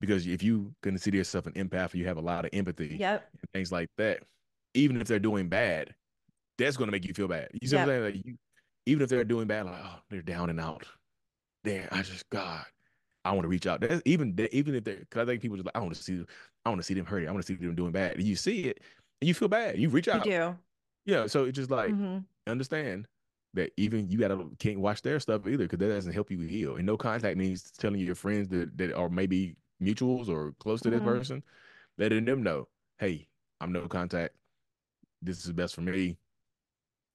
Because 0.00 0.26
if 0.26 0.42
you 0.42 0.74
consider 0.82 1.18
yourself 1.18 1.46
an 1.46 1.52
empath 1.52 1.94
or 1.94 1.98
you 1.98 2.06
have 2.06 2.16
a 2.16 2.22
lot 2.22 2.44
of 2.44 2.50
empathy 2.52 2.96
yep. 2.98 3.28
and 3.32 3.50
things 3.52 3.70
like 3.70 3.88
that, 3.98 4.22
even 4.74 5.00
if 5.00 5.06
they're 5.06 5.18
doing 5.18 5.48
bad, 5.48 5.94
that's 6.58 6.76
going 6.76 6.88
to 6.88 6.92
make 6.92 7.06
you 7.06 7.14
feel 7.14 7.28
bad. 7.28 7.48
You 7.60 7.68
see 7.68 7.76
yep. 7.76 7.86
what 7.86 7.94
I'm 7.94 8.02
saying? 8.02 8.14
Like 8.14 8.26
you, 8.26 8.36
even 8.86 9.02
if 9.02 9.08
they're 9.08 9.24
doing 9.24 9.46
bad, 9.46 9.66
like, 9.66 9.80
oh, 9.82 9.98
they're 10.10 10.22
down 10.22 10.50
and 10.50 10.60
out. 10.60 10.84
Damn, 11.64 11.88
I 11.92 12.02
just, 12.02 12.28
God, 12.30 12.64
I 13.24 13.32
want 13.32 13.42
to 13.42 13.48
reach 13.48 13.66
out. 13.66 13.80
That's 13.80 14.00
even 14.04 14.34
even 14.52 14.74
if 14.74 14.84
they're 14.84 14.96
because 14.96 15.22
I 15.22 15.26
think 15.26 15.42
people 15.42 15.56
just 15.56 15.66
like 15.66 15.76
I 15.76 15.80
want 15.80 15.94
to 15.94 16.02
see 16.02 16.24
I 16.64 16.68
want 16.70 16.80
to 16.80 16.84
see 16.84 16.94
them 16.94 17.04
hurting. 17.04 17.28
I 17.28 17.32
want 17.32 17.44
to 17.44 17.46
see 17.46 17.54
them 17.54 17.74
doing 17.74 17.92
bad. 17.92 18.16
And 18.16 18.24
you 18.24 18.36
see 18.36 18.62
it, 18.62 18.80
and 19.20 19.28
you 19.28 19.34
feel 19.34 19.48
bad. 19.48 19.78
You 19.78 19.88
reach 19.90 20.08
out. 20.08 20.24
You 20.24 20.32
do. 20.32 20.56
Yeah. 21.04 21.26
So 21.26 21.44
it's 21.44 21.56
just 21.56 21.70
like 21.70 21.90
mm-hmm. 21.90 22.18
understand 22.46 23.06
that 23.54 23.72
even 23.76 24.08
you 24.08 24.18
gotta 24.18 24.46
can't 24.58 24.80
watch 24.80 25.02
their 25.02 25.18
stuff 25.18 25.46
either 25.46 25.64
because 25.64 25.78
that 25.78 25.88
doesn't 25.88 26.12
help 26.12 26.30
you 26.30 26.40
heal. 26.40 26.76
And 26.76 26.86
no 26.86 26.96
contact 26.96 27.36
means 27.36 27.70
telling 27.78 28.00
your 28.00 28.14
friends 28.14 28.48
that, 28.48 28.76
that 28.78 28.94
are 28.94 29.08
maybe 29.08 29.56
mutuals 29.82 30.28
or 30.28 30.54
close 30.60 30.80
to 30.82 30.90
mm-hmm. 30.90 31.04
this 31.04 31.18
person, 31.18 31.42
letting 31.98 32.24
them 32.24 32.42
know, 32.42 32.68
hey, 32.98 33.26
I'm 33.60 33.72
no 33.72 33.88
contact. 33.88 34.34
This 35.22 35.44
is 35.44 35.52
best 35.52 35.74
for 35.74 35.82
me. 35.82 36.16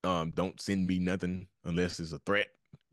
Um, 0.04 0.32
don't 0.36 0.60
send 0.62 0.86
me 0.88 1.00
nothing 1.00 1.48
unless 1.64 2.00
it's 2.00 2.12
a 2.12 2.20
threat. 2.20 2.48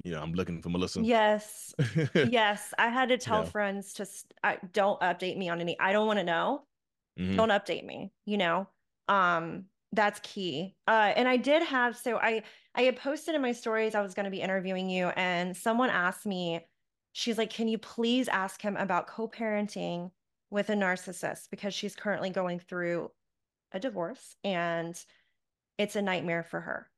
You 0.05 0.13
know, 0.13 0.23
I'm 0.23 0.33
looking 0.33 0.63
for 0.63 0.71
Melissa. 0.71 1.03
Yes, 1.03 1.75
yes. 2.15 2.73
I 2.79 2.89
had 2.89 3.11
to 3.11 3.19
tell 3.19 3.45
friends 3.45 3.93
to 3.95 4.07
I, 4.43 4.59
don't 4.73 4.99
update 5.01 5.37
me 5.37 5.49
on 5.49 5.61
any. 5.61 5.79
I 5.79 5.93
don't 5.93 6.07
want 6.07 6.19
to 6.19 6.25
know. 6.25 6.63
Mm-hmm. 7.19 7.37
Don't 7.37 7.51
update 7.51 7.85
me. 7.85 8.11
You 8.25 8.39
know, 8.39 8.69
um, 9.09 9.67
that's 9.93 10.21
key. 10.21 10.75
Uh, 10.89 11.13
and 11.17 11.29
I 11.29 11.37
did 11.37 11.63
have 11.63 11.97
so 11.97 12.17
I 12.17 12.43
I 12.75 12.83
had 12.83 12.97
posted 12.97 13.35
in 13.35 13.43
my 13.43 13.53
stories 13.53 13.95
I 13.95 14.01
was 14.01 14.15
going 14.15 14.25
to 14.25 14.31
be 14.31 14.41
interviewing 14.41 14.89
you, 14.89 15.09
and 15.09 15.57
someone 15.57 15.91
asked 15.91 16.27
me, 16.27 16.67
she's 17.13 17.39
like, 17.39 17.51
"Can 17.51 17.69
you 17.69 17.79
please 17.79 18.29
ask 18.29 18.61
him 18.63 18.77
about 18.77 19.07
co-parenting 19.07 20.11
with 20.51 20.71
a 20.71 20.75
narcissist 20.75 21.51
because 21.51 21.75
she's 21.75 21.95
currently 21.95 22.31
going 22.31 22.59
through 22.59 23.11
a 23.73 23.81
divorce 23.81 24.37
and 24.45 24.99
it's 25.79 25.97
a 25.97 26.03
nightmare 26.03 26.43
for 26.43 26.61
her." 26.61 26.89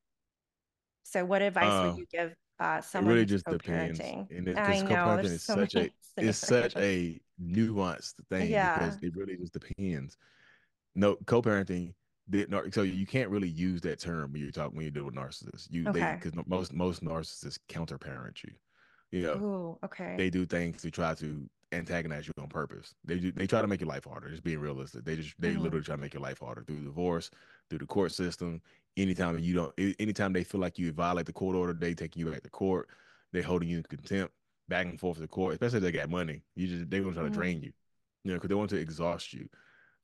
So, 1.03 1.25
what 1.25 1.41
advice 1.41 1.69
uh, 1.69 1.89
would 1.89 1.99
you 1.99 2.05
give 2.09 2.33
uh, 2.59 2.81
someone? 2.81 3.11
It 3.11 3.15
really 3.15 3.25
just 3.25 3.45
depends, 3.45 3.99
and 3.99 4.47
it, 4.47 4.57
I 4.57 4.79
know 4.79 4.87
co-parenting 4.87 5.23
is 5.25 5.43
so 5.43 5.55
such 5.55 5.75
a 5.75 5.89
it's 6.17 6.37
such 6.37 6.75
a 6.77 7.19
nuanced 7.43 8.13
thing 8.29 8.49
yeah. 8.49 8.79
because 8.79 9.03
it 9.03 9.15
really 9.17 9.35
just 9.35 9.51
depends. 9.51 10.17
No, 10.95 11.17
co-parenting 11.25 11.93
so 12.71 12.81
you 12.81 13.05
can't 13.05 13.29
really 13.29 13.47
use 13.47 13.81
that 13.81 13.99
term 13.99 14.31
when 14.31 14.41
you're 14.41 14.51
talking 14.51 14.75
when 14.75 14.83
you're 14.83 14.91
dealing 14.91 15.07
with 15.07 15.15
narcissists. 15.15 15.67
You 15.69 15.87
okay. 15.89 16.19
because 16.21 16.39
most 16.47 16.73
most 16.73 17.03
narcissists 17.03 17.59
counter 17.67 17.97
parent 17.97 18.43
you. 18.43 18.51
You 19.11 19.21
know, 19.21 19.33
Ooh, 19.33 19.85
okay. 19.85 20.15
They 20.17 20.29
do 20.29 20.45
things 20.45 20.81
to 20.81 20.91
try 20.91 21.13
to 21.15 21.47
antagonize 21.71 22.27
you 22.27 22.33
on 22.41 22.47
purpose. 22.47 22.93
They 23.05 23.19
do, 23.19 23.31
they 23.31 23.47
try 23.47 23.61
to 23.61 23.67
make 23.67 23.79
your 23.79 23.89
life 23.89 24.05
harder. 24.05 24.29
Just 24.29 24.43
being 24.43 24.59
realistic. 24.59 25.05
They 25.05 25.15
just 25.15 25.39
they 25.39 25.51
mm-hmm. 25.51 25.61
literally 25.61 25.85
try 25.85 25.95
to 25.95 26.01
make 26.01 26.13
your 26.13 26.23
life 26.23 26.39
harder 26.39 26.63
through 26.63 26.83
divorce, 26.83 27.29
through 27.69 27.79
the 27.79 27.85
court 27.85 28.11
system. 28.11 28.61
Anytime 28.97 29.37
you 29.39 29.53
don't, 29.53 29.95
anytime 29.99 30.33
they 30.33 30.43
feel 30.43 30.61
like 30.61 30.79
you 30.79 30.91
violate 30.91 31.25
the 31.25 31.33
court 31.33 31.55
order, 31.55 31.73
they 31.73 31.93
take 31.93 32.15
you 32.15 32.31
back 32.31 32.43
to 32.43 32.49
court. 32.49 32.89
They 33.33 33.41
holding 33.41 33.69
you 33.69 33.77
in 33.77 33.83
contempt, 33.83 34.33
back 34.69 34.85
and 34.85 34.99
forth 34.99 35.19
to 35.19 35.27
court. 35.27 35.53
Especially 35.53 35.77
if 35.77 35.83
they 35.83 35.91
got 35.91 36.09
money, 36.09 36.41
you 36.55 36.67
just 36.67 36.89
they 36.89 36.99
gonna 36.99 37.13
try 37.13 37.23
mm-hmm. 37.23 37.33
to 37.33 37.37
drain 37.37 37.61
you. 37.61 37.73
You 38.23 38.31
know, 38.31 38.37
because 38.37 38.49
they 38.49 38.55
want 38.55 38.71
to 38.71 38.77
exhaust 38.77 39.33
you 39.33 39.47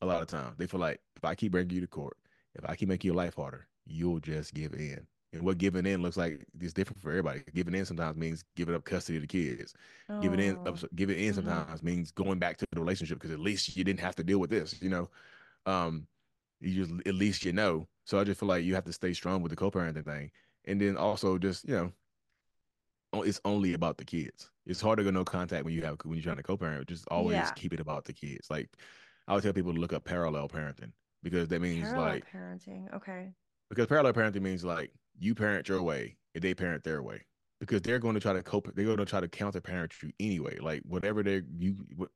a 0.02 0.06
lot 0.06 0.22
of 0.22 0.28
times. 0.28 0.56
They 0.58 0.68
feel 0.68 0.80
like 0.80 1.00
if 1.16 1.26
I 1.26 1.36
keep 1.36 1.52
bringing 1.52 1.76
you 1.76 1.82
to 1.82 1.88
court, 1.88 2.18
if 2.56 2.66
I 2.68 2.76
keep 2.76 2.90
making 2.90 3.10
your 3.10 3.16
life 3.16 3.36
harder, 3.36 3.68
you'll 3.86 4.20
just 4.20 4.54
give 4.54 4.74
in. 4.74 5.06
And 5.34 5.44
what 5.44 5.58
giving 5.58 5.86
in 5.86 6.02
looks 6.02 6.18
like 6.18 6.46
is 6.60 6.74
different 6.74 7.02
for 7.02 7.10
everybody. 7.10 7.42
Giving 7.54 7.74
in 7.74 7.86
sometimes 7.86 8.18
means 8.18 8.44
giving 8.56 8.76
up 8.76 8.84
custody 8.84 9.18
of 9.18 9.22
the 9.22 9.28
kids. 9.28 9.74
Oh. 10.10 10.20
Giving 10.20 10.42
in, 10.42 10.58
oh. 10.66 10.76
giving 10.94 11.18
in 11.18 11.28
mm-hmm. 11.28 11.36
sometimes 11.36 11.80
mm-hmm. 11.80 11.88
means 11.88 12.12
going 12.12 12.38
back 12.38 12.58
to 12.58 12.66
the 12.72 12.80
relationship 12.80 13.18
because 13.18 13.32
at 13.32 13.40
least 13.40 13.78
you 13.78 13.84
didn't 13.86 14.02
have 14.02 14.16
to 14.18 14.24
deal 14.24 14.40
with 14.40 14.50
this. 14.50 14.82
You 14.82 14.90
know, 14.90 15.10
um, 15.66 16.06
you 16.60 16.86
just 16.86 17.08
at 17.08 17.16
least 17.16 17.46
you 17.46 17.54
know. 17.54 17.88
So 18.04 18.20
I 18.20 18.26
just 18.26 18.42
feel 18.42 18.50
like 18.50 18.66
you 18.66 18.76
have 18.76 18.84
to 18.86 18.94
stay 18.94 19.14
strong 19.14 19.42
with 19.42 19.52
the 19.52 19.56
co-parenting 19.56 20.04
thing, 20.04 20.32
and 20.66 20.82
then 20.82 20.98
also 20.98 21.38
just 21.38 21.66
you 21.66 21.76
know, 23.14 23.24
it's 23.24 23.40
only 23.46 23.74
about 23.74 23.98
the 23.98 24.06
kids. 24.06 24.52
It's 24.66 24.82
hard 24.82 24.98
to 24.98 25.06
go 25.06 25.12
no 25.12 25.24
contact 25.24 25.64
when 25.64 25.74
you 25.74 25.82
have 25.84 25.98
when 26.04 26.16
you're 26.16 26.24
trying 26.24 26.38
to 26.38 26.44
co-parent. 26.44 26.90
Just 26.90 27.08
always 27.08 27.36
yeah. 27.36 27.52
keep 27.52 27.72
it 27.72 27.80
about 27.80 28.04
the 28.04 28.14
kids. 28.14 28.50
Like 28.50 28.70
I 29.32 29.36
would 29.36 29.44
tell 29.44 29.54
people 29.54 29.74
to 29.74 29.80
look 29.80 29.94
up 29.94 30.04
parallel 30.04 30.50
parenting 30.50 30.92
because 31.24 31.48
that 31.48 31.62
means 31.62 31.88
parallel 31.88 32.10
like 32.10 32.30
parenting. 32.30 32.94
Okay. 32.94 33.30
Because 33.70 33.88
parallel 33.88 34.12
parenting 34.12 34.42
means 34.42 34.66
like 34.66 34.92
you 35.18 35.34
parent 35.34 35.70
your 35.70 35.82
way 35.82 36.18
and 36.36 36.44
they 36.44 36.54
parent 36.54 36.84
their 36.84 37.02
way 37.02 37.22
because 37.62 37.82
they're 37.82 37.98
going 37.98 38.16
to 38.16 38.20
try 38.20 38.34
to 38.34 38.44
cope. 38.44 38.70
They're 38.76 38.84
going 38.84 38.98
to 38.98 39.06
try 39.06 39.22
to 39.22 39.30
counter 39.30 39.62
parent 39.62 39.94
you 40.04 40.12
anyway. 40.20 40.58
Like 40.60 40.82
whatever 40.84 41.24
they're 41.24 41.44
you. 41.58 41.78
What, 41.96 42.10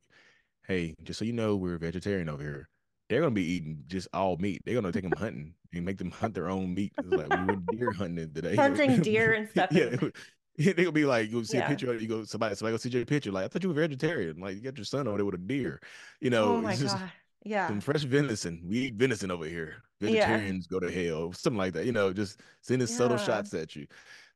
hey, 0.68 0.94
just 1.04 1.18
so 1.18 1.24
you 1.24 1.32
know, 1.32 1.56
we're 1.56 1.78
vegetarian 1.78 2.28
over 2.28 2.44
here. 2.44 2.68
They're 3.08 3.22
gonna 3.22 3.32
be 3.32 3.46
eating 3.46 3.84
just 3.88 4.10
all 4.14 4.36
meat. 4.36 4.64
They're 4.66 4.76
gonna 4.76 4.92
take 4.92 5.04
them 5.04 5.14
hunting 5.18 5.54
and 5.74 5.86
make 5.86 6.00
them 6.00 6.12
hunt 6.12 6.34
their 6.34 6.50
own 6.50 6.74
meat. 6.74 6.92
It's 6.98 7.08
like 7.08 7.30
we 7.30 7.46
went 7.46 7.66
deer 7.72 7.92
hunting 7.94 8.34
today. 8.34 8.56
Hunting 8.56 9.00
deer 9.00 9.34
and 9.34 9.50
stuff. 9.52 9.70
yeah, 9.72 9.96
they 10.58 10.74
gonna 10.74 10.92
be 10.92 11.06
like, 11.06 11.30
you'll 11.30 11.44
see 11.44 11.58
yeah. 11.58 11.66
a 11.66 11.70
picture, 11.70 11.96
you 11.96 12.08
go 12.08 12.24
somebody, 12.24 12.56
somebody 12.56 12.74
go 12.74 12.78
see 12.78 12.90
your 12.90 13.06
picture. 13.06 13.32
Like 13.32 13.46
I 13.46 13.48
thought 13.48 13.64
you 13.64 13.70
were 13.70 13.76
vegetarian. 13.76 14.40
Like 14.40 14.56
you 14.56 14.62
got 14.62 14.78
your 14.78 14.86
son 14.86 15.08
over 15.08 15.18
there 15.18 15.26
with 15.26 15.36
a 15.36 15.40
deer. 15.40 15.82
You 16.22 16.30
know, 16.30 16.46
oh 16.46 16.62
my 16.62 16.76
just, 16.76 16.98
god, 16.98 17.12
yeah, 17.44 17.68
some 17.68 17.82
fresh 17.82 18.04
venison. 18.04 18.62
We 18.66 18.78
eat 18.80 18.96
venison 18.96 19.32
over 19.32 19.46
here. 19.46 19.84
Vegetarians 20.00 20.68
yeah. 20.70 20.80
go 20.80 20.86
to 20.86 20.92
hell, 20.92 21.34
something 21.34 21.58
like 21.58 21.74
that. 21.74 21.86
You 21.86 21.92
know, 21.92 22.14
just 22.14 22.40
sending 22.62 22.88
yeah. 22.88 22.96
subtle 22.96 23.18
shots 23.18 23.54
at 23.54 23.76
you. 23.76 23.88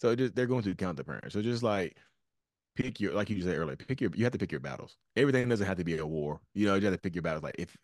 So 0.02 0.16
just 0.16 0.36
they're 0.36 0.46
going 0.46 0.64
to 0.64 0.76
counter 0.76 1.04
parents. 1.04 1.34
So 1.34 1.42
just 1.42 1.64
like 1.64 1.96
pick 2.76 3.00
your, 3.00 3.14
like 3.14 3.30
you 3.30 3.42
said 3.42 3.58
earlier, 3.58 3.76
pick 3.76 4.02
your. 4.02 4.12
You 4.14 4.24
have 4.26 4.34
to 4.34 4.40
pick 4.40 4.52
your 4.52 4.62
battles. 4.62 4.98
Everything 5.16 5.48
doesn't 5.48 5.68
have 5.68 5.78
to 5.78 5.84
be 5.84 5.98
a 5.98 6.06
war. 6.06 6.42
You 6.54 6.68
know, 6.68 6.76
you 6.76 6.86
have 6.86 6.94
to 6.94 7.00
pick 7.00 7.16
your 7.16 7.22
battles. 7.22 7.44
Like 7.44 7.56
if, 7.58 7.76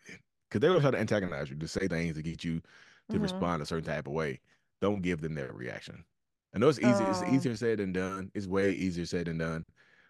because 0.48 0.60
they 0.60 0.68
will 0.68 0.80
try 0.80 0.90
to 0.90 0.98
antagonize 0.98 1.50
you 1.50 1.56
to 1.56 1.68
say 1.68 1.88
things 1.88 2.16
to 2.16 2.22
get 2.22 2.44
you 2.44 2.60
to 2.60 3.14
mm-hmm. 3.14 3.22
respond 3.22 3.62
a 3.62 3.66
certain 3.66 3.84
type 3.84 4.06
of 4.06 4.12
way. 4.12 4.40
Don't 4.80 5.02
give 5.02 5.20
them 5.20 5.34
their 5.34 5.52
reaction. 5.52 6.04
I 6.54 6.58
know 6.58 6.68
it's 6.68 6.78
easy. 6.78 7.04
Oh. 7.04 7.10
It's 7.10 7.22
uh. 7.22 7.30
easier 7.32 7.56
said 7.56 7.78
than 7.78 7.92
done. 7.92 8.30
It's 8.34 8.46
way 8.46 8.72
easier 8.72 9.06
said 9.06 9.26
than 9.26 9.38
done. 9.38 9.64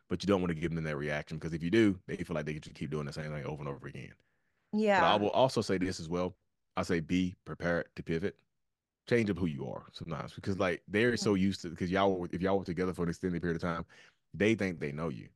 But 0.08 0.22
you 0.22 0.28
don't 0.28 0.40
want 0.40 0.50
to 0.54 0.60
give 0.60 0.72
them 0.72 0.84
that 0.84 0.96
reaction 0.96 1.36
because 1.36 1.52
if 1.52 1.62
you 1.62 1.70
do, 1.70 1.98
they 2.06 2.16
feel 2.16 2.34
like 2.34 2.46
they 2.46 2.52
can 2.52 2.62
just 2.62 2.76
keep 2.76 2.90
doing 2.90 3.06
the 3.06 3.12
same 3.12 3.32
thing 3.32 3.44
over 3.44 3.60
and 3.60 3.68
over 3.68 3.88
again. 3.88 4.12
Yeah. 4.72 5.00
But 5.00 5.06
I 5.06 5.16
will 5.16 5.30
also 5.30 5.60
say 5.60 5.78
this 5.78 5.98
as 5.98 6.08
well. 6.08 6.36
I 6.76 6.82
say 6.82 7.00
be 7.00 7.36
prepared 7.44 7.88
to 7.96 8.02
pivot. 8.02 8.36
Change 9.08 9.30
up 9.30 9.38
who 9.38 9.46
you 9.46 9.68
are 9.68 9.84
sometimes 9.92 10.32
because 10.34 10.58
like 10.58 10.82
they're 10.88 11.12
mm. 11.12 11.18
so 11.18 11.34
used 11.34 11.62
to 11.62 11.68
because 11.68 11.90
y'all 11.90 12.26
if 12.32 12.42
y'all 12.42 12.58
were 12.58 12.64
together 12.64 12.92
for 12.92 13.04
an 13.04 13.08
extended 13.08 13.40
period 13.40 13.56
of 13.56 13.62
time, 13.62 13.84
they 14.34 14.54
think 14.54 14.80
they 14.80 14.92
know 14.92 15.08
you. 15.08 15.28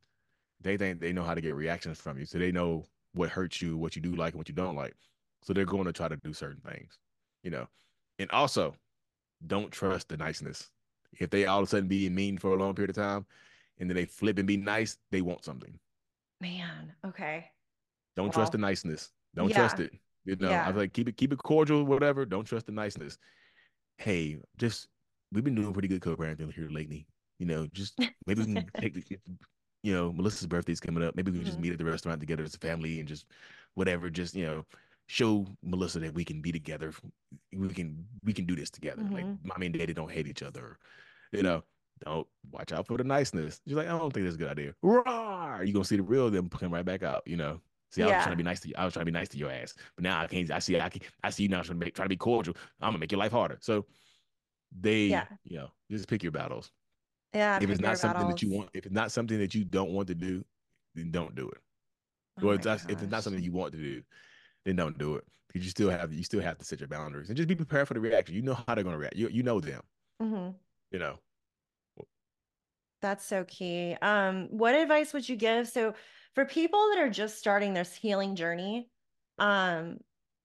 They 0.60 0.76
think 0.76 1.00
they 1.00 1.12
know 1.12 1.22
how 1.22 1.34
to 1.34 1.40
get 1.40 1.54
reactions 1.54 1.98
from 1.98 2.18
you. 2.18 2.26
So 2.26 2.38
they 2.38 2.52
know 2.52 2.84
what 3.14 3.30
hurts 3.30 3.62
you, 3.62 3.76
what 3.76 3.96
you 3.96 4.02
do 4.02 4.14
like 4.14 4.34
and 4.34 4.38
what 4.38 4.48
you 4.48 4.54
don't 4.54 4.76
like. 4.76 4.94
So 5.42 5.52
they're 5.52 5.64
going 5.64 5.84
to 5.84 5.92
try 5.92 6.08
to 6.08 6.16
do 6.16 6.32
certain 6.32 6.60
things, 6.68 6.98
you 7.42 7.50
know. 7.50 7.66
And 8.18 8.30
also, 8.30 8.74
don't 9.46 9.70
trust 9.70 10.08
the 10.08 10.16
niceness. 10.16 10.68
If 11.18 11.30
they 11.30 11.46
all 11.46 11.60
of 11.60 11.64
a 11.64 11.66
sudden 11.66 11.88
be 11.88 12.08
mean 12.08 12.38
for 12.38 12.52
a 12.52 12.56
long 12.56 12.74
period 12.74 12.90
of 12.90 12.96
time 12.96 13.26
and 13.78 13.88
then 13.88 13.96
they 13.96 14.04
flip 14.04 14.38
and 14.38 14.46
be 14.46 14.56
nice, 14.56 14.96
they 15.10 15.22
want 15.22 15.44
something. 15.44 15.78
Man, 16.40 16.92
okay. 17.06 17.46
Don't 18.16 18.26
well, 18.26 18.32
trust 18.32 18.52
the 18.52 18.58
niceness. 18.58 19.10
Don't 19.34 19.50
yeah. 19.50 19.56
trust 19.56 19.80
it. 19.80 19.92
You 20.24 20.36
know, 20.36 20.50
yeah. 20.50 20.64
I 20.64 20.68
was 20.68 20.76
like 20.76 20.92
keep 20.92 21.08
it 21.08 21.16
keep 21.16 21.32
it 21.32 21.38
cordial, 21.38 21.84
whatever. 21.84 22.24
Don't 22.24 22.44
trust 22.44 22.66
the 22.66 22.72
niceness. 22.72 23.18
Hey, 23.98 24.38
just 24.58 24.88
we've 25.32 25.44
been 25.44 25.54
doing 25.54 25.72
pretty 25.72 25.88
good 25.88 26.02
co-parenting 26.02 26.52
here 26.52 26.68
lately. 26.70 27.06
You 27.38 27.46
know, 27.46 27.66
just 27.72 27.98
maybe 28.26 28.42
we 28.42 28.54
can 28.54 28.70
take 28.78 28.94
the 28.94 29.18
you 29.82 29.94
know, 29.94 30.12
Melissa's 30.12 30.46
birthday's 30.46 30.80
coming 30.80 31.02
up. 31.02 31.16
Maybe 31.16 31.30
we 31.30 31.38
can 31.38 31.44
mm-hmm. 31.44 31.50
just 31.50 31.60
meet 31.60 31.72
at 31.72 31.78
the 31.78 31.84
restaurant 31.84 32.20
together 32.20 32.44
as 32.44 32.54
a 32.54 32.58
family 32.58 32.98
and 32.98 33.08
just 33.08 33.26
whatever, 33.74 34.10
just 34.10 34.34
you 34.34 34.44
know, 34.44 34.66
show 35.10 35.44
Melissa 35.64 35.98
that 35.98 36.14
we 36.14 36.24
can 36.24 36.40
be 36.40 36.52
together. 36.52 36.92
We 37.52 37.68
can 37.70 38.06
we 38.22 38.32
can 38.32 38.46
do 38.46 38.54
this 38.54 38.70
together. 38.70 39.02
Mm-hmm. 39.02 39.14
Like 39.14 39.26
mommy 39.42 39.66
and 39.66 39.74
daddy 39.76 39.92
don't 39.92 40.10
hate 40.10 40.28
each 40.28 40.42
other. 40.42 40.78
You 41.32 41.42
know, 41.42 41.64
don't 42.04 42.28
watch 42.52 42.72
out 42.72 42.86
for 42.86 42.96
the 42.96 43.02
niceness. 43.02 43.60
She's 43.66 43.76
like, 43.76 43.88
I 43.88 43.98
don't 43.98 44.12
think 44.12 44.24
that's 44.24 44.36
a 44.36 44.38
good 44.38 44.50
idea. 44.50 44.74
Roar! 44.82 45.64
You 45.64 45.72
gonna 45.72 45.84
see 45.84 45.96
the 45.96 46.02
real 46.04 46.30
them 46.30 46.48
come 46.48 46.72
right 46.72 46.84
back 46.84 47.02
out. 47.02 47.22
You 47.26 47.36
know. 47.36 47.60
See, 47.90 48.04
I 48.04 48.06
yeah. 48.06 48.16
was 48.18 48.22
trying 48.22 48.34
to 48.34 48.36
be 48.36 48.44
nice 48.44 48.60
to 48.60 48.68
you. 48.68 48.74
I 48.78 48.84
was 48.84 48.92
trying 48.92 49.04
to 49.04 49.10
be 49.10 49.18
nice 49.18 49.28
to 49.30 49.36
your 49.36 49.50
ass, 49.50 49.74
but 49.96 50.04
now 50.04 50.20
I 50.20 50.28
can't. 50.28 50.48
I 50.52 50.60
see. 50.60 50.80
I 50.80 50.88
can. 50.88 51.02
I 51.24 51.30
see 51.30 51.42
you 51.42 51.48
now 51.48 51.62
trying 51.62 51.80
to 51.80 51.84
make, 51.84 51.94
trying 51.96 52.06
to 52.06 52.10
be 52.10 52.16
cordial. 52.16 52.54
I'm 52.80 52.90
gonna 52.90 52.98
make 52.98 53.10
your 53.10 53.18
life 53.18 53.32
harder. 53.32 53.58
So 53.60 53.86
they, 54.80 55.06
yeah. 55.06 55.24
you 55.42 55.58
know, 55.58 55.72
just 55.90 56.06
pick 56.06 56.22
your 56.22 56.30
battles. 56.30 56.70
Yeah. 57.34 57.58
If 57.60 57.68
it's 57.68 57.80
not 57.80 57.98
something 57.98 58.20
battles. 58.20 58.40
that 58.40 58.46
you 58.46 58.56
want, 58.56 58.70
if 58.74 58.86
it's 58.86 58.94
not 58.94 59.10
something 59.10 59.38
that 59.40 59.56
you 59.56 59.64
don't 59.64 59.90
want 59.90 60.06
to 60.06 60.14
do, 60.14 60.44
then 60.94 61.10
don't 61.10 61.34
do 61.34 61.48
it. 61.48 61.58
Oh 62.40 62.48
or 62.48 62.54
if, 62.54 62.64
if 62.64 63.02
it's 63.02 63.10
not 63.10 63.24
something 63.24 63.42
you 63.42 63.50
want 63.50 63.72
to 63.72 63.78
do, 63.78 64.02
then 64.64 64.76
don't 64.76 64.98
do 64.98 65.16
it 65.16 65.24
because 65.48 65.64
you 65.64 65.70
still 65.70 65.90
have 65.90 66.12
you 66.12 66.22
still 66.22 66.40
have 66.40 66.58
to 66.58 66.64
set 66.64 66.80
your 66.80 66.88
boundaries 66.88 67.28
and 67.28 67.36
just 67.36 67.48
be 67.48 67.54
prepared 67.54 67.88
for 67.88 67.94
the 67.94 68.00
reaction. 68.00 68.34
You 68.34 68.42
know 68.42 68.54
how 68.66 68.74
they're 68.74 68.84
going 68.84 68.94
to 68.94 68.98
react. 68.98 69.16
You 69.16 69.28
you 69.28 69.42
know 69.42 69.60
them. 69.60 69.82
Mm-hmm. 70.22 70.50
You 70.92 70.98
know. 70.98 71.18
That's 73.02 73.24
so 73.24 73.44
key. 73.44 73.96
Um, 74.02 74.48
what 74.50 74.74
advice 74.74 75.14
would 75.14 75.26
you 75.26 75.36
give? 75.36 75.68
So 75.68 75.94
for 76.34 76.44
people 76.44 76.90
that 76.90 77.00
are 77.00 77.08
just 77.08 77.38
starting 77.38 77.72
this 77.72 77.94
healing 77.94 78.36
journey, 78.36 78.90
um, 79.38 79.98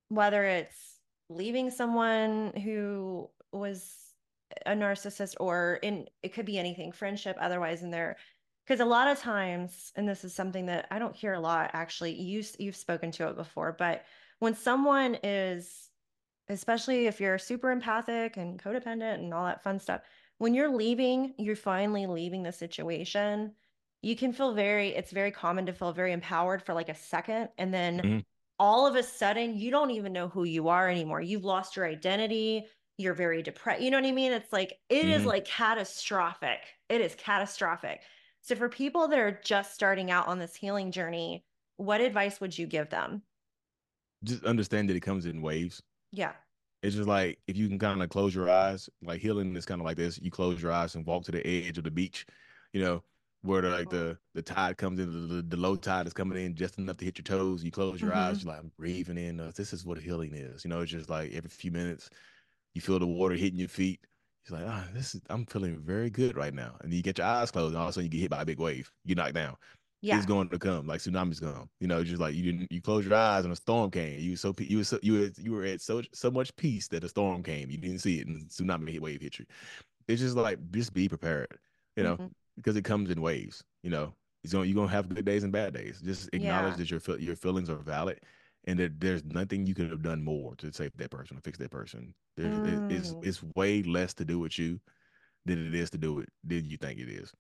whether 0.08 0.46
it's 0.46 1.00
leaving 1.30 1.70
someone 1.70 2.54
who 2.64 3.30
was 3.52 3.94
a 4.66 4.72
narcissist 4.72 5.36
or 5.40 5.80
in 5.82 6.08
it 6.24 6.34
could 6.34 6.46
be 6.46 6.58
anything, 6.58 6.92
friendship, 6.92 7.36
otherwise 7.42 7.84
in 7.84 7.92
their 7.92 8.16
because 8.66 8.80
a 8.80 8.86
lot 8.86 9.08
of 9.08 9.20
times 9.20 9.92
and 9.96 10.08
this 10.08 10.24
is 10.24 10.34
something 10.34 10.66
that 10.66 10.88
i 10.92 11.00
don't 11.00 11.16
hear 11.16 11.34
a 11.34 11.40
lot 11.40 11.72
actually 11.74 12.14
you 12.14 12.44
you've 12.60 12.76
spoken 12.76 13.12
to 13.12 13.28
it 13.28 13.36
before 13.36 13.76
but 13.78 14.04
when 14.40 14.56
someone 14.56 15.18
is 15.24 15.90
especially 16.50 17.08
if 17.08 17.20
you're 17.20 17.38
super 17.38 17.72
empathic 17.72 18.38
and 18.38 18.62
codependent 18.62 19.16
and 19.16 19.34
all 19.34 19.46
that 19.46 19.64
fun 19.64 19.80
stuff 19.80 20.02
when 20.38 20.54
you're 20.54 20.76
leaving 20.76 21.34
you're 21.38 21.56
finally 21.56 22.06
leaving 22.06 22.44
the 22.44 22.52
situation 22.52 23.52
you 24.02 24.16
can 24.16 24.34
feel 24.34 24.54
very 24.54 24.90
it's 24.90 25.12
very 25.12 25.32
common 25.32 25.66
to 25.66 25.74
feel 25.74 25.92
very 25.92 26.12
empowered 26.12 26.62
for 26.62 26.74
like 26.74 26.90
a 26.90 26.96
second 26.96 27.50
and 27.58 27.74
then 27.74 28.00
mm-hmm. 28.00 28.20
all 28.60 28.86
of 28.86 28.96
a 28.96 29.04
sudden 29.04 29.58
you 29.58 29.72
don't 29.72 29.92
even 29.92 30.14
know 30.14 30.28
who 30.28 30.44
you 30.44 30.68
are 30.68 30.90
anymore 30.90 31.22
you've 31.22 31.46
lost 31.46 31.76
your 31.76 31.86
identity 31.86 32.66
you're 32.98 33.14
very 33.14 33.42
depressed 33.42 33.82
you 33.82 33.90
know 33.90 33.98
what 33.98 34.06
i 34.06 34.12
mean 34.12 34.32
it's 34.32 34.54
like 34.54 34.74
it 34.90 35.04
mm-hmm. 35.04 35.12
is 35.12 35.26
like 35.26 35.46
catastrophic 35.46 36.60
it 36.90 37.02
is 37.02 37.16
catastrophic 37.16 38.02
so, 38.46 38.56
for 38.56 38.70
people 38.70 39.08
that 39.08 39.18
are 39.18 39.40
just 39.44 39.74
starting 39.74 40.12
out 40.12 40.28
on 40.28 40.38
this 40.38 40.56
healing 40.56 40.92
journey, 40.92 41.44
what 41.78 42.00
advice 42.00 42.40
would 42.40 42.56
you 42.56 42.68
give 42.68 42.92
them? 42.92 43.24
Just 44.24 44.44
understand 44.44 44.88
that 44.88 44.96
it 44.96 45.00
comes 45.00 45.26
in 45.26 45.42
waves. 45.42 45.82
Yeah. 46.12 46.34
It's 46.84 46.96
just 46.96 47.08
like 47.08 47.40
if 47.48 47.58
you 47.58 47.68
can 47.68 47.80
kind 47.80 48.04
of 48.04 48.10
close 48.10 48.36
your 48.36 48.48
eyes, 48.48 48.88
like 49.02 49.20
healing 49.20 49.56
is 49.56 49.66
kind 49.66 49.82
of 49.82 49.86
like 49.86 49.98
this. 49.98 50.20
You 50.22 50.30
close 50.30 50.62
your 50.62 50.72
eyes 50.72 50.94
and 50.94 51.04
walk 51.08 51.24
to 51.24 51.32
the 51.32 51.46
edge 51.46 51.80
of 51.80 51.86
the 51.86 51.90
beach, 51.90 52.28
you 52.72 52.84
know, 52.84 53.02
where 53.42 53.64
the, 53.64 53.70
like 53.70 53.90
the 53.90 54.16
the 54.36 54.44
tide 54.44 54.78
comes 54.78 55.00
in, 55.00 55.28
the, 55.28 55.42
the 55.42 55.58
low 55.58 55.76
tide 55.76 56.06
is 56.06 56.14
coming 56.14 56.38
in 56.38 56.54
just 56.54 56.78
enough 56.78 56.98
to 56.98 57.06
hit 57.06 57.18
your 57.18 57.24
toes. 57.24 57.64
You 57.64 57.72
close 57.72 58.00
your 58.00 58.12
mm-hmm. 58.12 58.20
eyes, 58.20 58.44
you're 58.44 58.54
like, 58.54 58.62
I'm 58.62 58.72
breathing 58.78 59.18
in. 59.18 59.40
Uh, 59.40 59.54
this 59.56 59.74
is 59.74 59.88
what 59.88 59.98
healing 59.98 60.36
is. 60.36 60.64
You 60.64 60.70
know, 60.70 60.82
it's 60.82 60.92
just 60.92 61.10
like 61.10 61.34
every 61.34 61.50
few 61.50 61.72
minutes, 61.72 62.12
you 62.76 62.82
feel 62.82 63.00
the 63.00 63.08
water 63.08 63.34
hitting 63.34 63.58
your 63.58 63.70
feet. 63.70 64.02
He's 64.46 64.52
like, 64.52 64.66
ah, 64.68 64.86
oh, 64.86 64.94
this 64.94 65.16
is 65.16 65.22
I'm 65.30 65.46
feeling 65.46 65.78
very 65.78 66.10
good 66.10 66.36
right 66.36 66.54
now. 66.54 66.76
And 66.82 66.94
you 66.94 67.02
get 67.02 67.18
your 67.18 67.26
eyes 67.26 67.50
closed, 67.50 67.74
and 67.74 67.78
all 67.78 67.86
of 67.86 67.90
a 67.90 67.94
sudden 67.94 68.06
you 68.06 68.12
get 68.12 68.22
hit 68.22 68.30
by 68.30 68.44
a 68.44 68.46
big 68.46 68.60
wave. 68.60 68.92
You 69.04 69.16
knock 69.16 69.34
down. 69.34 69.56
Yeah. 70.02 70.18
It's 70.18 70.28
going 70.28 70.50
to 70.50 70.60
come, 70.60 70.86
like 70.86 71.00
tsunami's 71.00 71.40
going. 71.40 71.68
You 71.80 71.88
know, 71.88 72.04
just 72.04 72.22
like 72.22 72.36
you 72.36 72.44
didn't 72.44 72.72
you 72.72 72.80
close 72.80 73.06
your 73.06 73.16
eyes 73.16 73.44
and 73.44 73.52
a 73.52 73.56
storm 73.56 73.90
came. 73.90 74.20
You 74.20 74.32
were 74.32 74.38
so 74.38 74.54
you 74.60 74.78
were 74.78 74.84
so 74.84 75.00
you 75.02 75.14
were 75.14 75.32
you 75.38 75.52
were 75.52 75.66
at 75.66 75.82
so 75.82 76.04
so 76.14 76.30
much 76.30 76.56
peace 76.58 76.88
that 76.90 77.04
a 77.04 77.10
storm 77.10 77.42
came. 77.42 77.72
You 77.72 77.78
didn't 77.80 78.00
see 78.00 78.20
it 78.20 78.28
and 78.28 78.48
tsunami 78.48 79.00
wave 79.00 79.22
hit 79.22 79.40
you. 79.40 79.46
It's 80.08 80.22
just 80.22 80.36
like 80.36 80.60
just 80.72 80.94
be 80.94 81.10
prepared, 81.10 81.58
you 81.96 82.04
know, 82.04 82.14
mm-hmm. 82.14 82.28
because 82.56 82.76
it 82.76 82.84
comes 82.84 83.10
in 83.10 83.20
waves, 83.20 83.64
you 83.82 83.90
know. 83.90 84.14
It's 84.44 84.54
going 84.54 84.70
you're 84.70 84.76
gonna 84.76 84.90
have 84.90 85.10
good 85.10 85.26
days 85.26 85.44
and 85.44 85.52
bad 85.52 85.74
days. 85.74 86.02
Just 86.06 86.30
acknowledge 86.34 86.74
yeah. 86.74 86.86
that 86.86 86.92
your 86.92 87.18
your 87.18 87.36
feelings 87.36 87.68
are 87.68 87.78
valid 87.78 88.20
and 88.66 88.80
that 88.80 89.00
there's 89.00 89.24
nothing 89.24 89.66
you 89.66 89.76
could 89.76 89.90
have 89.90 90.02
done 90.02 90.24
more 90.24 90.56
to 90.58 90.72
save 90.74 90.92
that 90.98 91.12
person 91.12 91.38
or 91.38 91.42
fix 91.42 91.58
that 91.60 91.72
person. 91.72 92.14
There, 92.36 92.48
mm. 92.48 92.92
it's 92.92 93.16
it's 93.22 93.44
way 93.56 93.84
less 93.84 94.14
to 94.16 94.26
do 94.26 94.40
with 94.40 94.58
you 94.58 94.80
than 95.46 95.68
it 95.68 95.76
is 95.76 95.90
to 95.92 95.98
do 95.98 96.20
it 96.20 96.30
than 96.44 96.66
you 96.66 96.78
think 96.78 97.00
it 97.00 97.10
is. 97.10 97.32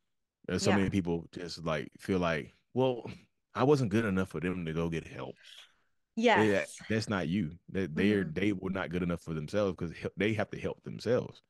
There's 0.48 0.64
so 0.64 0.70
yeah. 0.72 0.78
many 0.78 0.90
people 0.90 1.26
just 1.32 1.66
like 1.66 1.90
feel 2.00 2.20
like, 2.20 2.54
well, 2.74 3.10
I 3.56 3.64
wasn't 3.64 3.92
good 3.92 4.06
enough 4.06 4.30
for 4.30 4.40
them 4.40 4.66
to 4.66 4.74
go 4.74 4.90
get 4.90 5.08
help. 5.08 5.36
Yes, 6.16 6.78
they, 6.88 6.96
that's 6.96 7.10
not 7.10 7.28
you. 7.28 7.52
They 7.70 7.88
they're 7.88 8.24
mm. 8.24 8.36
they 8.36 8.52
were 8.54 8.70
not 8.70 8.90
good 8.90 9.04
enough 9.04 9.22
for 9.22 9.34
themselves 9.34 9.76
because 9.78 9.94
they 10.16 10.34
have 10.34 10.50
to 10.52 10.60
help 10.60 10.82
themselves. 10.84 11.42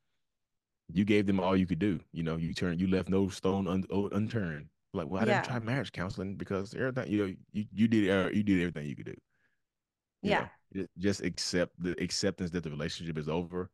You 0.91 1.03
gave 1.03 1.25
them 1.25 1.39
all 1.39 1.57
you 1.57 1.65
could 1.65 1.79
do. 1.79 1.99
You 2.13 2.23
know, 2.23 2.37
you 2.37 2.53
turned, 2.53 2.79
you 2.79 2.87
left 2.87 3.09
no 3.09 3.27
stone 3.27 3.67
un, 3.67 3.85
unturned. 4.11 4.67
Like, 4.93 5.07
well, 5.07 5.21
I 5.21 5.25
yeah. 5.25 5.41
didn't 5.41 5.47
try 5.47 5.59
marriage 5.59 5.91
counseling 5.91 6.35
because 6.35 6.73
everything 6.73 7.11
you 7.11 7.17
know, 7.17 7.33
you 7.51 7.65
you 7.73 7.87
did 7.87 8.09
uh, 8.09 8.29
you 8.31 8.43
did 8.43 8.61
everything 8.61 8.87
you 8.87 8.95
could 8.95 9.07
do. 9.07 9.15
Yeah. 10.29 10.47
Know, 10.73 10.85
just 10.97 11.21
accept 11.21 11.73
the 11.81 11.91
acceptance 12.01 12.51
that 12.51 12.63
the 12.63 12.69
relationship 12.69 13.17
is 13.17 13.29
over 13.29 13.69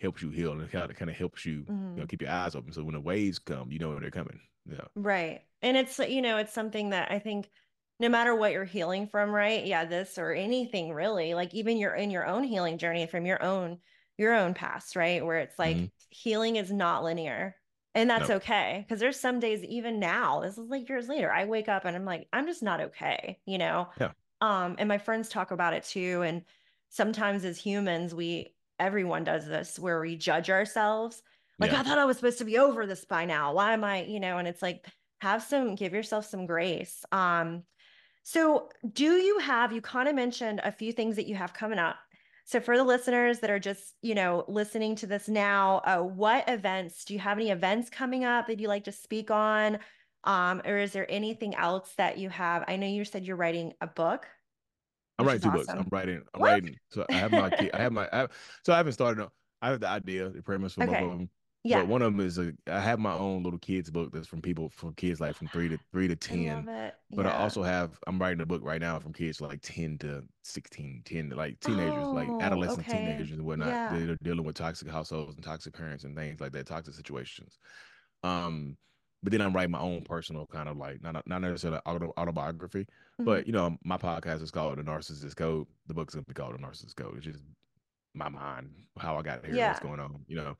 helps 0.00 0.22
you 0.22 0.30
heal 0.30 0.52
and 0.52 0.70
kind 0.70 0.90
of 0.90 0.96
kind 0.96 1.10
of 1.10 1.16
helps 1.16 1.44
you, 1.44 1.60
mm-hmm. 1.60 1.72
you 1.72 1.78
know, 1.78 1.92
mm-hmm. 1.96 2.06
keep 2.06 2.22
your 2.22 2.30
eyes 2.30 2.54
open. 2.54 2.72
So 2.72 2.82
when 2.82 2.94
the 2.94 3.00
waves 3.00 3.38
come, 3.38 3.70
you 3.70 3.78
know 3.78 3.90
when 3.90 4.00
they're 4.00 4.10
coming. 4.10 4.40
Yeah. 4.66 4.84
Right. 4.94 5.42
And 5.62 5.76
it's 5.76 5.98
you 5.98 6.22
know, 6.22 6.38
it's 6.38 6.52
something 6.52 6.90
that 6.90 7.10
I 7.10 7.18
think 7.18 7.50
no 7.98 8.08
matter 8.08 8.34
what 8.34 8.52
you're 8.52 8.64
healing 8.64 9.06
from, 9.06 9.30
right? 9.30 9.64
Yeah, 9.64 9.84
this 9.84 10.18
or 10.18 10.32
anything 10.32 10.92
really, 10.92 11.34
like 11.34 11.54
even 11.54 11.76
you're 11.76 11.94
in 11.94 12.10
your 12.10 12.26
own 12.26 12.42
healing 12.42 12.78
journey 12.78 13.06
from 13.06 13.26
your 13.26 13.42
own 13.42 13.78
your 14.16 14.34
own 14.34 14.54
past, 14.54 14.96
right? 14.96 15.24
Where 15.24 15.38
it's 15.38 15.58
like 15.58 15.76
mm-hmm. 15.76 15.86
healing 16.10 16.56
is 16.56 16.70
not 16.70 17.04
linear. 17.04 17.56
And 17.94 18.08
that's 18.08 18.28
nope. 18.28 18.42
okay. 18.42 18.86
Cause 18.88 19.00
there's 19.00 19.18
some 19.18 19.40
days, 19.40 19.64
even 19.64 19.98
now, 19.98 20.40
this 20.40 20.56
is 20.56 20.68
like 20.68 20.88
years 20.88 21.08
later, 21.08 21.32
I 21.32 21.46
wake 21.46 21.68
up 21.68 21.84
and 21.84 21.96
I'm 21.96 22.04
like, 22.04 22.28
I'm 22.32 22.46
just 22.46 22.62
not 22.62 22.80
okay, 22.80 23.40
you 23.46 23.58
know? 23.58 23.88
Yeah. 24.00 24.12
Um, 24.40 24.76
and 24.78 24.88
my 24.88 24.98
friends 24.98 25.28
talk 25.28 25.50
about 25.50 25.74
it 25.74 25.84
too. 25.84 26.22
And 26.22 26.42
sometimes 26.88 27.44
as 27.44 27.58
humans, 27.58 28.14
we 28.14 28.54
everyone 28.78 29.24
does 29.24 29.46
this 29.46 29.78
where 29.78 30.00
we 30.00 30.16
judge 30.16 30.50
ourselves. 30.50 31.22
Like, 31.58 31.72
yeah. 31.72 31.80
I 31.80 31.82
thought 31.82 31.98
I 31.98 32.06
was 32.06 32.16
supposed 32.16 32.38
to 32.38 32.44
be 32.44 32.58
over 32.58 32.86
this 32.86 33.04
by 33.04 33.26
now. 33.26 33.52
Why 33.52 33.74
am 33.74 33.84
I, 33.84 34.04
you 34.04 34.20
know, 34.20 34.38
and 34.38 34.48
it's 34.48 34.62
like 34.62 34.86
have 35.20 35.42
some 35.42 35.74
give 35.74 35.92
yourself 35.92 36.24
some 36.24 36.46
grace. 36.46 37.04
Um, 37.12 37.64
so 38.22 38.70
do 38.90 39.04
you 39.04 39.38
have 39.38 39.72
you 39.72 39.82
kind 39.82 40.08
of 40.08 40.14
mentioned 40.14 40.60
a 40.64 40.72
few 40.72 40.92
things 40.92 41.16
that 41.16 41.26
you 41.26 41.34
have 41.34 41.52
coming 41.52 41.78
up 41.78 41.96
so 42.50 42.58
for 42.58 42.76
the 42.76 42.82
listeners 42.82 43.38
that 43.38 43.50
are 43.50 43.60
just, 43.60 43.94
you 44.02 44.16
know, 44.16 44.44
listening 44.48 44.96
to 44.96 45.06
this 45.06 45.28
now, 45.28 45.82
uh, 45.84 45.98
what 45.98 46.48
events 46.48 47.04
do 47.04 47.14
you 47.14 47.20
have 47.20 47.38
any 47.38 47.50
events 47.50 47.88
coming 47.88 48.24
up 48.24 48.48
that 48.48 48.58
you 48.58 48.66
like 48.66 48.82
to 48.84 48.92
speak 48.92 49.30
on? 49.30 49.78
Um, 50.24 50.60
or 50.64 50.78
is 50.78 50.92
there 50.92 51.10
anything 51.10 51.54
else 51.54 51.92
that 51.96 52.18
you 52.18 52.28
have? 52.28 52.64
I 52.68 52.76
know 52.76 52.86
you 52.86 53.04
said 53.04 53.24
you're 53.24 53.36
writing 53.36 53.72
a 53.80 53.86
book. 53.86 54.26
I'm 55.18 55.26
writing 55.26 55.42
two 55.42 55.48
awesome. 55.48 55.66
books. 55.66 55.68
I'm 55.68 55.88
writing. 55.90 56.22
I'm 56.34 56.40
what? 56.40 56.50
writing. 56.50 56.76
So 56.90 57.06
I 57.08 57.14
have 57.14 57.32
my. 57.32 57.50
I 57.74 57.82
have 57.82 57.92
my. 57.92 58.08
I 58.12 58.16
have, 58.18 58.30
so 58.64 58.72
I 58.72 58.76
haven't 58.76 58.92
started. 58.92 59.26
I 59.62 59.70
have 59.70 59.80
the 59.80 59.88
idea, 59.88 60.28
the 60.30 60.42
premise 60.42 60.74
for 60.74 60.84
okay. 60.84 60.92
both 60.92 61.02
of 61.02 61.18
them. 61.18 61.30
Yeah. 61.62 61.80
But 61.80 61.88
one 61.88 62.02
of 62.02 62.16
them 62.16 62.26
is 62.26 62.38
a, 62.38 62.52
I 62.66 62.80
have 62.80 62.98
my 62.98 63.12
own 63.12 63.42
little 63.42 63.58
kids 63.58 63.90
book 63.90 64.12
that's 64.12 64.26
from 64.26 64.40
people 64.40 64.70
from 64.70 64.94
kids 64.94 65.20
like 65.20 65.36
from 65.36 65.48
three 65.48 65.68
to 65.68 65.78
three 65.92 66.08
to 66.08 66.16
ten. 66.16 66.66
I 66.66 66.92
but 67.10 67.26
I 67.26 67.32
also 67.32 67.62
have 67.62 67.98
I'm 68.06 68.18
writing 68.18 68.40
a 68.40 68.46
book 68.46 68.62
right 68.64 68.80
now 68.80 68.98
from 68.98 69.12
kids 69.12 69.42
like 69.42 69.60
ten 69.60 69.98
to 69.98 70.22
16, 70.44 71.02
10 71.04 71.30
like 71.30 71.60
teenagers, 71.60 72.06
oh, 72.06 72.12
like 72.12 72.28
adolescent 72.40 72.88
okay. 72.88 72.98
teenagers 72.98 73.32
and 73.32 73.42
whatnot. 73.42 73.68
Yeah. 73.68 73.98
They're 73.98 74.16
dealing 74.22 74.44
with 74.44 74.56
toxic 74.56 74.88
households 74.88 75.34
and 75.34 75.44
toxic 75.44 75.74
parents 75.74 76.04
and 76.04 76.16
things 76.16 76.40
like 76.40 76.52
that, 76.52 76.66
toxic 76.66 76.94
situations. 76.94 77.58
Um, 78.22 78.78
but 79.22 79.32
then 79.32 79.40
I'm 79.40 79.52
writing 79.52 79.72
my 79.72 79.80
own 79.80 80.02
personal 80.02 80.46
kind 80.46 80.68
of 80.68 80.76
like 80.76 81.02
not 81.02 81.26
not 81.26 81.42
necessarily 81.42 81.80
auto, 81.86 82.12
autobiography, 82.18 82.84
mm-hmm. 82.84 83.24
but 83.24 83.46
you 83.46 83.52
know 83.52 83.76
my 83.84 83.96
podcast 83.96 84.42
is 84.42 84.50
called 84.50 84.78
The 84.78 84.82
Narcissist 84.82 85.36
Code. 85.36 85.66
The 85.86 85.94
book's 85.94 86.14
gonna 86.14 86.24
be 86.26 86.34
called 86.34 86.54
The 86.54 86.58
Narcissist 86.58 86.96
Code. 86.96 87.16
It's 87.16 87.26
just 87.26 87.40
my 88.14 88.28
mind, 88.28 88.70
how 88.98 89.16
I 89.16 89.22
got 89.22 89.44
here, 89.44 89.54
yeah. 89.54 89.68
what's 89.68 89.80
going 89.80 90.00
on, 90.00 90.24
you 90.26 90.36
know 90.36 90.56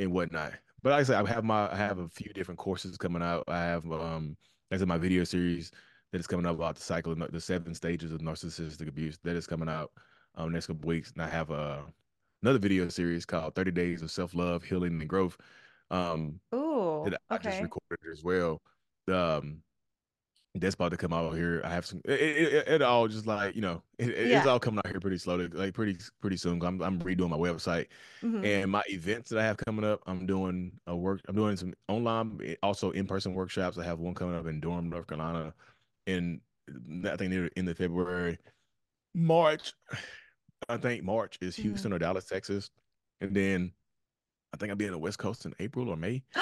and 0.00 0.12
whatnot. 0.12 0.52
But 0.82 0.90
like 0.90 1.00
I 1.00 1.02
said, 1.04 1.24
I 1.24 1.28
have 1.28 1.44
my 1.44 1.70
I 1.70 1.76
have 1.76 1.98
a 1.98 2.08
few 2.08 2.32
different 2.32 2.58
courses 2.58 2.96
coming 2.96 3.22
out. 3.22 3.44
I 3.48 3.60
have 3.60 3.90
um 3.92 4.36
as 4.70 4.82
in 4.82 4.88
my 4.88 4.98
video 4.98 5.24
series 5.24 5.70
that 6.12 6.18
is 6.18 6.26
coming 6.26 6.46
up 6.46 6.56
about 6.56 6.76
the 6.76 6.82
cycle, 6.82 7.12
of 7.12 7.32
the 7.32 7.40
seven 7.40 7.74
stages 7.74 8.12
of 8.12 8.20
narcissistic 8.20 8.88
abuse 8.88 9.18
that 9.22 9.36
is 9.36 9.46
coming 9.46 9.68
out 9.68 9.92
um 10.36 10.52
next 10.52 10.66
couple 10.66 10.88
weeks. 10.88 11.12
And 11.12 11.22
I 11.22 11.28
have 11.28 11.50
uh, 11.50 11.80
another 12.42 12.58
video 12.58 12.88
series 12.88 13.26
called 13.26 13.54
30 13.54 13.70
Days 13.72 14.02
of 14.02 14.10
Self 14.10 14.34
Love, 14.34 14.64
Healing, 14.64 15.00
and 15.00 15.08
Growth. 15.08 15.36
Um, 15.90 16.40
Ooh, 16.54 17.02
that 17.04 17.20
I 17.30 17.34
okay. 17.36 17.50
just 17.50 17.62
recorded 17.62 17.98
as 18.12 18.22
well. 18.22 18.60
Um, 19.08 19.62
that's 20.56 20.74
about 20.74 20.90
to 20.90 20.96
come 20.96 21.12
out 21.12 21.34
here. 21.34 21.62
I 21.64 21.70
have 21.70 21.86
some. 21.86 22.00
It, 22.04 22.20
it, 22.20 22.68
it 22.68 22.82
all 22.82 23.06
just 23.06 23.26
like 23.26 23.54
you 23.54 23.60
know, 23.60 23.82
it, 23.98 24.08
yeah. 24.08 24.38
it's 24.38 24.46
all 24.46 24.58
coming 24.58 24.78
out 24.78 24.88
here 24.88 24.98
pretty 25.00 25.18
slowly, 25.18 25.46
like 25.48 25.74
pretty 25.74 25.96
pretty 26.20 26.36
soon. 26.36 26.60
I'm 26.64 26.82
I'm 26.82 27.00
redoing 27.00 27.30
my 27.30 27.36
website 27.36 27.86
mm-hmm. 28.22 28.44
and 28.44 28.70
my 28.70 28.82
events 28.88 29.30
that 29.30 29.38
I 29.38 29.44
have 29.44 29.56
coming 29.56 29.84
up. 29.84 30.00
I'm 30.06 30.26
doing 30.26 30.72
a 30.88 30.96
work. 30.96 31.20
I'm 31.28 31.36
doing 31.36 31.56
some 31.56 31.72
online, 31.88 32.56
also 32.64 32.90
in 32.90 33.06
person 33.06 33.32
workshops. 33.32 33.78
I 33.78 33.84
have 33.84 34.00
one 34.00 34.14
coming 34.14 34.36
up 34.36 34.46
in 34.46 34.60
Durham, 34.60 34.90
North 34.90 35.06
Carolina, 35.06 35.54
in 36.06 36.40
I 37.04 37.16
think 37.16 37.30
near 37.30 37.48
in 37.56 37.64
the 37.64 37.74
February, 37.74 38.38
March. 39.14 39.72
I 40.68 40.76
think 40.76 41.04
March 41.04 41.38
is 41.40 41.54
mm-hmm. 41.54 41.62
Houston 41.62 41.90
mm-hmm. 41.90 41.96
or 41.96 41.98
Dallas, 42.00 42.24
Texas, 42.24 42.70
and 43.20 43.34
then 43.34 43.72
I 44.52 44.56
think 44.56 44.70
I'll 44.70 44.76
be 44.76 44.86
in 44.86 44.92
the 44.92 44.98
West 44.98 45.18
Coast 45.18 45.46
in 45.46 45.54
April 45.60 45.88
or 45.88 45.96
May. 45.96 46.22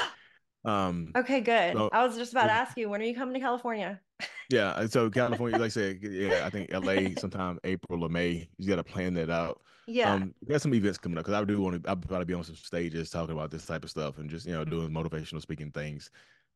Um, 0.65 1.13
okay, 1.17 1.41
good. 1.41 1.75
So, 1.75 1.89
I 1.93 2.05
was 2.05 2.17
just 2.17 2.33
about 2.33 2.47
to 2.47 2.53
ask 2.53 2.77
you, 2.77 2.89
when 2.89 3.01
are 3.01 3.05
you 3.05 3.15
coming 3.15 3.35
to 3.35 3.41
California? 3.41 4.01
yeah, 4.51 4.87
so 4.87 5.09
California, 5.09 5.57
like 5.57 5.67
I 5.67 5.69
said, 5.69 6.01
yeah, 6.03 6.43
I 6.45 6.51
think 6.51 6.73
LA 6.73 7.19
sometime 7.19 7.59
April 7.65 8.03
or 8.03 8.09
May. 8.09 8.49
You 8.59 8.69
got 8.69 8.77
to 8.77 8.85
plan 8.85 9.15
that 9.15 9.31
out. 9.31 9.61
Yeah. 9.87 10.13
Um, 10.13 10.35
got 10.47 10.61
some 10.61 10.75
events 10.75 10.99
coming 10.99 11.17
up 11.17 11.25
because 11.25 11.41
I 11.41 11.45
do 11.45 11.61
want 11.61 11.83
to. 11.83 11.89
I'll 11.89 11.97
probably 11.97 12.27
be 12.27 12.35
on 12.35 12.45
some 12.45 12.57
stages 12.57 13.09
talking 13.09 13.35
about 13.35 13.51
this 13.51 13.65
type 13.65 13.85
of 13.85 13.91
stuff 13.91 14.19
and 14.19 14.29
just 14.29 14.47
you 14.47 14.53
know 14.53 14.65
doing 14.65 14.91
motivational 14.91 15.41
speaking 15.41 15.71
things 15.71 16.11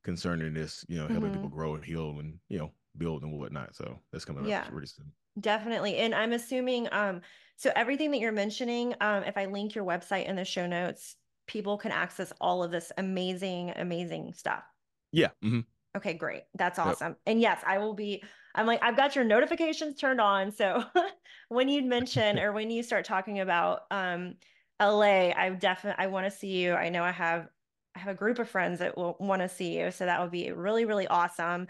concerning 0.04 0.52
this. 0.52 0.84
You 0.88 0.98
know, 0.98 1.06
helping 1.06 1.30
mm-hmm. 1.30 1.34
people 1.34 1.48
grow 1.48 1.74
and 1.74 1.84
heal 1.84 2.18
and 2.18 2.38
you 2.50 2.58
know 2.58 2.72
build 2.98 3.22
and 3.22 3.32
whatnot. 3.32 3.74
So 3.74 3.98
that's 4.12 4.26
coming 4.26 4.44
yeah. 4.44 4.62
up 4.62 4.70
pretty 4.70 4.88
soon. 4.88 5.10
Definitely, 5.40 5.96
and 5.96 6.14
I'm 6.14 6.32
assuming 6.32 6.88
um 6.92 7.22
so 7.56 7.70
everything 7.74 8.10
that 8.10 8.18
you're 8.18 8.32
mentioning 8.32 8.94
um 9.00 9.22
if 9.22 9.38
I 9.38 9.46
link 9.46 9.74
your 9.74 9.84
website 9.84 10.26
in 10.26 10.36
the 10.36 10.44
show 10.44 10.66
notes 10.66 11.16
people 11.46 11.78
can 11.78 11.92
access 11.92 12.32
all 12.40 12.62
of 12.62 12.70
this 12.70 12.92
amazing, 12.98 13.72
amazing 13.76 14.32
stuff. 14.34 14.64
Yeah. 15.12 15.28
Mm-hmm. 15.44 15.60
Okay, 15.96 16.14
great. 16.14 16.44
That's 16.54 16.78
awesome. 16.78 17.08
Yep. 17.08 17.18
And 17.26 17.40
yes, 17.40 17.60
I 17.66 17.78
will 17.78 17.94
be. 17.94 18.22
I'm 18.54 18.66
like, 18.66 18.82
I've 18.82 18.96
got 18.96 19.14
your 19.14 19.24
notifications 19.24 19.96
turned 19.96 20.20
on. 20.20 20.50
So 20.50 20.84
when 21.48 21.68
you 21.68 21.82
mention 21.82 22.38
or 22.38 22.52
when 22.52 22.70
you 22.70 22.82
start 22.82 23.04
talking 23.04 23.40
about 23.40 23.82
um, 23.90 24.34
LA, 24.80 25.32
I 25.36 25.50
definitely 25.58 26.02
I 26.02 26.08
want 26.08 26.26
to 26.26 26.30
see 26.30 26.62
you. 26.62 26.74
I 26.74 26.88
know 26.88 27.02
I 27.02 27.12
have 27.12 27.48
I 27.94 27.98
have 27.98 28.14
a 28.14 28.18
group 28.18 28.38
of 28.38 28.48
friends 28.48 28.78
that 28.78 28.96
will 28.96 29.16
want 29.20 29.42
to 29.42 29.48
see 29.48 29.78
you. 29.78 29.90
So 29.90 30.06
that 30.06 30.20
would 30.20 30.30
be 30.30 30.50
really, 30.52 30.86
really 30.86 31.06
awesome. 31.06 31.66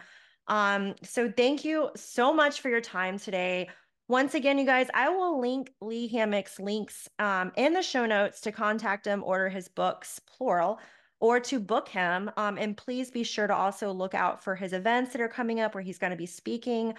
Um, 0.47 0.95
so 1.03 1.31
thank 1.31 1.65
you 1.65 1.91
so 1.97 2.33
much 2.33 2.61
for 2.61 2.69
your 2.69 2.81
time 2.81 3.19
today. 3.19 3.69
Once 4.13 4.35
again, 4.35 4.59
you 4.59 4.67
guys, 4.67 4.89
I 4.93 5.09
will 5.09 5.41
link 5.41 5.73
Lee 5.81 6.07
Hammock's 6.07 6.61
links 6.61 7.09
um, 7.19 7.51
in 7.57 7.73
the 7.73 7.81
show 7.81 8.05
notes 8.05 8.43
to 8.43 8.53
contact 8.53 9.07
him, 9.07 9.25
order 9.25 9.49
his 9.49 9.69
books, 9.69 10.21
plural, 10.27 10.81
or 11.19 11.41
to 11.41 11.59
book 11.59 11.89
him. 11.89 12.31
Um, 12.37 12.59
and 12.59 12.77
please 12.77 13.11
be 13.11 13.25
sure 13.25 13.47
to 13.47 13.55
also 13.55 13.91
look 13.91 14.13
out 14.13 14.45
for 14.45 14.55
his 14.55 14.75
events 14.75 15.13
that 15.13 15.23
are 15.23 15.29
coming 15.29 15.61
up 15.61 15.75
where 15.75 15.83
he's 15.83 15.97
going 15.97 16.11
to 16.11 16.17
be 16.19 16.27
speaking. 16.27 16.93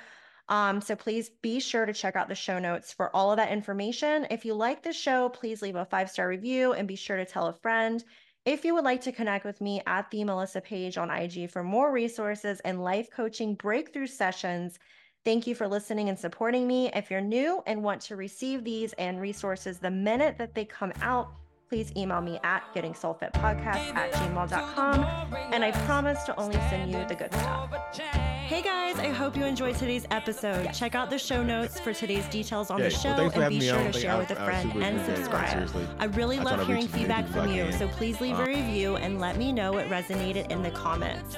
Um, 0.50 0.82
so 0.82 0.96
please 0.96 1.30
be 1.44 1.60
sure 1.60 1.86
to 1.86 1.94
check 1.94 2.16
out 2.16 2.30
the 2.30 2.34
show 2.34 2.58
notes 2.58 2.92
for 2.92 3.16
all 3.16 3.30
of 3.30 3.38
that 3.38 3.52
information. 3.52 4.26
If 4.32 4.44
you 4.44 4.56
like 4.56 4.82
the 4.82 4.92
show, 4.92 5.30
please 5.30 5.62
leave 5.62 5.76
a 5.76 5.86
five 5.86 6.10
star 6.10 6.28
review 6.28 6.74
and 6.74 6.88
be 6.88 6.96
sure 6.96 7.18
to 7.18 7.26
tell 7.26 7.46
a 7.46 7.54
friend. 7.54 8.04
If 8.44 8.66
you 8.66 8.74
would 8.74 8.86
like 8.86 9.02
to 9.02 9.12
connect 9.12 9.46
with 9.46 9.62
me 9.62 9.84
at 9.86 10.10
the 10.10 10.24
Melissa 10.24 10.62
Paige 10.62 10.98
on 10.98 11.12
IG 11.12 11.52
for 11.52 11.62
more 11.64 11.92
resources 11.92 12.60
and 12.62 12.82
life 12.82 13.10
coaching 13.16 13.54
breakthrough 13.54 14.08
sessions, 14.08 14.80
Thank 15.26 15.48
you 15.48 15.56
for 15.56 15.70
listening 15.70 16.10
and 16.10 16.20
supporting 16.20 16.68
me. 16.68 16.92
If 16.94 17.10
you're 17.10 17.22
new 17.22 17.64
and 17.66 17.82
want 17.82 18.02
to 18.02 18.18
receive 18.18 18.66
these 18.66 18.92
and 18.94 19.22
resources 19.22 19.80
the 19.80 19.90
minute 19.90 20.38
that 20.38 20.54
they 20.54 20.66
come 20.66 20.92
out, 21.02 21.32
please 21.70 21.94
email 21.96 22.20
me 22.20 22.42
at 22.44 22.62
gettingsoulfitpodcast 22.76 23.96
at 23.96 24.12
gmail.com. 24.12 25.34
And 25.54 25.64
I 25.64 25.72
promise 25.86 26.22
to 26.26 26.38
only 26.38 26.58
send 26.70 26.92
you 26.92 27.06
the 27.08 27.16
good 27.16 27.34
stuff. 27.34 27.74
Hey 27.98 28.62
guys, 28.62 29.00
I 29.00 29.08
hope 29.08 29.38
you 29.38 29.46
enjoyed 29.46 29.78
today's 29.78 30.06
episode. 30.12 30.74
Check 30.74 30.94
out 30.94 31.10
the 31.10 31.18
show 31.18 31.42
notes 31.42 31.80
for 31.80 31.94
today's 31.94 32.28
details 32.28 32.70
on 32.70 32.80
yeah, 32.80 32.90
the 32.90 32.92
show 32.92 33.16
well, 33.16 33.32
and 33.32 33.50
be 33.50 33.66
sure 33.66 33.82
to 33.82 33.94
share 33.98 34.18
with 34.18 34.32
a 34.32 34.36
friend 34.36 34.74
and 34.84 35.04
subscribe. 35.06 35.70
I 36.00 36.06
really 36.06 36.40
I 36.40 36.44
love 36.44 36.68
hearing 36.68 36.90
feedback 36.90 37.30
from 37.30 37.50
you, 37.50 37.72
so 37.72 37.88
please 37.88 38.20
leave 38.20 38.38
a 38.38 38.46
review 38.46 38.98
and 38.98 39.22
let 39.22 39.38
me 39.38 39.54
know 39.54 39.72
what 39.72 39.88
resonated 39.88 40.52
in 40.52 40.62
the 40.62 40.72
comments. 40.72 41.38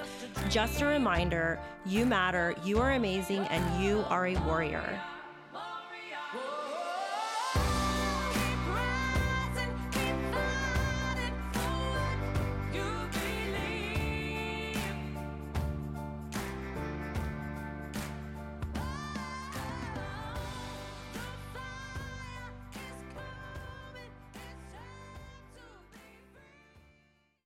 Just 0.49 0.81
a 0.81 0.85
reminder 0.85 1.59
you 1.85 2.05
matter, 2.05 2.53
you 2.63 2.79
are 2.79 2.91
amazing, 2.91 3.41
and 3.47 3.83
you 3.83 4.03
are 4.09 4.27
a 4.27 4.35
warrior. 4.41 5.01